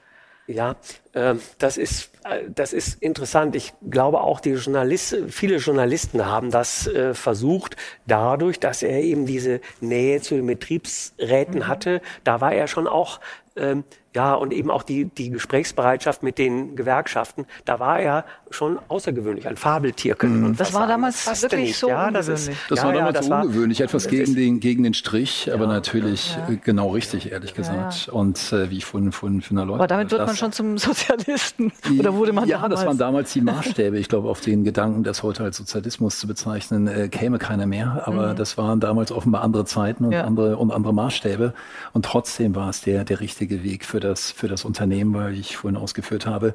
Ja, 0.53 0.77
äh, 1.13 1.35
das 1.59 1.77
ist 1.77 2.11
äh, 2.25 2.45
das 2.55 2.73
ist 2.73 3.03
interessant. 3.03 3.57
Ich 3.57 3.73
glaube 3.89 4.21
auch, 4.21 4.41
die 4.41 4.51
Journalisten, 4.51 5.29
viele 5.29 5.57
Journalisten 5.57 6.25
haben 6.27 6.51
das 6.51 6.87
äh, 6.87 7.15
versucht, 7.15 7.77
dadurch, 8.07 8.61
dass 8.61 8.83
er 8.83 9.03
eben 9.03 9.27
diese 9.27 9.61
Nähe 9.81 10.21
zu 10.21 10.35
den 10.37 10.47
Betriebsräten 10.47 11.61
mhm. 11.61 11.69
hatte. 11.69 12.01
Da 12.25 12.41
war 12.41 12.53
er 12.53 12.67
schon 12.67 12.87
auch 12.87 13.21
ähm, 13.57 13.85
ja, 14.15 14.35
und 14.35 14.53
eben 14.53 14.71
auch 14.71 14.83
die, 14.83 15.07
die 15.07 15.31
Gesprächsbereitschaft 15.31 16.23
mit 16.23 16.37
den 16.37 16.77
Gewerkschaften, 16.77 17.47
da 17.65 17.81
war 17.81 17.99
er 17.99 18.25
schon 18.51 18.79
außergewöhnlich, 18.89 19.49
ein 19.49 19.57
Fabeltier. 19.57 20.17
Mhm. 20.21 20.55
Das 20.57 20.75
war 20.75 20.87
damals 20.87 21.25
das 21.25 21.43
wirklich 21.43 21.69
nicht. 21.69 21.79
so 21.79 21.89
ja, 21.89 22.11
das, 22.11 22.29
ist, 22.29 22.51
das 22.69 22.81
ja, 22.81 22.85
war 22.85 22.93
damals 22.93 23.15
ja, 23.15 23.21
das 23.23 23.47
ungewöhnlich, 23.47 23.81
war, 23.81 23.85
etwas 23.87 24.09
gegen 24.09 24.35
den, 24.35 24.61
gegen 24.61 24.83
den 24.83 24.93
Strich, 24.93 25.51
aber 25.53 25.67
natürlich 25.67 26.37
äh, 26.51 26.57
genau 26.57 26.91
richtig, 26.91 27.33
ehrlich 27.33 27.55
gesagt. 27.55 28.11
Und 28.11 28.53
äh, 28.53 28.71
wie 28.71 28.79
ich 28.79 28.85
vorhin, 28.85 29.13
vorhin 29.13 29.41
von 29.41 29.57
der 29.57 29.65
Leute. 29.65 29.79
Aber 29.79 29.87
damit 29.87 30.11
wird 30.11 30.27
man 30.27 30.37
schon 30.37 30.53
zum 30.53 30.77
Sozialisten. 30.77 31.73
Oder 31.99 32.15
wurde 32.15 32.35
man 32.35 32.47
Ja, 32.47 32.59
damals? 32.59 32.81
das 32.81 32.87
waren 32.87 32.99
damals 32.99 33.33
die 33.33 33.41
Maßstäbe. 33.41 33.99
Ich 33.99 34.09
glaube, 34.09 34.29
auf 34.29 34.43
den 34.43 34.65
Gedanken, 34.65 35.05
das 35.05 35.23
heute 35.23 35.43
als 35.45 35.57
Sozialismus 35.57 36.19
zu 36.19 36.27
bezeichnen, 36.27 36.87
äh, 36.87 37.09
käme 37.09 37.39
keiner 37.39 37.67
mehr. 37.67 38.03
Aber 38.05 38.33
mhm. 38.33 38.37
das 38.37 38.59
waren 38.59 38.79
damals 38.81 39.11
offenbar 39.11 39.43
andere 39.43 39.65
Zeiten 39.65 40.05
und, 40.05 40.15
andere, 40.15 40.59
und 40.59 40.71
andere 40.71 40.93
Maßstäbe. 40.93 41.55
Und 41.95 42.05
trotzdem 42.05 42.55
war 42.55 42.69
es 42.69 42.83
der, 42.83 43.05
der 43.05 43.21
richtige 43.21 43.63
Weg 43.63 43.87
für 43.87 44.02
das, 44.03 44.31
für 44.31 44.49
das 44.49 44.65
Unternehmen, 44.65 45.15
weil 45.15 45.35
ich 45.35 45.57
vorhin 45.57 45.79
ausgeführt 45.81 46.27
habe, 46.27 46.55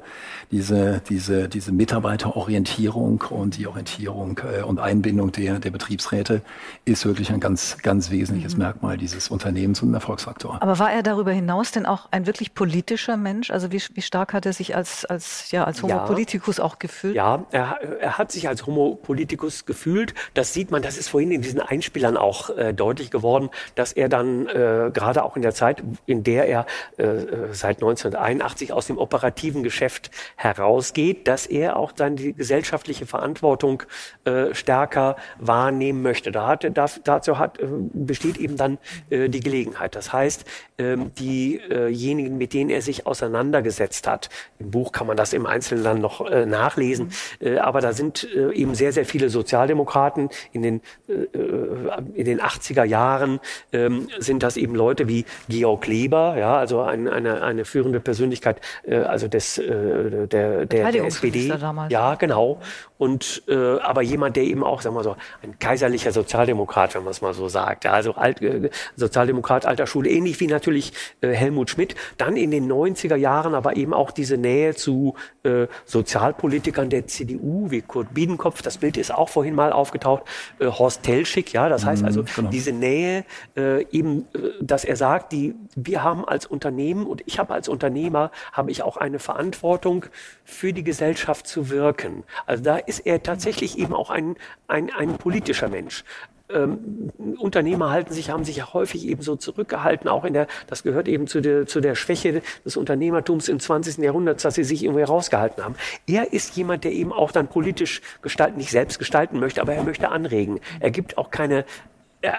diese, 0.50 1.00
diese, 1.08 1.48
diese 1.48 1.72
Mitarbeiterorientierung 1.72 3.24
und 3.30 3.56
die 3.56 3.66
Orientierung 3.66 4.40
äh, 4.58 4.62
und 4.62 4.78
Einbindung 4.78 5.32
der, 5.32 5.58
der 5.58 5.70
Betriebsräte 5.70 6.42
ist 6.84 7.06
wirklich 7.06 7.32
ein 7.32 7.40
ganz, 7.40 7.78
ganz 7.82 8.10
wesentliches 8.10 8.54
mhm. 8.54 8.62
Merkmal 8.62 8.96
dieses 8.96 9.28
Unternehmens 9.28 9.82
und 9.82 9.90
ein 9.90 9.94
Erfolgsfaktor. 9.94 10.60
Aber 10.60 10.78
war 10.78 10.92
er 10.92 11.02
darüber 11.02 11.32
hinaus 11.32 11.72
denn 11.72 11.86
auch 11.86 12.08
ein 12.10 12.26
wirklich 12.26 12.54
politischer 12.54 13.16
Mensch? 13.16 13.50
Also 13.50 13.72
wie, 13.72 13.82
wie 13.94 14.02
stark 14.02 14.32
hat 14.32 14.46
er 14.46 14.52
sich 14.52 14.76
als, 14.76 15.04
als, 15.04 15.50
ja, 15.50 15.64
als 15.64 15.82
Homo 15.82 15.94
ja, 15.94 16.06
Politicus 16.06 16.60
auch 16.60 16.78
gefühlt? 16.78 17.14
Ja, 17.14 17.44
er, 17.50 17.78
er 18.00 18.18
hat 18.18 18.32
sich 18.32 18.48
als 18.48 18.66
Homo 18.66 18.98
Politicus 19.02 19.66
gefühlt. 19.66 20.14
Das 20.34 20.52
sieht 20.52 20.70
man, 20.70 20.82
das 20.82 20.96
ist 20.96 21.08
vorhin 21.08 21.30
in 21.30 21.42
diesen 21.42 21.60
Einspielern 21.60 22.16
auch 22.16 22.50
äh, 22.50 22.72
deutlich 22.72 23.10
geworden, 23.10 23.50
dass 23.74 23.92
er 23.92 24.08
dann 24.08 24.46
äh, 24.46 24.90
gerade 24.92 25.24
auch 25.24 25.36
in 25.36 25.42
der 25.42 25.54
Zeit, 25.54 25.82
in 26.06 26.24
der 26.24 26.48
er 26.48 26.66
äh, 26.96 27.04
seit 27.52 27.78
1981 27.78 28.72
aus 28.72 28.86
dem 28.86 28.98
operativen 28.98 29.62
Geschäft 29.62 30.10
herausgeht, 30.36 31.28
dass 31.28 31.46
er 31.46 31.76
auch 31.76 31.92
dann 31.92 32.16
die 32.16 32.32
gesellschaftliche 32.32 33.06
Verantwortung 33.06 33.82
äh, 34.24 34.54
stärker 34.54 35.16
wahrnehmen 35.38 36.02
möchte. 36.02 36.32
Da 36.32 36.46
hat, 36.46 36.66
da, 36.76 36.86
dazu 37.04 37.38
hat, 37.38 37.58
äh, 37.58 37.66
besteht 37.92 38.36
eben 38.38 38.56
dann 38.56 38.78
äh, 39.10 39.28
die 39.28 39.40
Gelegenheit. 39.40 39.94
Das 39.94 40.12
heißt, 40.12 40.44
ähm, 40.78 41.12
diejenigen, 41.18 42.38
mit 42.38 42.52
denen 42.52 42.70
er 42.70 42.82
sich 42.82 43.06
auseinandergesetzt 43.06 44.06
hat, 44.06 44.28
im 44.58 44.70
Buch 44.70 44.92
kann 44.92 45.06
man 45.06 45.16
das 45.16 45.32
im 45.32 45.46
Einzelnen 45.46 45.84
dann 45.84 46.00
noch 46.00 46.28
äh, 46.30 46.46
nachlesen, 46.46 47.10
äh, 47.40 47.58
aber 47.58 47.80
da 47.80 47.92
sind 47.92 48.28
äh, 48.34 48.52
eben 48.52 48.74
sehr, 48.74 48.92
sehr 48.92 49.04
viele 49.04 49.30
Sozialdemokraten 49.30 50.30
in 50.52 50.62
den, 50.62 50.80
in 51.06 52.24
den 52.24 52.40
80er 52.40 52.84
Jahren 52.84 53.40
ähm, 53.72 54.08
sind 54.18 54.42
das 54.42 54.56
eben 54.56 54.74
Leute 54.74 55.08
wie 55.08 55.24
Georg 55.48 55.82
Kleber, 55.82 56.36
ja, 56.38 56.56
also 56.56 56.82
ein, 56.82 57.08
eine, 57.28 57.42
eine 57.42 57.64
führende 57.64 58.00
Persönlichkeit, 58.00 58.60
also 58.86 59.28
des, 59.28 59.54
der, 59.56 60.26
der, 60.66 60.66
der 60.66 61.04
SPD. 61.04 61.52
Ja, 61.90 62.14
genau. 62.14 62.60
Und 62.98 63.44
äh, 63.46 63.78
aber 63.78 64.02
jemand, 64.02 64.36
der 64.36 64.42
eben 64.42 64.64
auch, 64.64 64.82
sagen 64.82 64.96
wir 64.96 65.04
so, 65.04 65.16
ein 65.42 65.58
kaiserlicher 65.58 66.10
Sozialdemokrat, 66.10 66.94
wenn 66.96 67.04
man 67.04 67.12
es 67.12 67.22
mal 67.22 67.32
so 67.32 67.48
sagt, 67.48 67.84
ja, 67.84 67.92
also 67.92 68.14
alt, 68.14 68.42
äh, 68.42 68.70
Sozialdemokrat 68.96 69.66
alter 69.66 69.86
Schule, 69.86 70.10
ähnlich 70.10 70.40
wie 70.40 70.48
natürlich 70.48 70.92
äh, 71.20 71.28
Helmut 71.28 71.70
Schmidt. 71.70 71.94
Dann 72.16 72.36
in 72.36 72.50
den 72.50 72.70
90er 72.70 73.14
Jahren 73.14 73.54
aber 73.54 73.76
eben 73.76 73.94
auch 73.94 74.10
diese 74.10 74.36
Nähe 74.36 74.74
zu 74.74 75.14
äh, 75.44 75.68
Sozialpolitikern 75.84 76.90
der 76.90 77.06
CDU, 77.06 77.70
wie 77.70 77.82
Kurt 77.82 78.12
Biedenkopf, 78.12 78.62
das 78.62 78.78
Bild 78.78 78.96
ist 78.96 79.14
auch 79.14 79.28
vorhin 79.28 79.54
mal 79.54 79.72
aufgetaucht, 79.72 80.24
äh, 80.58 80.66
Horst 80.66 81.04
Telschik, 81.04 81.52
ja, 81.52 81.68
das 81.68 81.84
heißt 81.84 82.04
also 82.04 82.22
mhm, 82.22 82.26
genau. 82.34 82.50
diese 82.50 82.72
Nähe, 82.72 83.24
äh, 83.56 83.84
eben, 83.92 84.26
äh, 84.34 84.50
dass 84.60 84.84
er 84.84 84.96
sagt, 84.96 85.30
die, 85.32 85.54
wir 85.76 86.02
haben 86.02 86.24
als 86.24 86.46
Unternehmen 86.46 87.06
und 87.06 87.22
ich 87.26 87.38
habe 87.38 87.54
als 87.54 87.68
Unternehmer, 87.68 88.32
habe 88.52 88.72
ich 88.72 88.82
auch 88.82 88.96
eine 88.96 89.20
Verantwortung 89.20 90.06
für 90.44 90.72
die 90.72 90.82
Gesellschaft 90.82 91.46
zu 91.46 91.70
wirken. 91.70 92.24
Also 92.46 92.64
da 92.64 92.78
ist 92.88 93.00
er 93.00 93.22
tatsächlich 93.22 93.78
eben 93.78 93.94
auch 93.94 94.10
ein, 94.10 94.36
ein, 94.66 94.90
ein 94.90 95.18
politischer 95.18 95.68
Mensch. 95.68 96.04
Ähm, 96.50 97.12
Unternehmer 97.38 97.90
halten 97.90 98.14
sich, 98.14 98.30
haben 98.30 98.44
sich 98.44 98.56
ja 98.56 98.72
häufig 98.72 99.06
eben 99.06 99.20
so 99.20 99.36
zurückgehalten, 99.36 100.08
auch 100.08 100.24
in 100.24 100.32
der, 100.32 100.46
das 100.66 100.82
gehört 100.82 101.06
eben 101.06 101.26
zu 101.26 101.42
der, 101.42 101.66
zu 101.66 101.80
der 101.80 101.94
Schwäche 101.94 102.40
des 102.64 102.78
Unternehmertums 102.78 103.48
im 103.48 103.60
20. 103.60 103.98
Jahrhundert, 103.98 104.42
dass 104.42 104.54
sie 104.54 104.64
sich 104.64 104.82
irgendwie 104.82 105.02
rausgehalten 105.02 105.62
haben. 105.62 105.74
Er 106.06 106.32
ist 106.32 106.56
jemand, 106.56 106.84
der 106.84 106.92
eben 106.92 107.12
auch 107.12 107.32
dann 107.32 107.48
politisch 107.48 108.00
gestalten, 108.22 108.56
nicht 108.56 108.70
selbst 108.70 108.98
gestalten 108.98 109.38
möchte, 109.38 109.60
aber 109.60 109.74
er 109.74 109.84
möchte 109.84 110.08
anregen. 110.08 110.60
Er 110.80 110.90
gibt 110.90 111.18
auch 111.18 111.30
keine 111.30 111.66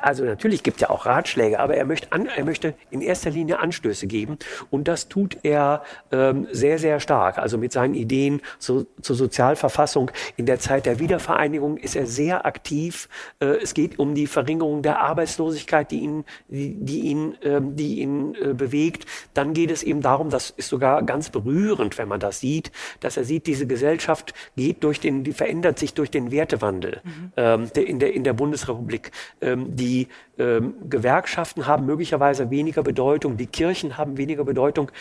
also 0.01 0.25
natürlich 0.25 0.63
gibt 0.63 0.82
er 0.82 0.91
auch 0.91 1.05
Ratschläge, 1.05 1.59
aber 1.59 1.75
er 1.75 1.86
möchte, 1.86 2.11
an, 2.11 2.25
er 2.25 2.43
möchte 2.43 2.73
in 2.89 3.01
erster 3.01 3.30
Linie 3.30 3.59
Anstöße 3.59 4.07
geben 4.07 4.38
und 4.69 4.88
das 4.88 5.07
tut 5.07 5.38
er 5.43 5.84
ähm, 6.11 6.47
sehr, 6.51 6.80
sehr 6.80 6.99
stark. 6.99 7.38
Also 7.38 7.57
mit 7.57 7.71
seinen 7.71 7.93
Ideen 7.93 8.41
zu, 8.57 8.88
zur 9.01 9.15
Sozialverfassung 9.15 10.11
in 10.36 10.45
der 10.45 10.59
Zeit 10.59 10.86
der 10.86 10.99
Wiedervereinigung 10.99 11.77
ist 11.77 11.95
er 11.95 12.05
sehr 12.07 12.45
aktiv. 12.45 13.07
Äh, 13.39 13.45
es 13.61 13.73
geht 13.73 13.99
um 13.99 14.15
die 14.15 14.27
Verringerung 14.27 14.82
der 14.82 14.99
Arbeitslosigkeit, 14.99 15.91
die 15.91 15.99
ihn, 15.99 16.25
die, 16.49 16.75
die 16.75 16.99
ihn, 17.01 17.38
ähm, 17.43 17.75
die 17.75 17.99
ihn 18.01 18.36
äh, 18.36 18.53
bewegt. 18.53 19.05
Dann 19.34 19.53
geht 19.53 19.71
es 19.71 19.84
eben 19.84 20.01
darum, 20.01 20.30
das 20.30 20.49
ist 20.49 20.69
sogar 20.69 21.03
ganz 21.03 21.30
berührend, 21.30 21.97
wenn 21.97 22.07
man 22.09 22.19
das 22.19 22.41
sieht, 22.41 22.71
dass 22.99 23.15
er 23.15 23.23
sieht, 23.23 23.47
diese 23.47 23.65
Gesellschaft 23.65 24.34
geht 24.57 24.84
durch 24.84 24.99
den, 24.99 25.23
die 25.23 25.34
verändert 25.34 25.80
sich 25.80 25.93
durch 25.93 26.11
den 26.11 26.32
Wertewandel 26.32 27.01
mhm. 27.03 27.32
ähm, 27.38 27.73
der, 27.73 27.88
in 27.88 27.99
der 27.99 28.13
in 28.13 28.23
der 28.25 28.34
Bundesrepublik. 28.34 29.11
Ähm, 29.41 29.68
die 29.76 30.07
ähm, 30.38 30.74
Gewerkschaften 30.89 31.67
haben 31.67 31.86
möglicherweise 31.86 32.49
weniger 32.49 32.84
Bedeutung, 32.84 33.38
die 33.38 33.47
Kirchen 33.47 33.97
haben 33.97 34.17
weniger 34.17 34.43
Bedeutung 34.43 34.91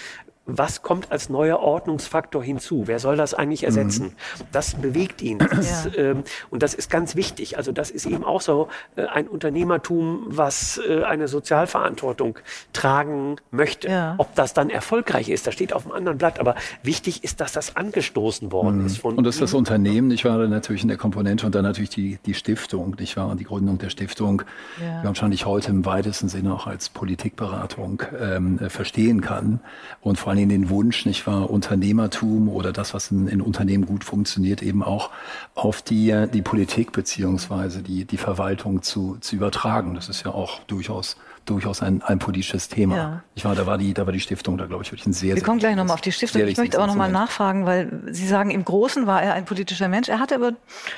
was 0.49 0.81
kommt 0.81 1.13
als 1.13 1.29
neuer 1.29 1.61
Ordnungsfaktor 1.61 2.43
hinzu? 2.43 2.85
Wer 2.87 2.99
soll 2.99 3.17
das 3.17 3.35
eigentlich 3.35 3.65
ersetzen? 3.65 4.07
Mhm. 4.07 4.45
Das 4.51 4.75
bewegt 4.75 5.21
ihn. 5.21 5.39
Das 5.39 5.85
ja. 5.85 5.95
ähm, 5.97 6.25
und 6.49 6.63
das 6.63 6.73
ist 6.73 6.91
ganz 6.91 7.17
wichtig. 7.17 7.59
Also 7.59 7.71
das 7.71 7.91
ist 7.91 8.07
eben 8.07 8.25
auch 8.25 8.41
so 8.41 8.69
äh, 8.97 9.05
ein 9.05 9.29
Unternehmertum, 9.29 10.25
was 10.27 10.81
äh, 10.89 11.03
eine 11.03 11.29
Sozialverantwortung 11.29 12.39
tragen 12.73 13.37
möchte. 13.51 13.89
Ja. 13.89 14.15
Ob 14.17 14.35
das 14.35 14.55
dann 14.55 14.71
erfolgreich 14.71 15.29
ist, 15.29 15.47
das 15.47 15.53
steht 15.53 15.75
auf 15.75 15.85
einem 15.85 15.95
anderen 15.95 16.17
Blatt. 16.17 16.41
Aber 16.41 16.55
wichtig 16.83 17.25
ist, 17.25 17.43
dass 17.43 17.53
das 17.53 17.77
angestoßen 17.77 18.51
worden 18.51 18.81
mhm. 18.81 18.87
ist. 18.87 18.99
Von 18.99 19.17
und 19.17 19.25
das 19.25 19.35
ist 19.37 19.43
das 19.43 19.55
Unternehmen, 19.55 20.11
ich 20.11 20.25
war 20.25 20.39
natürlich 20.47 20.83
in 20.83 20.89
der 20.89 20.97
Komponente 20.97 21.45
und 21.45 21.55
dann 21.55 21.65
natürlich 21.65 21.91
die, 21.91 22.19
die 22.25 22.35
Stiftung, 22.35 22.97
nicht 22.99 23.17
wahr? 23.19 23.37
Die 23.37 23.45
Gründung 23.45 23.77
der 23.77 23.91
Stiftung, 23.91 24.43
ja. 24.81 25.03
die 25.03 25.07
wahrscheinlich 25.07 25.45
heute 25.45 25.71
im 25.71 25.85
weitesten 25.85 26.29
Sinne 26.31 26.55
auch 26.55 26.67
als 26.67 26.89
Politikberatung 26.89 28.03
ähm, 28.19 28.59
äh, 28.61 28.71
verstehen 28.71 29.21
kann. 29.21 29.61
Und 30.01 30.19
vor 30.19 30.31
allem 30.31 30.38
allem 30.39 30.49
den 30.49 30.71
Wunsch, 30.71 31.07
nicht 31.07 31.27
wahr, 31.27 31.51
Unternehmertum 31.51 32.49
oder 32.49 32.73
das, 32.73 32.95
was 32.95 33.11
in, 33.11 33.29
in 33.29 33.41
Unternehmen 33.41 33.87
gut 33.87 34.05
funktioniert, 34.05 34.63
eben 34.63 34.83
auch 34.83 35.11
auf 35.55 35.83
die, 35.83 36.27
die 36.33 36.43
Politik 36.43 36.93
beziehungsweise 36.93 37.83
die, 37.83 38.05
die 38.05 38.17
Verwaltung 38.17 38.83
zu, 38.83 39.19
zu 39.21 39.37
übertragen. 39.37 39.95
Das 39.95 40.09
ist 40.09 40.25
ja 40.25 40.33
auch 40.33 40.61
durchaus 40.65 41.17
durchaus 41.49 41.83
ein, 41.83 42.03
ein 42.03 42.19
politisches 42.19 42.69
Thema. 42.69 42.97
Ja. 42.97 43.23
Ich 43.35 43.45
war, 43.45 43.55
da 43.55 43.67
war 43.67 43.79
die, 43.79 43.95
da 43.95 44.07
war 44.07 44.13
die 44.13 44.21
Stiftung, 44.21 44.59
da 44.59 44.67
glaube 44.67 44.83
ich 44.83 44.93
wirklich 44.93 45.07
ein 45.07 45.13
sehr. 45.13 45.31
Wir 45.31 45.37
sehr 45.37 45.45
kommen 45.45 45.59
gleich 45.59 45.77
nochmal 45.77 45.95
auf 45.95 46.01
die 46.01 46.13
Stiftung. 46.13 46.43
Ich 46.47 46.57
möchte 46.57 46.79
aber 46.79 46.87
nochmal 46.87 47.11
nachfragen, 47.11 47.67
weil 47.67 48.03
Sie 48.11 48.27
sagen, 48.27 48.51
im 48.51 48.65
Großen 48.65 49.07
war 49.07 49.23
er 49.23 49.35
ein 49.35 49.45
politischer 49.45 49.89
Mensch. 49.89 50.09
Er 50.09 50.21
hatte 50.21 50.35
aber 50.35 50.53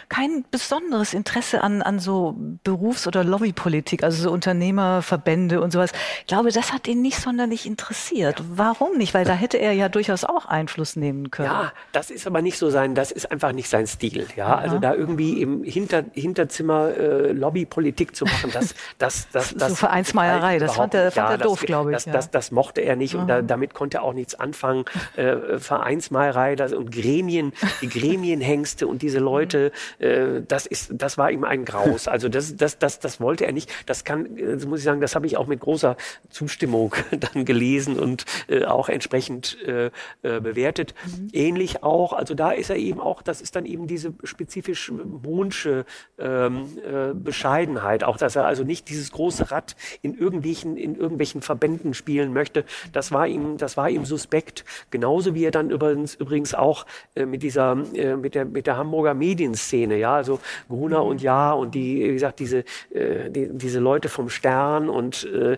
kein 0.08 0.44
besonderes 0.50 1.14
Interesse 1.14 1.62
an, 1.62 1.82
an 1.82 1.98
so 1.98 2.36
Berufs- 2.64 3.06
oder 3.06 3.24
Lobbypolitik, 3.24 4.02
also 4.02 4.22
so 4.22 4.30
Unternehmerverbände 4.30 5.60
und 5.60 5.72
sowas. 5.72 5.92
Ich 6.20 6.26
glaube, 6.26 6.50
das 6.50 6.72
hat 6.72 6.88
ihn 6.88 7.02
nicht 7.02 7.18
sonderlich 7.18 7.66
interessiert. 7.66 8.42
Warum 8.50 8.96
nicht? 8.96 9.14
Weil 9.14 9.24
da 9.24 9.34
hätte 9.34 9.58
er 9.58 9.72
ja 9.72 9.88
durchaus 9.88 10.24
auch 10.24 10.46
Einfluss 10.46 10.96
nehmen 10.96 11.30
können. 11.30 11.50
Ja, 11.50 11.72
das 11.92 12.10
ist 12.10 12.26
aber 12.26 12.42
nicht 12.42 12.58
so 12.58 12.70
sein, 12.70 12.94
das 12.94 13.10
ist 13.10 13.30
einfach 13.30 13.52
nicht 13.52 13.68
sein 13.68 13.86
Stil. 13.86 14.26
Ja, 14.36 14.56
also 14.56 14.78
da 14.78 14.94
irgendwie 14.94 15.40
im 15.40 15.62
Hinter, 15.64 16.04
Hinterzimmer 16.12 16.96
äh, 16.96 17.32
Lobbypolitik 17.32 18.16
zu 18.16 18.24
machen, 18.24 18.50
das, 18.52 18.74
das, 18.98 19.28
das, 19.30 19.54
das. 19.54 19.68
so 19.70 19.74
Vereinsmeier 19.74 20.39
Spielerei, 20.40 20.58
das 20.58 20.76
fand 20.76 20.94
er, 20.94 21.10
fand 21.10 21.28
ja, 21.28 21.34
er 21.34 21.38
doof, 21.38 21.60
das, 21.60 21.66
glaube 21.66 21.90
ich. 21.90 21.94
Das, 21.96 22.04
ja. 22.06 22.12
das, 22.12 22.30
das, 22.30 22.50
mochte 22.50 22.80
er 22.80 22.96
nicht 22.96 23.14
und 23.14 23.28
da, 23.28 23.42
damit 23.42 23.74
konnte 23.74 23.98
er 23.98 24.02
auch 24.02 24.12
nichts 24.12 24.34
anfangen. 24.34 24.84
Äh, 25.16 25.58
Vereinsmalerei 25.58 26.56
das, 26.56 26.72
und 26.72 26.90
Gremien, 26.90 27.52
die 27.80 27.88
Gremienhengste 27.88 28.86
und 28.86 29.02
diese 29.02 29.18
Leute, 29.30 29.72
äh, 29.98 30.42
das, 30.46 30.66
ist, 30.66 30.92
das 30.94 31.18
war 31.18 31.30
ihm 31.30 31.44
ein 31.44 31.64
Graus. 31.64 32.08
Also 32.08 32.28
das, 32.28 32.56
das, 32.56 32.78
das, 32.78 32.98
das 32.98 33.20
wollte 33.20 33.46
er 33.46 33.52
nicht. 33.52 33.70
Das 33.86 34.04
kann, 34.04 34.36
das 34.36 34.66
muss 34.66 34.80
ich 34.80 34.84
sagen, 34.84 35.00
das 35.00 35.14
habe 35.14 35.26
ich 35.26 35.36
auch 35.36 35.46
mit 35.46 35.60
großer 35.60 35.96
Zustimmung 36.28 36.94
dann 37.10 37.44
gelesen 37.44 37.98
und 37.98 38.24
äh, 38.48 38.64
auch 38.64 38.88
entsprechend 38.88 39.58
äh, 39.66 39.86
äh, 40.22 40.40
bewertet. 40.40 40.94
Mhm. 41.04 41.28
Ähnlich 41.32 41.82
auch, 41.82 42.12
also 42.12 42.34
da 42.34 42.50
ist 42.52 42.70
er 42.70 42.76
eben 42.76 43.00
auch, 43.00 43.22
das 43.22 43.40
ist 43.40 43.56
dann 43.56 43.66
eben 43.66 43.86
diese 43.86 44.12
spezifisch 44.24 44.90
Mohnsche 44.90 45.84
ähm, 46.18 46.68
äh, 46.78 47.14
Bescheidenheit, 47.14 48.04
auch 48.04 48.16
dass 48.16 48.36
er 48.36 48.46
also 48.46 48.64
nicht 48.64 48.88
dieses 48.88 49.12
große 49.12 49.50
Rad 49.50 49.76
in 50.02 50.14
irgendeiner 50.14 50.29
irgendwelchen, 50.30 50.76
in 50.76 50.94
irgendwelchen 50.94 51.42
Verbänden 51.42 51.94
spielen 51.94 52.32
möchte. 52.32 52.64
Das 52.92 53.10
war 53.12 53.26
ihm, 53.26 53.56
das 53.56 53.76
war 53.76 53.90
ihm 53.90 54.04
suspekt. 54.04 54.64
Genauso 54.90 55.34
wie 55.34 55.44
er 55.44 55.50
dann 55.50 55.70
übrigens, 55.70 56.14
übrigens 56.14 56.54
auch 56.54 56.86
äh, 57.14 57.26
mit 57.26 57.42
dieser, 57.42 57.76
äh, 57.94 58.16
mit 58.16 58.34
der, 58.34 58.44
mit 58.44 58.66
der 58.66 58.76
Hamburger 58.76 59.14
Medienszene, 59.14 59.96
ja, 59.96 60.14
also 60.14 60.40
Gruner 60.68 61.04
und 61.04 61.22
Ja 61.22 61.52
und 61.52 61.74
die, 61.74 62.02
wie 62.02 62.12
gesagt, 62.12 62.38
diese, 62.38 62.64
äh, 62.92 63.30
die, 63.30 63.48
diese 63.52 63.80
Leute 63.80 64.08
vom 64.08 64.28
Stern 64.28 64.88
und 64.88 65.24
äh, 65.24 65.56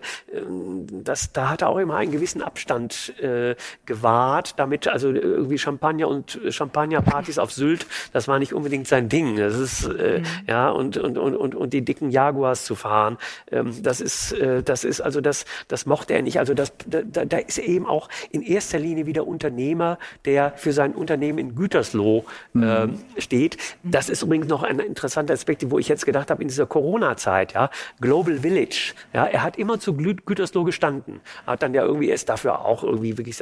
das, 1.03 1.31
da 1.31 1.49
hat 1.49 1.61
er 1.61 1.69
auch 1.69 1.77
immer 1.77 1.97
einen 1.97 2.11
gewissen 2.11 2.41
Abstand 2.41 3.13
äh, 3.19 3.55
gewahrt, 3.85 4.55
damit 4.57 4.87
also 4.87 5.11
irgendwie 5.11 5.57
Champagner 5.57 6.07
und 6.07 6.39
Champagnerpartys 6.49 7.37
auf 7.37 7.51
Sylt, 7.51 7.85
das 8.11 8.27
war 8.27 8.39
nicht 8.39 8.53
unbedingt 8.53 8.87
sein 8.87 9.09
Ding. 9.09 9.35
Das 9.37 9.57
ist 9.57 9.85
äh, 9.85 10.19
mhm. 10.19 10.25
ja 10.47 10.69
und, 10.69 10.97
und 10.97 11.17
und 11.17 11.35
und 11.35 11.55
und 11.55 11.73
die 11.73 11.83
dicken 11.83 12.09
Jaguars 12.09 12.65
zu 12.65 12.75
fahren, 12.75 13.17
ähm, 13.51 13.73
das 13.81 14.01
ist 14.01 14.33
äh, 14.33 14.52
das 14.61 14.83
ist 14.83 15.01
also 15.01 15.21
das 15.21 15.45
das 15.67 15.85
mochte 15.85 16.13
er 16.13 16.21
nicht. 16.21 16.39
Also 16.39 16.53
das 16.53 16.73
da, 16.85 17.01
da 17.01 17.37
ist 17.37 17.57
er 17.57 17.65
eben 17.65 17.85
auch 17.85 18.09
in 18.31 18.41
erster 18.41 18.79
Linie 18.79 19.05
wieder 19.05 19.25
Unternehmer, 19.27 19.97
der 20.25 20.53
für 20.55 20.73
sein 20.73 20.93
Unternehmen 20.93 21.39
in 21.39 21.55
Gütersloh 21.55 22.25
mhm. 22.53 22.63
äh, 22.63 23.21
steht. 23.21 23.57
Das 23.83 24.09
ist 24.09 24.21
übrigens 24.21 24.47
noch 24.47 24.63
ein 24.63 24.79
interessanter 24.79 25.33
Aspekt, 25.33 25.69
wo 25.69 25.79
ich 25.79 25.87
jetzt 25.87 26.05
gedacht 26.05 26.29
habe 26.29 26.41
in 26.41 26.47
dieser 26.47 26.65
Corona-Zeit, 26.65 27.53
ja, 27.53 27.69
Global 28.01 28.39
Village. 28.39 28.93
Ja, 29.13 29.25
er 29.25 29.43
hat 29.43 29.57
immer 29.57 29.79
zu 29.79 29.95
Gütersloh 29.95 30.63
gestanden, 30.63 31.21
hat 31.45 31.63
dann 31.63 31.73
ja 31.73 31.83
irgendwie 31.83 32.11
ist 32.11 32.29
dafür 32.29 32.65
auch 32.65 32.83
irgendwie 32.83 33.17
wirklich 33.17 33.41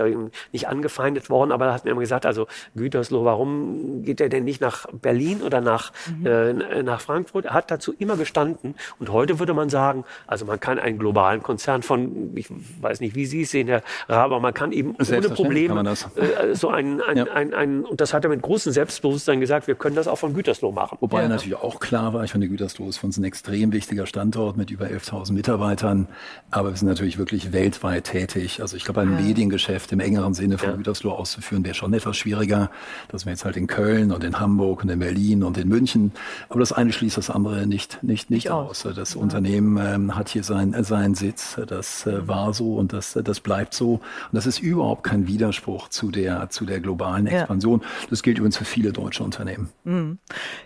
nicht 0.51 0.68
angefeindet 0.68 1.30
worden, 1.30 1.51
aber 1.51 1.74
hat 1.74 1.86
mir 1.86 1.91
immer 1.91 2.01
gesagt, 2.01 2.26
also 2.26 2.47
Gütersloh, 2.76 3.26
warum 3.26 4.03
geht 4.03 4.22
er 4.22 4.30
denn 4.30 4.43
nicht 4.43 4.62
nach 4.62 4.86
Berlin 4.91 5.41
oder 5.41 5.62
nach 5.62 5.91
mhm. 6.07 6.26
äh, 6.26 6.84
nach 6.84 7.01
Frankfurt? 7.01 7.45
Er 7.45 7.53
hat 7.53 7.72
dazu 7.72 7.93
immer 7.97 8.18
gestanden 8.18 8.76
und 8.99 9.12
heute 9.12 9.39
würde 9.39 9.53
man 9.53 9.70
sagen, 9.70 10.05
also 10.28 10.45
man 10.45 10.59
kann 10.59 10.80
einen 10.80 10.99
globalen 11.02 11.41
Konzern 11.43 11.82
von, 11.82 12.32
ich 12.36 12.47
weiß 12.80 13.02
nicht, 13.02 13.16
wie 13.16 13.26
Sie 13.26 13.41
es 13.41 13.52
sehen, 13.52 13.68
Herr 13.68 13.84
Raber, 14.08 14.39
man 14.39 14.54
kann 14.54 14.72
eben 14.72 14.95
ohne 14.95 15.30
Probleme 15.30 15.82
äh, 16.16 16.56
so 16.56 16.70
ein, 16.70 17.02
ein, 17.02 17.18
ja. 17.18 17.26
ein, 17.26 17.54
ein, 17.54 17.84
und 17.84 17.99
das 17.99 18.14
hat 18.14 18.24
er 18.24 18.30
mit 18.30 18.41
großem 18.41 18.72
Selbstbewusstsein 18.72 19.39
gesagt, 19.39 19.68
wir 19.68 19.76
können 19.76 19.95
das 19.95 20.08
auch 20.08 20.18
von 20.18 20.34
Gütersloh 20.34 20.72
machen. 20.72 20.97
Wobei 21.02 21.24
ja. 21.24 21.28
natürlich 21.28 21.58
auch 21.58 21.80
klar 21.80 22.14
war, 22.14 22.24
ich 22.24 22.32
finde, 22.32 22.47
Gütersloh 22.47 22.88
ist 22.88 22.97
für 22.97 23.08
uns 23.08 23.18
ein 23.18 23.24
extrem 23.24 23.74
wichtiger 23.74 24.06
Standort 24.06 24.58
mit 24.58 24.70
über 24.70 24.86
11.000 24.86 25.34
Mitarbeitern, 25.34 26.08
aber 26.52 26.70
wir 26.70 26.78
sind 26.78 26.88
natürlich 26.88 27.18
wirklich 27.18 27.52
weltweit 27.52 28.06
tätig. 28.06 28.62
Also 28.62 28.78
ich 28.78 28.86
glaube, 28.86 29.02
ein 29.02 29.12
ja. 29.12 29.22
Mediengeschäft 29.22 29.91
im 29.91 29.99
engeren 29.99 30.34
Sinne 30.34 30.58
von 30.58 30.78
Gütersloh 30.78 31.12
auszuführen, 31.12 31.66
wäre 31.66 31.76
schon 31.76 31.93
etwas 31.93 32.16
schwieriger. 32.16 32.70
Das 33.10 33.26
wäre 33.26 33.34
jetzt 33.34 33.45
halt 33.45 33.58
in 33.58 33.68
Köln 33.68 34.12
und 34.12 34.24
in 34.24 34.39
Hamburg 34.39 34.84
und 34.84 34.89
in 34.89 34.99
Berlin 34.99 35.43
und 35.43 35.58
in 35.58 35.68
München. 35.68 36.12
Aber 36.49 36.60
das 36.60 36.72
eine 36.72 36.93
schließt 36.93 37.18
das 37.18 37.30
andere 37.30 37.66
nicht, 37.66 38.04
nicht, 38.04 38.30
nicht, 38.30 38.52
aus. 38.52 38.86
aus. 38.86 38.95
Das 38.95 39.16
Unternehmen 39.16 39.78
ähm, 39.82 40.16
hat 40.16 40.30
hier 40.30 40.43
seinen, 40.43 40.74
seinen 40.91 41.15
Sitz. 41.15 41.57
Das 41.67 42.05
äh, 42.05 42.27
war 42.27 42.53
so 42.53 42.75
und 42.75 42.91
das, 42.91 43.17
das 43.23 43.39
bleibt 43.39 43.73
so. 43.73 43.93
Und 43.93 44.01
das 44.33 44.45
ist 44.45 44.59
überhaupt 44.59 45.03
kein 45.03 45.25
Widerspruch 45.25 45.87
zu 45.87 46.11
der, 46.11 46.49
zu 46.49 46.65
der 46.65 46.81
globalen 46.81 47.27
Expansion. 47.27 47.81
Das 48.09 48.23
gilt 48.23 48.37
übrigens 48.37 48.57
für 48.57 48.65
viele 48.65 48.91
deutsche 48.91 49.23
Unternehmen. 49.23 49.69
Mhm. 49.85 50.19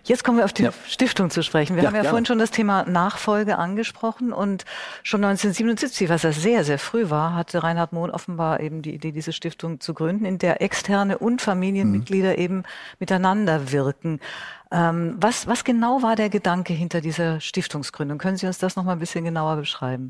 Jetzt 0.03 0.23
kommen 0.23 0.39
wir 0.39 0.45
auf 0.45 0.53
die 0.53 0.63
ja. 0.63 0.73
Stiftung 0.87 1.29
zu 1.29 1.43
sprechen. 1.43 1.75
Wir 1.75 1.83
ja, 1.83 1.89
haben 1.89 1.95
ja 1.95 2.01
gerne. 2.01 2.09
vorhin 2.09 2.25
schon 2.25 2.39
das 2.39 2.49
Thema 2.49 2.85
Nachfolge 2.85 3.57
angesprochen 3.59 4.33
und 4.33 4.65
schon 5.03 5.23
1977, 5.23 6.09
was 6.09 6.23
ja 6.23 6.31
sehr, 6.31 6.63
sehr 6.63 6.79
früh 6.79 7.09
war, 7.11 7.35
hatte 7.35 7.61
Reinhard 7.61 7.93
Mohn 7.93 8.09
offenbar 8.09 8.61
eben 8.61 8.81
die 8.81 8.95
Idee, 8.95 9.11
diese 9.11 9.31
Stiftung 9.31 9.79
zu 9.79 9.93
gründen, 9.93 10.25
in 10.25 10.39
der 10.39 10.61
externe 10.61 11.19
und 11.19 11.41
Familienmitglieder 11.41 12.31
mhm. 12.31 12.39
eben 12.39 12.63
miteinander 12.99 13.71
wirken. 13.71 14.19
Ähm, 14.75 15.15
was, 15.21 15.47
was 15.47 15.63
genau 15.63 16.01
war 16.01 16.17
der 16.17 16.29
Gedanke 16.29 16.73
hinter 16.73 16.99
dieser 16.99 17.39
Stiftungsgründung? 17.39 18.17
Können 18.17 18.35
Sie 18.35 18.45
uns 18.45 18.57
das 18.57 18.75
noch 18.75 18.83
mal 18.83 18.91
ein 18.91 18.99
bisschen 18.99 19.23
genauer 19.23 19.55
beschreiben? 19.55 20.09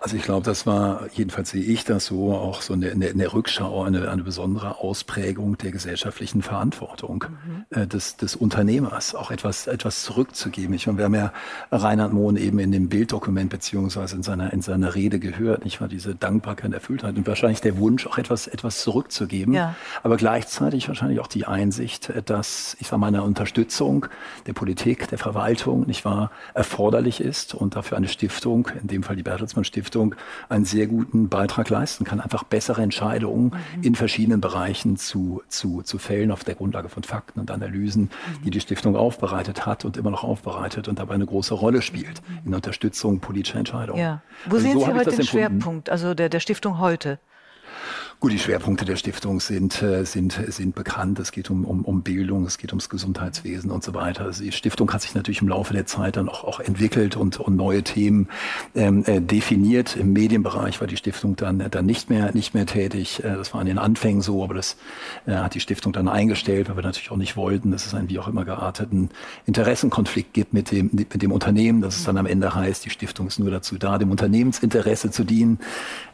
Also 0.00 0.14
ich 0.14 0.22
glaube, 0.22 0.44
das 0.44 0.66
war, 0.66 1.08
jedenfalls 1.14 1.50
sehe 1.50 1.64
ich 1.64 1.84
das 1.84 2.06
so, 2.06 2.32
auch 2.32 2.62
so 2.62 2.74
eine, 2.74 2.92
eine, 2.92 3.08
eine 3.08 3.32
Rückschau, 3.32 3.82
eine, 3.82 4.08
eine 4.08 4.22
besondere 4.22 4.78
Ausprägung 4.78 5.58
der 5.58 5.72
gesellschaftlichen 5.72 6.42
Verantwortung 6.42 7.24
mhm. 7.44 7.64
äh, 7.70 7.88
des, 7.88 8.16
des 8.16 8.36
Unternehmers, 8.36 9.16
auch 9.16 9.32
etwas, 9.32 9.66
etwas 9.66 10.04
zurückzugeben. 10.04 10.74
Ich 10.76 10.86
meine, 10.86 10.98
wir 10.98 11.04
haben 11.06 11.14
ja 11.16 11.32
Reinhard 11.72 12.12
Mohn 12.12 12.36
eben 12.36 12.60
in 12.60 12.70
dem 12.70 12.88
Bilddokument 12.88 13.50
beziehungsweise 13.50 14.14
in 14.14 14.22
seiner, 14.22 14.52
in 14.52 14.62
seiner 14.62 14.94
Rede 14.94 15.18
gehört, 15.18 15.64
nicht 15.64 15.80
wahr? 15.80 15.88
Diese 15.88 16.14
Dankbarkeit, 16.14 16.72
Erfülltheit 16.72 17.16
und 17.16 17.26
wahrscheinlich 17.26 17.62
der 17.62 17.78
Wunsch, 17.78 18.06
auch 18.06 18.18
etwas, 18.18 18.46
etwas 18.46 18.80
zurückzugeben. 18.82 19.54
Ja. 19.54 19.74
Aber 20.04 20.16
gleichzeitig 20.16 20.86
wahrscheinlich 20.86 21.18
auch 21.18 21.26
die 21.26 21.46
Einsicht, 21.46 22.12
dass, 22.26 22.76
ich 22.78 22.86
sage 22.86 23.00
mal, 23.00 23.08
eine 23.08 23.24
Unterstützung 23.24 23.87
Unterstützung 23.88 24.06
der 24.46 24.52
Politik, 24.52 25.08
der 25.08 25.18
Verwaltung, 25.18 25.86
nicht 25.86 26.04
wahr, 26.04 26.30
erforderlich 26.54 27.20
ist 27.20 27.54
und 27.54 27.76
dafür 27.76 27.96
eine 27.96 28.08
Stiftung, 28.08 28.68
in 28.80 28.88
dem 28.88 29.02
Fall 29.02 29.16
die 29.16 29.22
Bertelsmann 29.22 29.64
Stiftung, 29.64 30.14
einen 30.48 30.64
sehr 30.64 30.86
guten 30.86 31.28
Beitrag 31.28 31.68
leisten 31.68 32.04
kann, 32.04 32.20
einfach 32.20 32.44
bessere 32.44 32.82
Entscheidungen 32.82 33.52
mhm. 33.76 33.82
in 33.82 33.94
verschiedenen 33.94 34.40
Bereichen 34.40 34.96
zu, 34.96 35.42
zu, 35.48 35.82
zu 35.82 35.98
fällen 35.98 36.30
auf 36.30 36.44
der 36.44 36.54
Grundlage 36.54 36.88
von 36.88 37.02
Fakten 37.02 37.40
und 37.40 37.50
Analysen, 37.50 38.04
mhm. 38.04 38.44
die 38.44 38.50
die 38.50 38.60
Stiftung 38.60 38.96
aufbereitet 38.96 39.66
hat 39.66 39.84
und 39.84 39.96
immer 39.96 40.10
noch 40.10 40.24
aufbereitet 40.24 40.88
und 40.88 40.98
dabei 40.98 41.14
eine 41.14 41.26
große 41.26 41.54
Rolle 41.54 41.82
spielt 41.82 42.22
mhm. 42.28 42.46
in 42.46 42.54
Unterstützung 42.54 43.20
politischer 43.20 43.58
Entscheidungen. 43.58 44.00
Ja. 44.00 44.22
Wo 44.46 44.56
also 44.56 44.66
sehen 44.66 44.78
so 44.78 44.86
Sie 44.86 44.92
heute 44.92 45.10
den 45.10 45.24
Schwerpunkt, 45.24 45.90
also 45.90 46.14
der, 46.14 46.28
der 46.28 46.40
Stiftung 46.40 46.78
heute? 46.78 47.18
Gut, 48.20 48.32
die 48.32 48.38
Schwerpunkte 48.40 48.84
der 48.84 48.96
Stiftung 48.96 49.38
sind, 49.38 49.80
äh, 49.80 50.04
sind, 50.04 50.40
sind 50.48 50.74
bekannt. 50.74 51.20
Es 51.20 51.30
geht 51.30 51.50
um, 51.50 51.64
um, 51.64 51.84
um 51.84 52.02
Bildung, 52.02 52.46
es 52.46 52.58
geht 52.58 52.72
ums 52.72 52.88
Gesundheitswesen 52.88 53.70
und 53.70 53.84
so 53.84 53.94
weiter. 53.94 54.24
Also 54.24 54.42
die 54.42 54.50
Stiftung 54.50 54.92
hat 54.92 55.02
sich 55.02 55.14
natürlich 55.14 55.40
im 55.40 55.46
Laufe 55.46 55.72
der 55.72 55.86
Zeit 55.86 56.16
dann 56.16 56.28
auch, 56.28 56.42
auch 56.42 56.58
entwickelt 56.58 57.14
und, 57.14 57.38
und 57.38 57.54
neue 57.54 57.84
Themen 57.84 58.26
ähm, 58.74 59.04
äh, 59.06 59.20
definiert. 59.20 59.94
Im 59.94 60.12
Medienbereich 60.12 60.80
war 60.80 60.88
die 60.88 60.96
Stiftung 60.96 61.36
dann, 61.36 61.64
dann 61.70 61.86
nicht, 61.86 62.10
mehr, 62.10 62.34
nicht 62.34 62.54
mehr 62.54 62.66
tätig. 62.66 63.22
Äh, 63.22 63.36
das 63.36 63.54
war 63.54 63.60
in 63.60 63.68
den 63.68 63.78
Anfängen 63.78 64.20
so, 64.20 64.42
aber 64.42 64.54
das 64.54 64.76
äh, 65.26 65.34
hat 65.34 65.54
die 65.54 65.60
Stiftung 65.60 65.92
dann 65.92 66.08
eingestellt, 66.08 66.68
weil 66.68 66.74
wir 66.74 66.82
natürlich 66.82 67.12
auch 67.12 67.16
nicht 67.16 67.36
wollten, 67.36 67.70
dass 67.70 67.86
es 67.86 67.94
einen 67.94 68.08
wie 68.08 68.18
auch 68.18 68.26
immer 68.26 68.44
gearteten 68.44 69.10
Interessenkonflikt 69.46 70.34
gibt 70.34 70.52
mit 70.52 70.72
dem, 70.72 70.90
mit 70.92 71.22
dem 71.22 71.30
Unternehmen, 71.30 71.82
dass 71.82 71.98
es 71.98 72.02
dann 72.02 72.16
am 72.16 72.26
Ende 72.26 72.52
heißt, 72.52 72.84
die 72.84 72.90
Stiftung 72.90 73.28
ist 73.28 73.38
nur 73.38 73.52
dazu 73.52 73.78
da, 73.78 73.96
dem 73.96 74.10
Unternehmensinteresse 74.10 75.12
zu 75.12 75.22
dienen. 75.22 75.60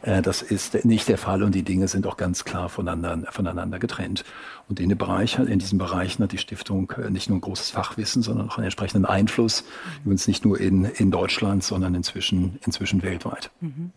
Äh, 0.03 0.21
das 0.21 0.43
ist 0.43 0.85
nicht 0.85 1.07
der 1.07 1.17
Fall 1.17 1.41
und 1.41 1.55
die 1.55 1.63
Dinge 1.63 1.87
sind 1.87 1.94
auch 2.03 2.17
ganz 2.17 2.43
klar 2.43 2.69
voneinander, 2.69 3.31
voneinander 3.31 3.79
getrennt. 3.79 4.25
Und 4.67 4.79
in, 4.79 4.95
Bereich, 4.97 5.37
in 5.37 5.59
diesen 5.59 5.77
Bereichen 5.77 6.23
hat 6.23 6.31
die 6.31 6.37
Stiftung 6.37 6.91
äh, 6.97 7.09
nicht 7.09 7.29
nur 7.29 7.37
ein 7.37 7.41
großes 7.41 7.69
Fachwissen, 7.69 8.21
sondern 8.21 8.49
auch 8.49 8.57
einen 8.57 8.65
entsprechenden 8.65 9.05
Einfluss, 9.05 9.63
übrigens 10.03 10.27
nicht 10.27 10.43
nur 10.43 10.59
in, 10.59 10.85
in 10.85 11.11
Deutschland, 11.11 11.63
sondern 11.63 11.95
inzwischen, 11.95 12.59
inzwischen 12.65 13.03
weltweit. 13.03 13.51
Mhm. 13.61 13.91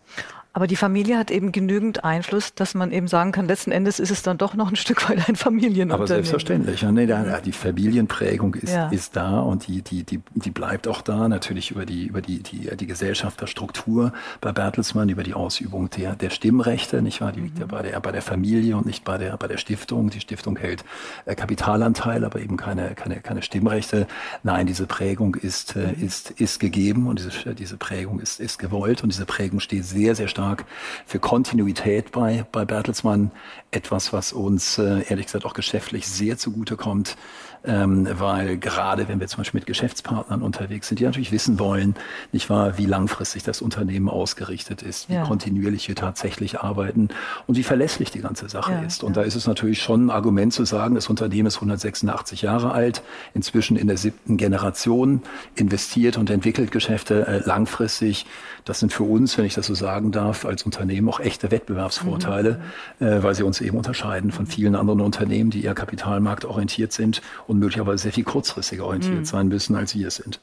Aber 0.59 0.67
die 0.67 0.75
Familie 0.75 1.19
hat 1.19 1.31
eben 1.31 1.53
genügend 1.53 2.03
Einfluss, 2.03 2.53
dass 2.53 2.75
man 2.75 2.91
eben 2.91 3.07
sagen 3.07 3.31
kann, 3.31 3.47
letzten 3.47 3.71
Endes 3.71 4.01
ist 4.01 4.11
es 4.11 4.23
dann 4.23 4.39
doch 4.39 4.55
noch 4.55 4.71
ein 4.71 4.75
Stück 4.85 5.09
weit 5.09 5.29
ein 5.29 5.37
Familienunternehmen. 5.37 5.93
Aber 5.93 6.09
selbstverständlich. 6.09 6.83
Ja, 6.83 6.91
nee, 6.91 7.07
die 7.45 7.53
Familienprägung 7.53 8.57
ist, 8.57 8.73
ja. 8.73 8.89
ist 8.89 9.15
da 9.15 9.39
und 9.39 9.69
die, 9.69 9.83
die, 9.83 10.03
die, 10.03 10.19
die 10.35 10.51
bleibt 10.51 10.89
auch 10.89 11.01
da. 11.01 11.29
Natürlich 11.29 11.71
über 11.71 11.87
die, 11.87 12.07
über 12.07 12.23
die, 12.23 12.43
die, 12.43 12.77
die 12.77 12.87
Gesellschafterstruktur 12.89 14.13
bei 14.41 14.51
Bertelsmann, 14.51 15.09
über 15.09 15.23
die 15.23 15.35
Ausübung 15.35 15.91
der, 15.91 16.17
der 16.17 16.31
Stimmrechte, 16.31 17.03
nicht 17.03 17.21
wahr? 17.21 17.31
Die 17.31 17.41
liegt 17.43 17.55
mhm. 17.55 17.61
ja 17.61 17.67
bei 17.69 17.83
der, 17.83 18.01
bei 18.01 18.11
der 18.11 18.23
Familie 18.23 18.77
und 18.77 18.85
nicht 18.85 19.05
bei 19.05 19.17
der, 19.17 19.37
bei 19.37 19.47
der 19.47 19.59
Stiftung. 19.59 20.11
Die 20.11 20.19
Stiftung 20.19 20.57
hält 20.57 20.85
äh, 21.25 21.37
Kapitalanteil, 21.37 22.25
aber 22.25 22.41
eben 22.41 22.57
keine, 22.57 22.97
keine, 22.97 23.21
keine 23.21 23.43
Stimmrechte. 23.43 24.09
Nein, 24.43 24.67
diese 24.67 24.87
Prägung 24.87 25.37
ist, 25.37 25.77
äh, 25.77 25.93
mhm. 25.97 26.05
ist, 26.05 26.33
ist 26.33 26.59
gegeben 26.59 27.07
und 27.07 27.21
diese, 27.21 27.55
diese 27.55 27.77
Prägung 27.77 28.19
ist, 28.19 28.41
ist 28.41 28.59
gewollt 28.59 29.05
und 29.05 29.13
diese 29.13 29.25
Prägung 29.25 29.61
steht 29.61 29.85
sehr, 29.85 30.17
sehr 30.17 30.27
stark 30.27 30.48
stark 30.49 30.65
für 31.07 31.19
Kontinuität 31.19 32.13
bei, 32.13 32.47
bei 32.53 32.65
Bertelsmann. 32.65 33.31
Etwas, 33.71 34.13
was 34.13 34.33
uns 34.33 34.79
äh, 34.79 35.05
ehrlich 35.09 35.27
gesagt 35.27 35.45
auch 35.45 35.53
geschäftlich 35.53 36.09
sehr 36.09 36.39
zugutekommt 36.39 37.17
ähm, 37.65 38.09
weil 38.19 38.57
gerade 38.57 39.09
wenn 39.09 39.21
wir 39.21 39.27
zum 39.27 39.39
Beispiel 39.39 39.59
mit 39.59 39.67
Geschäftspartnern 39.67 40.43
unterwegs 40.43 40.89
sind, 40.89 41.01
die 41.01 41.05
natürlich 41.05 41.33
wissen 41.33 41.59
wollen, 41.59 41.95
nicht 42.33 42.49
wahr, 42.51 42.79
wie 42.79 42.87
langfristig 42.87 43.43
das 43.43 43.61
Unternehmen 43.61 44.09
ausgerichtet 44.09 44.83
ist, 44.83 45.09
wie 45.09 45.15
ja. 45.15 45.25
kontinuierlich 45.25 45.89
wir 45.89 45.97
tatsächlich 45.97 46.61
arbeiten 46.61 47.09
und 47.47 47.57
wie 47.57 47.63
verlässlich 47.63 48.11
die 48.11 48.21
ganze 48.21 48.49
Sache 48.49 48.73
ja, 48.73 48.83
ist. 48.83 49.03
Und 49.03 49.17
ja. 49.17 49.23
da 49.23 49.27
ist 49.27 49.35
es 49.35 49.47
natürlich 49.47 49.83
schon 49.83 50.07
ein 50.07 50.11
Argument 50.11 50.53
zu 50.53 50.65
sagen, 50.65 50.95
das 50.95 51.09
Unternehmen 51.09 51.47
ist 51.47 51.57
186 51.57 52.43
Jahre 52.43 52.73
alt, 52.73 53.03
inzwischen 53.35 53.77
in 53.77 53.87
der 53.87 53.97
siebten 53.97 54.37
Generation, 54.37 55.23
investiert 55.55 56.17
und 56.17 56.31
entwickelt 56.31 56.71
Geschäfte 56.71 57.27
äh, 57.27 57.39
langfristig. 57.45 58.27
Das 58.65 58.81
sind 58.81 58.93
für 58.93 59.05
uns, 59.05 59.37
wenn 59.39 59.45
ich 59.45 59.55
das 59.55 59.67
so 59.67 59.75
sagen 59.75 60.13
darf, 60.13 60.45
als 60.45 60.63
Unternehmen 60.63 61.09
auch 61.09 61.21
echte 61.21 61.51
Wettbewerbsvorteile, 61.51 62.61
mhm. 63.01 63.07
äh, 63.07 63.23
weil 63.23 63.35
sie 63.35 63.43
uns 63.43 63.61
eben 63.61 63.77
unterscheiden 63.77 64.31
von 64.31 64.47
vielen 64.47 64.75
anderen 64.75 65.01
Unternehmen, 65.01 65.51
die 65.51 65.65
eher 65.65 65.75
kapitalmarktorientiert 65.75 66.93
sind 66.93 67.23
und 67.49 67.59
möglicherweise 67.59 68.05
sehr 68.05 68.13
viel 68.13 68.25
kurzfristiger 68.25 68.85
orientiert 68.85 69.19
mhm. 69.19 69.25
sein 69.25 69.49
müssen, 69.49 69.75
als 69.75 69.95
wir 69.95 70.07
es 70.07 70.17
sind. 70.17 70.39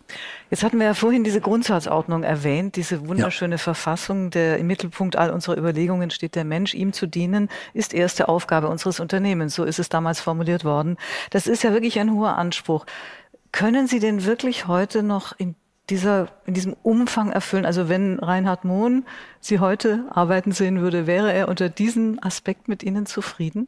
Jetzt 0.49 0.64
hatten 0.64 0.80
wir 0.80 0.88
ja 0.88 0.93
vorhin 0.93 1.24
diese 1.24 1.39
Grundsatzordnung 1.39 2.24
erwähnt, 2.24 2.76
diese 2.76 3.08
wunderschöne 3.08 3.56
ja. 3.56 3.60
Verfassung, 3.60 4.32
der 4.32 4.58
im 4.58 4.68
Mittelpunkt 4.68 5.16
all 5.16 5.30
unserer 5.30 5.58
Überlegungen 5.58 6.10
steht 6.10 6.36
der 6.36 6.43
Mensch, 6.43 6.74
ihm 6.74 6.93
zu 6.93 7.08
dienen, 7.08 7.49
ist 7.74 7.93
erste 7.93 8.28
Aufgabe 8.28 8.68
unseres 8.68 8.99
Unternehmens. 8.99 9.56
So 9.56 9.64
ist 9.64 9.80
es 9.80 9.88
damals 9.88 10.20
formuliert 10.20 10.66
worden. 10.66 10.97
Das 11.30 11.45
ist 11.47 11.64
ja 11.64 11.74
wirklich 11.74 11.99
ein 11.99 12.12
hoher 12.12 12.38
Anspruch. 12.38 12.86
Können 13.51 13.88
Sie 13.88 13.99
denn 13.99 14.26
wirklich 14.26 14.68
heute 14.68 15.03
noch 15.03 15.32
in 15.38 15.56
dieser, 15.89 16.30
in 16.45 16.56
diesem 16.56 16.76
Umfang 16.82 17.32
erfüllen? 17.32 17.66
Also 17.66 17.88
wenn 17.88 18.20
Reinhard 18.20 18.66
Mohn 18.66 19.06
Sie 19.39 19.60
heute 19.60 20.06
arbeiten 20.10 20.51
sehen 20.51 20.82
würde, 20.82 21.06
wäre 21.06 21.32
er 21.32 21.47
unter 21.47 21.70
diesem 21.70 22.20
Aspekt 22.22 22.68
mit 22.68 22.82
Ihnen 22.82 23.06
zufrieden? 23.06 23.68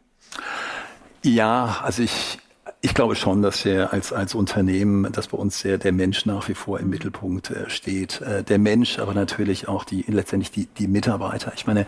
Ja, 1.24 1.78
also 1.84 2.04
ich, 2.04 2.40
ich 2.82 2.94
glaube 2.94 3.16
schon, 3.16 3.42
dass 3.42 3.66
wir 3.66 3.92
als, 3.92 4.14
als 4.14 4.36
Unternehmen, 4.36 5.12
dass 5.12 5.30
bei 5.30 5.38
uns 5.38 5.60
sehr 5.60 5.80
der 5.80 5.92
Mensch 5.92 6.28
nach 6.28 6.48
wie 6.48 6.54
vor 6.54 6.80
im 6.80 6.92
Mittelpunkt 6.92 7.50
äh, 7.50 7.72
steht. 7.72 8.22
Äh, 8.22 8.44
der 8.44 8.60
Mensch, 8.60 9.00
aber 9.00 9.16
natürlich 9.16 9.68
auch 9.68 9.84
die, 9.84 10.06
letztendlich 10.08 10.52
die, 10.52 10.68
die 10.68 10.88
Mitarbeiter. 10.88 11.52
Ich 11.56 11.66
meine, 11.66 11.88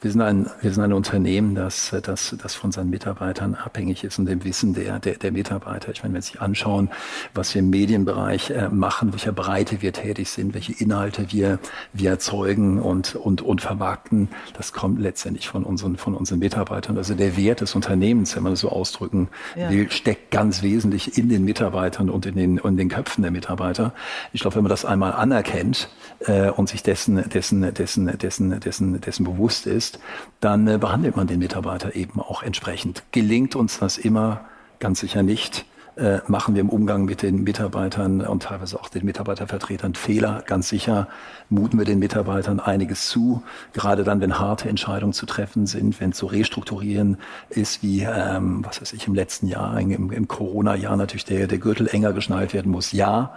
wir 0.00 0.12
sind 0.12 0.20
ein, 0.20 0.48
wir 0.60 0.72
sind 0.72 0.84
ein 0.84 0.92
Unternehmen, 0.92 1.56
das, 1.56 1.92
das, 2.02 2.36
das 2.40 2.54
von 2.54 2.70
seinen 2.70 2.88
Mitarbeitern 2.88 3.56
abhängig 3.56 4.04
ist 4.04 4.20
und 4.20 4.26
dem 4.26 4.44
Wissen 4.44 4.74
der, 4.74 5.00
der, 5.00 5.14
der 5.14 5.32
Mitarbeiter. 5.32 5.90
Ich 5.90 6.04
meine, 6.04 6.14
wenn 6.14 6.22
Sie 6.22 6.32
sich 6.32 6.40
anschauen, 6.40 6.90
was 7.34 7.52
wir 7.54 7.58
im 7.58 7.70
Medienbereich 7.70 8.50
äh, 8.50 8.68
machen, 8.68 9.12
welcher 9.12 9.32
Breite 9.32 9.82
wir 9.82 9.92
tätig 9.92 10.30
sind, 10.30 10.54
welche 10.54 10.72
Inhalte 10.72 11.32
wir, 11.32 11.58
wir 11.92 12.10
erzeugen 12.10 12.80
und, 12.80 13.16
und, 13.16 13.42
und 13.42 13.60
vermarkten, 13.60 14.28
das 14.56 14.72
kommt 14.72 15.00
letztendlich 15.00 15.48
von 15.48 15.64
unseren, 15.64 15.96
von 15.96 16.14
unseren 16.14 16.38
Mitarbeitern. 16.38 16.96
Also 16.96 17.16
der 17.16 17.36
Wert 17.36 17.60
des 17.60 17.74
Unternehmens, 17.74 18.36
wenn 18.36 18.44
man 18.44 18.52
das 18.52 18.60
so 18.60 18.68
ausdrücken 18.68 19.28
ja. 19.56 19.68
will, 19.70 19.90
steckt 19.90 20.27
ganz 20.30 20.62
wesentlich 20.62 21.16
in 21.18 21.28
den 21.28 21.44
Mitarbeitern 21.44 22.10
und 22.10 22.26
in 22.26 22.34
den, 22.34 22.58
in 22.58 22.76
den 22.76 22.88
Köpfen 22.88 23.22
der 23.22 23.30
Mitarbeiter. 23.30 23.92
Ich 24.32 24.40
glaube, 24.40 24.56
wenn 24.56 24.62
man 24.62 24.70
das 24.70 24.84
einmal 24.84 25.12
anerkennt 25.12 25.88
äh, 26.20 26.50
und 26.50 26.68
sich 26.68 26.82
dessen, 26.82 27.28
dessen, 27.28 27.74
dessen, 27.74 28.18
dessen, 28.18 28.60
dessen, 28.60 29.00
dessen 29.00 29.24
bewusst 29.24 29.66
ist, 29.66 29.98
dann 30.40 30.66
äh, 30.66 30.78
behandelt 30.78 31.16
man 31.16 31.26
den 31.26 31.38
Mitarbeiter 31.38 31.96
eben 31.96 32.20
auch 32.20 32.42
entsprechend. 32.42 33.02
Gelingt 33.12 33.56
uns 33.56 33.78
das 33.78 33.98
immer? 33.98 34.44
Ganz 34.80 35.00
sicher 35.00 35.22
nicht 35.22 35.64
äh, 35.98 36.20
machen 36.28 36.54
wir 36.54 36.60
im 36.60 36.68
Umgang 36.68 37.04
mit 37.04 37.22
den 37.22 37.42
Mitarbeitern 37.42 38.20
und 38.20 38.44
teilweise 38.44 38.78
auch 38.78 38.88
den 38.88 39.04
Mitarbeitervertretern 39.04 39.94
Fehler. 39.94 40.42
Ganz 40.46 40.68
sicher 40.68 41.08
muten 41.48 41.76
wir 41.76 41.84
den 41.84 41.98
Mitarbeitern 41.98 42.60
einiges 42.60 43.08
zu, 43.08 43.42
gerade 43.72 44.04
dann, 44.04 44.20
wenn 44.20 44.38
harte 44.38 44.68
Entscheidungen 44.68 45.12
zu 45.12 45.26
treffen 45.26 45.66
sind, 45.66 46.00
wenn 46.00 46.12
zu 46.12 46.26
restrukturieren 46.26 47.18
ist, 47.50 47.82
wie 47.82 48.02
ähm, 48.02 48.64
was 48.64 48.80
weiß 48.80 48.92
ich 48.92 49.06
im 49.06 49.14
letzten 49.14 49.48
Jahr, 49.48 49.78
im, 49.80 50.12
im 50.12 50.28
Corona-Jahr 50.28 50.96
natürlich 50.96 51.24
der, 51.24 51.46
der 51.48 51.58
Gürtel 51.58 51.88
enger 51.88 52.12
geschnallt 52.12 52.54
werden 52.54 52.70
muss. 52.70 52.92
Ja, 52.92 53.34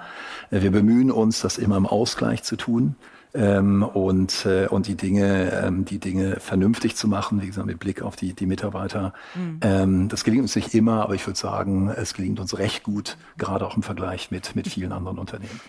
wir 0.51 0.72
bemühen 0.72 1.12
uns, 1.12 1.41
das 1.41 1.57
immer 1.57 1.78
im 1.78 1.88
Ausgleich 1.88 2.43
zu 2.43 2.55
tun 2.55 2.95
ähm, 3.34 3.84
und, 3.84 4.45
äh, 4.45 4.67
und 4.67 4.88
die 4.88 4.95
Dinge, 4.95 5.51
ähm, 5.63 5.86
die 5.86 5.99
Dinge 5.99 6.39
vernünftig 6.39 6.95
zu 6.95 7.07
machen, 7.07 7.41
wie 7.41 7.47
gesagt, 7.47 7.67
mit 7.67 7.79
Blick 7.79 8.01
auf 8.01 8.15
die, 8.15 8.34
die 8.34 8.45
Mitarbeiter. 8.45 9.13
Mhm. 9.36 9.59
Ähm, 9.61 10.09
das 10.09 10.23
gelingt 10.23 10.43
uns 10.43 10.55
nicht 10.55 10.73
immer, 10.73 11.03
aber 11.03 11.15
ich 11.15 11.25
würde 11.25 11.39
sagen, 11.39 11.89
es 11.89 12.13
gelingt 12.13 12.39
uns 12.39 12.57
recht 12.57 12.84
gut, 12.84 13.17
gerade 13.38 13.65
auch 13.65 13.75
im 13.75 13.84
Vergleich 13.84 14.32
mit, 14.32 14.55
mit 14.55 14.67
vielen 14.67 14.91
anderen 14.91 15.17
Unternehmen. 15.17 15.59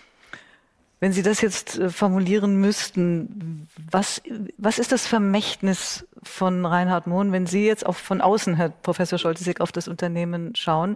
Wenn 0.99 1.11
Sie 1.11 1.21
das 1.21 1.41
jetzt 1.41 1.79
äh, 1.79 1.89
formulieren 1.89 2.61
müssten, 2.61 3.67
was, 3.91 4.21
was 4.57 4.79
ist 4.79 4.93
das 4.93 5.05
Vermächtnis 5.05 6.07
von 6.21 6.65
Reinhard 6.65 7.07
Mohn, 7.07 7.33
wenn 7.33 7.45
Sie 7.45 7.65
jetzt 7.65 7.85
auch 7.85 7.95
von 7.95 8.21
außen, 8.21 8.55
Herr 8.55 8.69
Professor 8.69 9.19
Scholtesek, 9.19 9.59
auf 9.59 9.71
das 9.73 9.87
Unternehmen 9.89 10.55
schauen? 10.55 10.95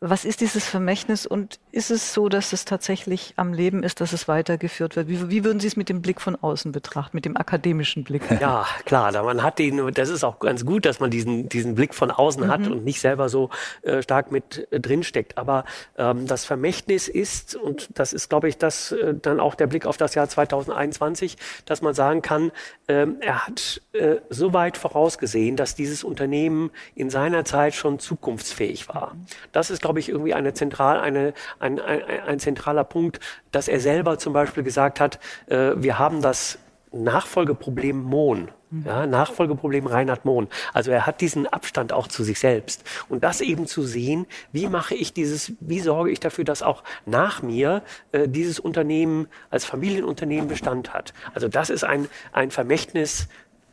Was 0.00 0.24
ist 0.24 0.40
dieses 0.40 0.64
Vermächtnis 0.68 1.26
und 1.26 1.58
ist 1.72 1.90
es 1.90 2.14
so, 2.14 2.28
dass 2.28 2.52
es 2.52 2.64
tatsächlich 2.64 3.34
am 3.34 3.52
Leben 3.52 3.82
ist, 3.82 4.00
dass 4.00 4.12
es 4.12 4.28
weitergeführt 4.28 4.94
wird? 4.94 5.08
Wie, 5.08 5.28
wie, 5.28 5.42
würden 5.42 5.58
Sie 5.58 5.66
es 5.66 5.76
mit 5.76 5.88
dem 5.88 6.02
Blick 6.02 6.20
von 6.20 6.36
außen 6.36 6.70
betrachten, 6.70 7.16
mit 7.16 7.24
dem 7.24 7.36
akademischen 7.36 8.04
Blick? 8.04 8.22
Ja, 8.40 8.66
klar, 8.84 9.10
da 9.10 9.24
man 9.24 9.42
hat 9.42 9.58
den, 9.58 9.92
das 9.92 10.08
ist 10.10 10.22
auch 10.22 10.38
ganz 10.38 10.64
gut, 10.64 10.86
dass 10.86 11.00
man 11.00 11.10
diesen, 11.10 11.48
diesen 11.48 11.74
Blick 11.74 11.92
von 11.92 12.12
außen 12.12 12.44
mhm. 12.44 12.48
hat 12.48 12.68
und 12.68 12.84
nicht 12.84 13.00
selber 13.00 13.28
so 13.28 13.50
äh, 13.82 14.00
stark 14.00 14.30
mit 14.30 14.68
äh, 14.70 14.78
drinsteckt. 14.78 15.36
Aber 15.36 15.64
ähm, 15.96 16.28
das 16.28 16.44
Vermächtnis 16.44 17.08
ist, 17.08 17.56
und 17.56 17.88
das 17.98 18.12
ist, 18.12 18.28
glaube 18.28 18.48
ich, 18.48 18.56
das 18.56 18.92
äh, 18.92 19.14
dann 19.20 19.40
auch 19.40 19.56
der 19.56 19.66
Blick 19.66 19.86
auf 19.86 19.96
das 19.96 20.14
Jahr 20.14 20.28
2021, 20.28 21.36
dass 21.64 21.82
man 21.82 21.94
sagen 21.94 22.22
kann, 22.22 22.52
ähm, 22.86 23.16
er 23.20 23.46
hat 23.46 23.82
äh, 23.92 24.16
so 24.30 24.52
weit 24.52 24.76
vorausgesehen, 24.76 25.56
dass 25.56 25.74
dieses 25.74 26.04
Unternehmen 26.04 26.70
in 26.94 27.10
seiner 27.10 27.44
Zeit 27.44 27.74
schon 27.74 27.98
zukunftsfähig 27.98 28.88
war. 28.88 29.16
Das 29.50 29.70
ist, 29.70 29.82
glaube 29.88 30.00
ich, 30.00 30.10
irgendwie 30.10 30.34
eine 30.34 30.52
zentral, 30.52 31.00
eine, 31.00 31.32
ein, 31.60 31.80
ein, 31.80 32.02
ein 32.26 32.38
zentraler 32.38 32.84
Punkt, 32.84 33.20
dass 33.52 33.68
er 33.68 33.80
selber 33.80 34.18
zum 34.18 34.34
Beispiel 34.34 34.62
gesagt 34.62 35.00
hat, 35.00 35.18
äh, 35.46 35.70
wir 35.76 35.98
haben 35.98 36.20
das 36.20 36.58
Nachfolgeproblem 36.92 38.02
Mohn. 38.02 38.50
Ja, 38.84 39.06
Nachfolgeproblem 39.06 39.86
Reinhard 39.86 40.26
Mohn. 40.26 40.48
Also 40.74 40.90
er 40.90 41.06
hat 41.06 41.22
diesen 41.22 41.46
Abstand 41.46 41.94
auch 41.94 42.06
zu 42.06 42.22
sich 42.22 42.38
selbst. 42.38 42.84
Und 43.08 43.24
das 43.24 43.40
eben 43.40 43.66
zu 43.66 43.82
sehen, 43.82 44.26
wie 44.52 44.68
mache 44.68 44.94
ich 44.94 45.14
dieses, 45.14 45.52
wie 45.60 45.80
sorge 45.80 46.10
ich 46.10 46.20
dafür, 46.20 46.44
dass 46.44 46.62
auch 46.62 46.84
nach 47.06 47.40
mir 47.40 47.82
äh, 48.12 48.28
dieses 48.28 48.60
Unternehmen 48.60 49.28
als 49.48 49.64
Familienunternehmen 49.64 50.48
Bestand 50.48 50.92
hat. 50.92 51.14
Also 51.32 51.48
das 51.48 51.70
ist 51.70 51.82
ein, 51.82 52.08
ein 52.32 52.50
Vermächtnis 52.50 53.28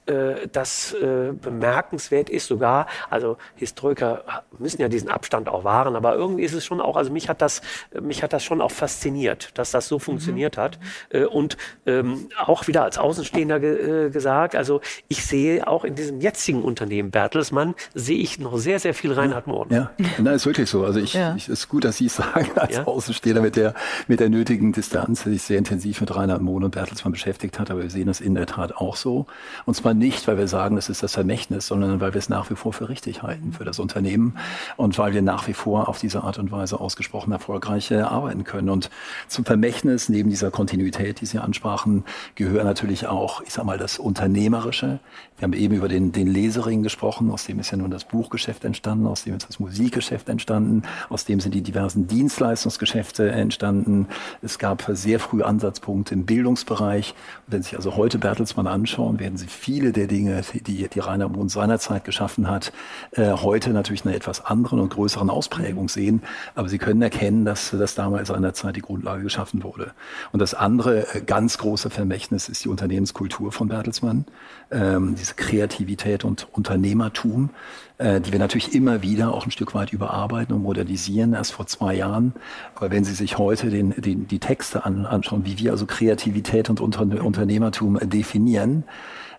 äh, 0.05 0.47
das 0.51 0.93
äh, 0.93 1.31
bemerkenswert 1.33 2.29
ist 2.29 2.47
sogar. 2.47 2.87
Also 3.09 3.37
Historiker 3.55 4.23
müssen 4.59 4.81
ja 4.81 4.87
diesen 4.87 5.09
Abstand 5.09 5.49
auch 5.49 5.63
wahren, 5.63 5.95
aber 5.95 6.15
irgendwie 6.15 6.43
ist 6.43 6.53
es 6.53 6.65
schon 6.65 6.81
auch, 6.81 6.95
also 6.95 7.11
mich 7.11 7.29
hat 7.29 7.41
das, 7.41 7.61
mich 7.99 8.23
hat 8.23 8.33
das 8.33 8.43
schon 8.43 8.61
auch 8.61 8.71
fasziniert, 8.71 9.49
dass 9.55 9.71
das 9.71 9.87
so 9.87 9.99
funktioniert 9.99 10.57
mhm. 10.57 10.61
hat. 10.61 10.79
Äh, 11.09 11.25
und 11.25 11.57
ähm, 11.85 12.27
auch 12.37 12.67
wieder 12.67 12.83
als 12.83 12.97
Außenstehender 12.97 13.59
ge 13.59 14.05
äh, 14.05 14.09
gesagt, 14.09 14.55
also 14.55 14.81
ich 15.07 15.25
sehe 15.25 15.67
auch 15.67 15.83
in 15.83 15.95
diesem 15.95 16.21
jetzigen 16.21 16.63
Unternehmen 16.63 17.11
Bertelsmann, 17.11 17.75
sehe 17.93 18.19
ich 18.19 18.39
noch 18.39 18.57
sehr, 18.57 18.79
sehr 18.79 18.93
viel 18.93 19.11
Reinhard 19.11 19.47
Mohn. 19.47 19.69
Ja, 19.69 19.91
nein, 20.17 20.35
ist 20.35 20.45
wirklich 20.45 20.69
so. 20.69 20.85
Also 20.85 20.99
ich, 20.99 21.13
ja. 21.13 21.35
ich 21.35 21.49
ist 21.49 21.67
gut, 21.67 21.83
dass 21.83 21.97
Sie 21.97 22.05
es 22.05 22.15
sagen, 22.15 22.51
als 22.55 22.75
ja. 22.75 22.83
Außenstehender 22.83 23.41
mit 23.41 23.55
der, 23.55 23.73
mit 24.07 24.19
der 24.19 24.29
nötigen 24.29 24.71
Distanz, 24.71 25.23
sich 25.23 25.41
sehr 25.41 25.57
intensiv 25.57 26.01
mit 26.01 26.15
Reinhard 26.15 26.41
Mohn 26.41 26.65
und 26.65 26.71
Bertelsmann 26.71 27.11
beschäftigt 27.11 27.59
hat, 27.59 27.71
aber 27.71 27.81
wir 27.81 27.89
sehen 27.89 28.07
das 28.07 28.21
in 28.21 28.35
der 28.35 28.45
Tat 28.45 28.75
auch 28.75 28.95
so. 28.95 29.25
Und 29.65 29.73
zwar 29.73 29.94
nicht, 29.97 30.27
weil 30.27 30.37
wir 30.37 30.47
sagen, 30.47 30.75
das 30.75 30.89
ist 30.89 31.03
das 31.03 31.13
Vermächtnis, 31.13 31.67
sondern 31.67 31.99
weil 31.99 32.13
wir 32.13 32.19
es 32.19 32.29
nach 32.29 32.49
wie 32.49 32.55
vor 32.55 32.73
für 32.73 32.89
richtig 32.89 33.23
halten 33.23 33.53
für 33.53 33.65
das 33.65 33.79
Unternehmen 33.79 34.37
und 34.77 34.97
weil 34.97 35.13
wir 35.13 35.21
nach 35.21 35.47
wie 35.47 35.53
vor 35.53 35.87
auf 35.89 35.99
diese 35.99 36.23
Art 36.23 36.37
und 36.37 36.51
Weise 36.51 36.79
ausgesprochen 36.79 37.31
erfolgreich 37.31 37.91
arbeiten 37.93 38.43
können. 38.43 38.69
Und 38.69 38.89
zum 39.27 39.45
Vermächtnis, 39.45 40.09
neben 40.09 40.29
dieser 40.29 40.51
Kontinuität, 40.51 41.21
die 41.21 41.25
Sie 41.25 41.39
ansprachen, 41.39 42.03
gehört 42.35 42.65
natürlich 42.65 43.07
auch, 43.07 43.41
ich 43.41 43.53
sag 43.53 43.65
mal, 43.65 43.77
das 43.77 43.99
Unternehmerische. 43.99 44.99
Wir 45.37 45.43
haben 45.43 45.53
eben 45.53 45.75
über 45.75 45.87
den, 45.87 46.11
den 46.11 46.27
Lesering 46.27 46.83
gesprochen, 46.83 47.29
aus 47.29 47.45
dem 47.45 47.59
ist 47.59 47.71
ja 47.71 47.77
nun 47.77 47.91
das 47.91 48.05
Buchgeschäft 48.05 48.63
entstanden, 48.63 49.05
aus 49.05 49.23
dem 49.23 49.35
ist 49.35 49.49
das 49.49 49.59
Musikgeschäft 49.59 50.29
entstanden, 50.29 50.83
aus 51.09 51.25
dem 51.25 51.39
sind 51.39 51.53
die 51.53 51.61
diversen 51.61 52.07
Dienstleistungsgeschäfte 52.07 53.31
entstanden. 53.31 54.07
Es 54.41 54.59
gab 54.59 54.89
sehr 54.93 55.19
früh 55.19 55.43
Ansatzpunkte 55.43 56.13
im 56.13 56.25
Bildungsbereich. 56.25 57.13
Wenn 57.47 57.61
Sie 57.61 57.69
sich 57.69 57.77
also 57.77 57.95
heute 57.95 58.17
Bertelsmann 58.17 58.67
anschauen, 58.67 59.19
werden 59.19 59.37
Sie 59.37 59.47
viele 59.47 59.84
der 59.91 60.07
Dinge, 60.07 60.41
die, 60.53 60.87
die 60.87 60.99
Rainer 60.99 61.29
Mohn 61.29 61.49
seinerzeit 61.49 62.03
geschaffen 62.03 62.49
hat, 62.49 62.71
äh, 63.11 63.31
heute 63.31 63.71
natürlich 63.71 64.05
eine 64.05 64.15
etwas 64.15 64.45
anderen 64.45 64.79
und 64.79 64.89
größeren 64.93 65.29
Ausprägung 65.29 65.89
sehen. 65.89 66.23
Aber 66.55 66.69
Sie 66.69 66.77
können 66.77 67.01
erkennen, 67.01 67.45
dass 67.45 67.71
das 67.71 67.95
damals 67.95 68.29
seinerzeit 68.29 68.75
die 68.75 68.81
Grundlage 68.81 69.23
geschaffen 69.23 69.63
wurde. 69.63 69.91
Und 70.31 70.39
das 70.39 70.53
andere 70.53 71.15
äh, 71.15 71.21
ganz 71.21 71.57
große 71.57 71.89
Vermächtnis 71.89 72.49
ist 72.49 72.63
die 72.63 72.69
Unternehmenskultur 72.69 73.51
von 73.51 73.67
Bertelsmann, 73.67 74.25
ähm, 74.71 75.15
diese 75.15 75.35
Kreativität 75.35 76.23
und 76.25 76.47
Unternehmertum, 76.51 77.49
äh, 77.97 78.19
die 78.19 78.31
wir 78.31 78.39
natürlich 78.39 78.75
immer 78.75 79.01
wieder 79.01 79.33
auch 79.33 79.45
ein 79.45 79.51
Stück 79.51 79.73
weit 79.73 79.93
überarbeiten 79.93 80.53
und 80.53 80.63
modernisieren, 80.63 81.33
erst 81.33 81.53
vor 81.53 81.67
zwei 81.67 81.95
Jahren. 81.95 82.33
Aber 82.75 82.91
wenn 82.91 83.03
Sie 83.03 83.13
sich 83.13 83.37
heute 83.37 83.69
den, 83.69 83.91
den, 83.91 84.27
die 84.27 84.39
Texte 84.39 84.85
an, 84.85 85.05
anschauen, 85.05 85.45
wie 85.45 85.57
wir 85.59 85.71
also 85.71 85.85
Kreativität 85.85 86.69
und 86.69 86.81
Unter 86.81 87.01
Unternehmertum 87.23 87.97
definieren, 88.01 88.83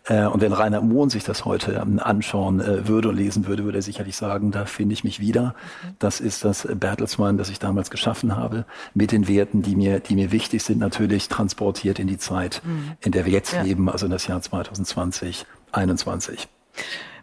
äh, 0.08 0.26
und 0.26 0.40
wenn 0.40 0.52
Rainer 0.52 0.80
Mohn 0.80 1.10
sich 1.10 1.24
das 1.24 1.44
heute 1.44 1.72
ähm, 1.72 1.98
anschauen 1.98 2.60
äh, 2.60 2.86
würde 2.86 3.08
und 3.08 3.16
lesen 3.16 3.46
würde, 3.46 3.64
würde 3.64 3.78
er 3.78 3.82
sicherlich 3.82 4.16
sagen, 4.16 4.52
da 4.52 4.64
finde 4.64 4.92
ich 4.92 5.04
mich 5.04 5.20
wieder. 5.20 5.54
Das 5.98 6.20
ist 6.20 6.44
das 6.44 6.68
Bertelsmann, 6.72 7.38
das 7.38 7.50
ich 7.50 7.58
damals 7.58 7.90
geschaffen 7.90 8.36
habe, 8.36 8.64
mit 8.94 9.12
den 9.12 9.28
Werten, 9.28 9.62
die 9.62 9.74
mir, 9.74 10.00
die 10.00 10.14
mir 10.14 10.30
wichtig 10.32 10.62
sind, 10.62 10.78
natürlich 10.78 11.28
transportiert 11.28 11.98
in 11.98 12.06
die 12.06 12.18
Zeit, 12.18 12.62
mhm. 12.64 12.92
in 13.00 13.12
der 13.12 13.26
wir 13.26 13.32
jetzt 13.32 13.52
ja. 13.52 13.62
leben, 13.62 13.88
also 13.90 14.06
in 14.06 14.12
das 14.12 14.26
Jahr 14.26 14.40
2020, 14.40 15.44
2021. 15.72 16.48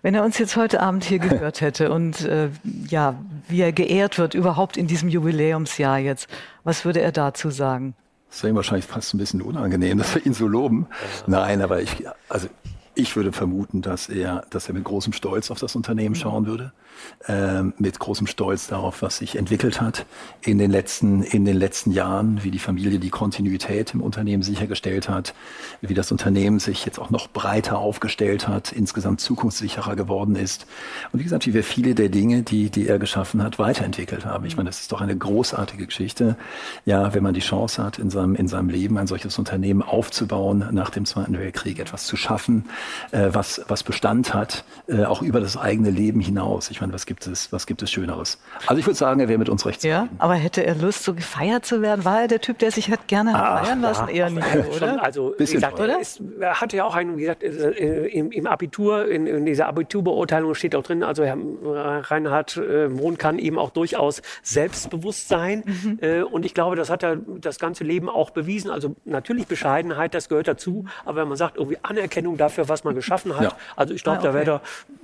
Wenn 0.02 0.16
er 0.16 0.26
uns 0.26 0.38
jetzt 0.38 0.58
heute 0.58 0.82
Abend 0.82 1.06
hier 1.06 1.20
gehört 1.20 1.62
hätte 1.62 1.92
und 1.92 2.22
äh, 2.26 2.50
ja, 2.90 3.16
wie 3.48 3.62
er 3.62 3.72
geehrt 3.72 4.18
wird 4.18 4.34
überhaupt 4.34 4.76
in 4.76 4.88
diesem 4.88 5.08
Jubiläumsjahr 5.08 6.00
jetzt, 6.00 6.28
was 6.66 6.84
würde 6.84 7.02
er 7.02 7.14
dazu 7.14 7.50
sagen? 7.50 7.96
Das 8.30 8.44
wäre 8.44 8.52
ihm 8.52 8.56
wahrscheinlich 8.56 8.86
fast 8.86 9.14
ein 9.14 9.20
bisschen 9.20 9.42
unangenehm, 9.42 10.00
dass 10.00 10.16
wir 10.16 10.26
ihn 10.26 10.34
so 10.34 10.48
loben. 10.48 10.88
Nein, 11.28 11.62
aber 11.62 11.82
ich, 11.82 12.04
also 12.30 12.48
Ich 12.96 13.16
würde 13.16 13.32
vermuten, 13.32 13.82
dass 13.82 14.08
er, 14.08 14.46
dass 14.50 14.68
er 14.68 14.76
mit 14.76 14.84
großem 14.84 15.14
Stolz 15.14 15.50
auf 15.50 15.60
das 15.60 15.76
Unternehmen 15.76 16.16
schauen 16.16 16.46
würde, 16.46 16.74
äh, 17.28 17.64
mit 17.78 18.00
großem 18.00 18.28
Stolz 18.28 18.68
darauf, 18.68 19.02
was 19.02 19.18
sich 19.18 19.36
entwickelt 19.36 19.82
hat 19.82 20.06
in 20.42 20.58
den 20.58 20.72
letzten 20.72 21.24
in 21.24 21.46
den 21.46 21.58
letzten 21.58 21.92
Jahren, 21.92 22.44
wie 22.44 22.52
die 22.52 22.60
Familie 22.60 23.00
die 23.00 23.10
Kontinuität 23.10 23.94
im 23.94 24.02
Unternehmen 24.02 24.44
sichergestellt 24.44 25.10
hat, 25.10 25.34
wie 25.82 25.94
das 25.94 26.12
Unternehmen 26.12 26.60
sich 26.60 26.86
jetzt 26.86 27.00
auch 27.00 27.10
noch 27.10 27.28
breiter 27.28 27.78
aufgestellt 27.78 28.48
hat, 28.48 28.72
insgesamt 28.72 29.22
zukunftssicherer 29.22 29.96
geworden 29.96 30.36
ist 30.36 30.66
und 31.12 31.20
wie 31.20 31.24
gesagt, 31.24 31.46
wie 31.46 31.54
wir 31.54 31.64
viele 31.64 31.96
der 31.96 32.10
Dinge, 32.10 32.44
die 32.44 32.70
die 32.70 32.88
er 32.88 33.00
geschaffen 33.00 33.44
hat, 33.44 33.60
weiterentwickelt 33.60 34.26
haben. 34.26 34.46
Ich 34.46 34.58
meine, 34.58 34.70
das 34.70 34.82
ist 34.82 34.92
doch 34.92 35.02
eine 35.02 35.16
großartige 35.16 35.86
Geschichte. 35.86 36.38
Ja, 36.86 37.14
wenn 37.14 37.24
man 37.24 37.34
die 37.34 37.42
Chance 37.42 37.84
hat, 37.84 38.00
in 38.00 38.10
seinem 38.10 38.36
in 38.36 38.48
seinem 38.48 38.70
Leben 38.70 38.98
ein 38.98 39.08
solches 39.08 39.38
Unternehmen 39.38 39.82
aufzubauen, 39.82 40.66
nach 40.72 40.90
dem 40.90 41.06
Zweiten 41.06 41.38
Weltkrieg 41.38 41.80
etwas 41.80 42.06
zu 42.06 42.16
schaffen 42.16 42.66
äh, 43.12 43.30
was, 43.32 43.62
was 43.68 43.84
Bestand 43.84 44.34
hat, 44.34 44.64
äh, 44.88 45.06
auch 45.06 45.22
über 45.22 45.40
das 45.40 45.58
eigene 45.58 45.90
Leben 45.90 46.20
hinaus. 46.20 46.70
Ich 46.70 46.82
meine, 46.84 46.94
was 46.94 47.06
gibt 47.06 47.26
es, 47.28 47.52
was 47.52 47.66
gibt 47.66 47.82
es 47.82 47.92
Schöneres? 47.92 48.38
Also 48.68 48.80
ich 48.80 48.86
würde 48.86 48.98
sagen, 48.98 49.20
er 49.20 49.28
wäre 49.28 49.40
mit 49.40 49.50
uns 49.50 49.66
recht 49.66 49.84
Ja, 49.84 50.08
aber 50.18 50.36
hätte 50.36 50.66
er 50.66 50.76
Lust, 50.76 51.04
so 51.04 51.14
gefeiert 51.14 51.66
zu 51.66 51.82
werden? 51.82 52.06
War 52.06 52.22
er 52.22 52.28
der 52.28 52.42
Typ, 52.42 52.60
der 52.60 52.72
sich 52.72 52.92
hat 52.92 53.08
gerne 53.08 53.32
Ach, 53.34 53.66
feiern 53.66 53.82
lassen? 53.82 54.08
Ja, 54.10 54.14
Eher 54.14 54.30
nicht, 54.30 54.56
oder? 54.56 54.74
Schon, 54.74 55.00
also, 55.00 55.36
wie 55.38 55.46
gesagt, 55.46 55.80
oder? 55.80 56.00
Ist, 56.00 56.22
er 56.40 56.60
hatte 56.62 56.78
ja 56.78 56.86
auch 56.86 56.96
einen, 56.96 57.18
wie 57.18 57.22
gesagt, 57.22 57.44
äh, 57.44 58.08
im, 58.08 58.32
im, 58.32 58.48
Abitur, 58.48 59.08
in, 59.08 59.28
in, 59.28 59.46
dieser 59.46 59.68
Abiturbeurteilung 59.68 60.54
steht 60.56 60.76
auch 60.76 60.84
drin, 60.84 61.04
also 61.04 61.24
Herr 61.24 61.38
Reinhard 62.12 62.58
äh, 62.58 62.90
Mohn 62.90 63.18
kann 63.18 63.40
eben 63.40 63.58
auch 63.58 63.70
durchaus 63.70 64.22
selbstbewusst 64.42 65.30
sein. 65.30 65.64
Mhm. 65.66 66.00
Äh, 66.02 66.22
und 66.24 66.46
ich 66.46 66.54
glaube, 66.54 66.76
das 66.76 66.90
hat 66.90 67.04
er 67.04 67.16
das 67.16 67.60
ganze 67.60 67.84
Leben 67.84 68.10
auch 68.10 68.32
bewiesen. 68.32 68.70
Also 68.70 68.96
natürlich 69.06 69.48
Bescheidenheit, 69.48 70.14
das 70.14 70.30
gehört 70.30 70.48
dazu. 70.48 70.86
Aber 71.06 71.22
wenn 71.22 71.28
man 71.30 71.38
sagt, 71.38 71.58
irgendwie 71.58 71.78
Anerkennung 71.82 72.38
dafür, 72.38 72.68
was 72.68 72.84
man 72.84 72.96
geschaffen 72.96 73.36
hat. 73.36 73.44
Ja. 73.44 73.52
Also 73.76 73.94
ich 73.94 74.04
glaube, 74.04 74.20
ah, 74.20 74.22
okay. 74.22 74.28
da 74.28 74.34
wäre 74.34 74.62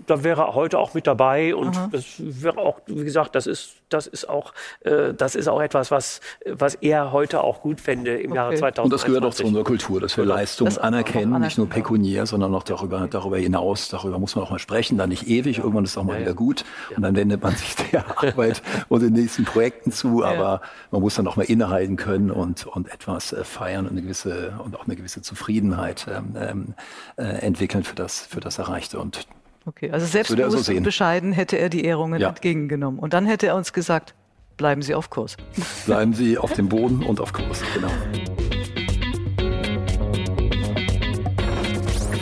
da 0.09 0.23
wäre 0.23 0.41
er 0.41 0.55
heute 0.55 0.79
auch 0.79 0.93
mit 0.93 1.07
dabei 1.07 1.55
und 1.55 1.68
Aha. 1.75 1.89
das 1.91 2.05
wäre 2.19 2.57
auch, 2.57 2.81
wie 2.87 3.03
gesagt, 3.03 3.35
das 3.35 3.47
ist 3.47 3.75
das 3.89 4.07
ist 4.07 4.29
auch 4.29 4.53
äh, 4.81 5.13
das 5.13 5.35
ist 5.35 5.47
auch 5.47 5.61
etwas, 5.61 5.91
was 5.91 6.21
was 6.45 6.75
er 6.75 7.11
heute 7.11 7.41
auch 7.43 7.61
gut 7.61 7.81
fände 7.81 8.17
im 8.17 8.31
okay. 8.31 8.35
Jahre 8.35 8.55
2020. 8.55 8.83
Und 8.83 8.93
das 8.93 9.05
gehört 9.05 9.25
auch 9.25 9.33
zu 9.33 9.45
unserer 9.45 9.63
Kultur, 9.63 9.99
dass 9.99 10.17
wir 10.17 10.23
genau. 10.23 10.35
Leistung 10.35 10.65
das 10.65 10.77
anerkennen, 10.77 11.41
nicht 11.41 11.57
nur 11.57 11.67
pekuniär, 11.67 12.25
sondern 12.25 12.53
auch 12.53 12.63
darüber 12.63 13.07
darüber 13.09 13.37
hinaus. 13.37 13.89
Darüber 13.89 14.19
muss 14.19 14.35
man 14.35 14.45
auch 14.45 14.51
mal 14.51 14.59
sprechen, 14.59 14.97
dann 14.97 15.09
nicht 15.09 15.27
ewig. 15.27 15.59
Irgendwann 15.59 15.83
ist 15.83 15.91
es 15.91 15.97
auch 15.97 16.03
mal 16.03 16.15
ja, 16.15 16.21
wieder 16.21 16.33
gut 16.33 16.65
ja. 16.89 16.97
und 16.97 17.03
dann 17.03 17.15
wendet 17.15 17.41
man 17.41 17.55
sich 17.55 17.75
der 17.91 18.05
Arbeit 18.17 18.61
und 18.89 19.01
den 19.01 19.13
nächsten 19.13 19.45
Projekten 19.45 19.91
zu. 19.91 20.23
Aber 20.23 20.61
man 20.91 21.01
muss 21.01 21.15
dann 21.15 21.27
auch 21.27 21.35
mal 21.35 21.43
innehalten 21.43 21.95
können 21.95 22.31
und 22.31 22.67
und 22.67 22.91
etwas 22.91 23.33
äh, 23.33 23.43
feiern 23.43 23.85
und 23.85 23.91
eine 23.91 24.01
gewisse 24.01 24.53
und 24.63 24.75
auch 24.75 24.85
eine 24.85 24.95
gewisse 24.95 25.21
Zufriedenheit 25.21 26.07
ähm, 26.09 26.35
ähm 26.35 26.73
äh, 27.17 27.23
entwickeln 27.45 27.83
für 27.83 27.95
das, 27.95 28.25
für 28.25 28.39
das 28.39 28.59
Erreichte. 28.59 28.99
Und 28.99 29.27
okay, 29.65 29.91
also 29.91 30.05
selbstbewusst 30.05 30.65
so 30.65 30.73
und 30.73 30.83
bescheiden 30.83 31.31
hätte 31.31 31.57
er 31.57 31.69
die 31.69 31.83
Ehrungen 31.85 32.19
ja. 32.21 32.29
entgegengenommen. 32.29 32.99
Und 32.99 33.13
dann 33.13 33.25
hätte 33.25 33.47
er 33.47 33.55
uns 33.55 33.73
gesagt, 33.73 34.15
bleiben 34.57 34.81
Sie 34.81 34.95
auf 34.95 35.09
Kurs. 35.09 35.37
Bleiben 35.85 36.13
Sie 36.13 36.37
auf 36.37 36.53
dem 36.53 36.69
Boden 36.69 37.03
und 37.03 37.19
auf 37.19 37.33
Kurs, 37.33 37.61
genau. 37.73 37.89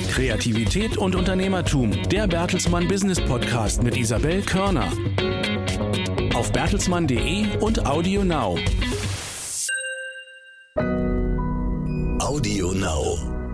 Kreativität 0.10 0.98
und 0.98 1.16
Unternehmertum, 1.16 1.92
der 2.10 2.26
Bertelsmann 2.28 2.88
Business 2.88 3.22
Podcast 3.22 3.84
mit 3.84 3.96
Isabel 3.96 4.42
Körner. 4.42 4.88
Auf 6.34 6.52
bertelsmann.de 6.52 7.58
und 7.60 7.86
Audio 7.86 8.24
Now. 8.24 8.58
Audio 12.20 12.72
Now. 12.72 13.47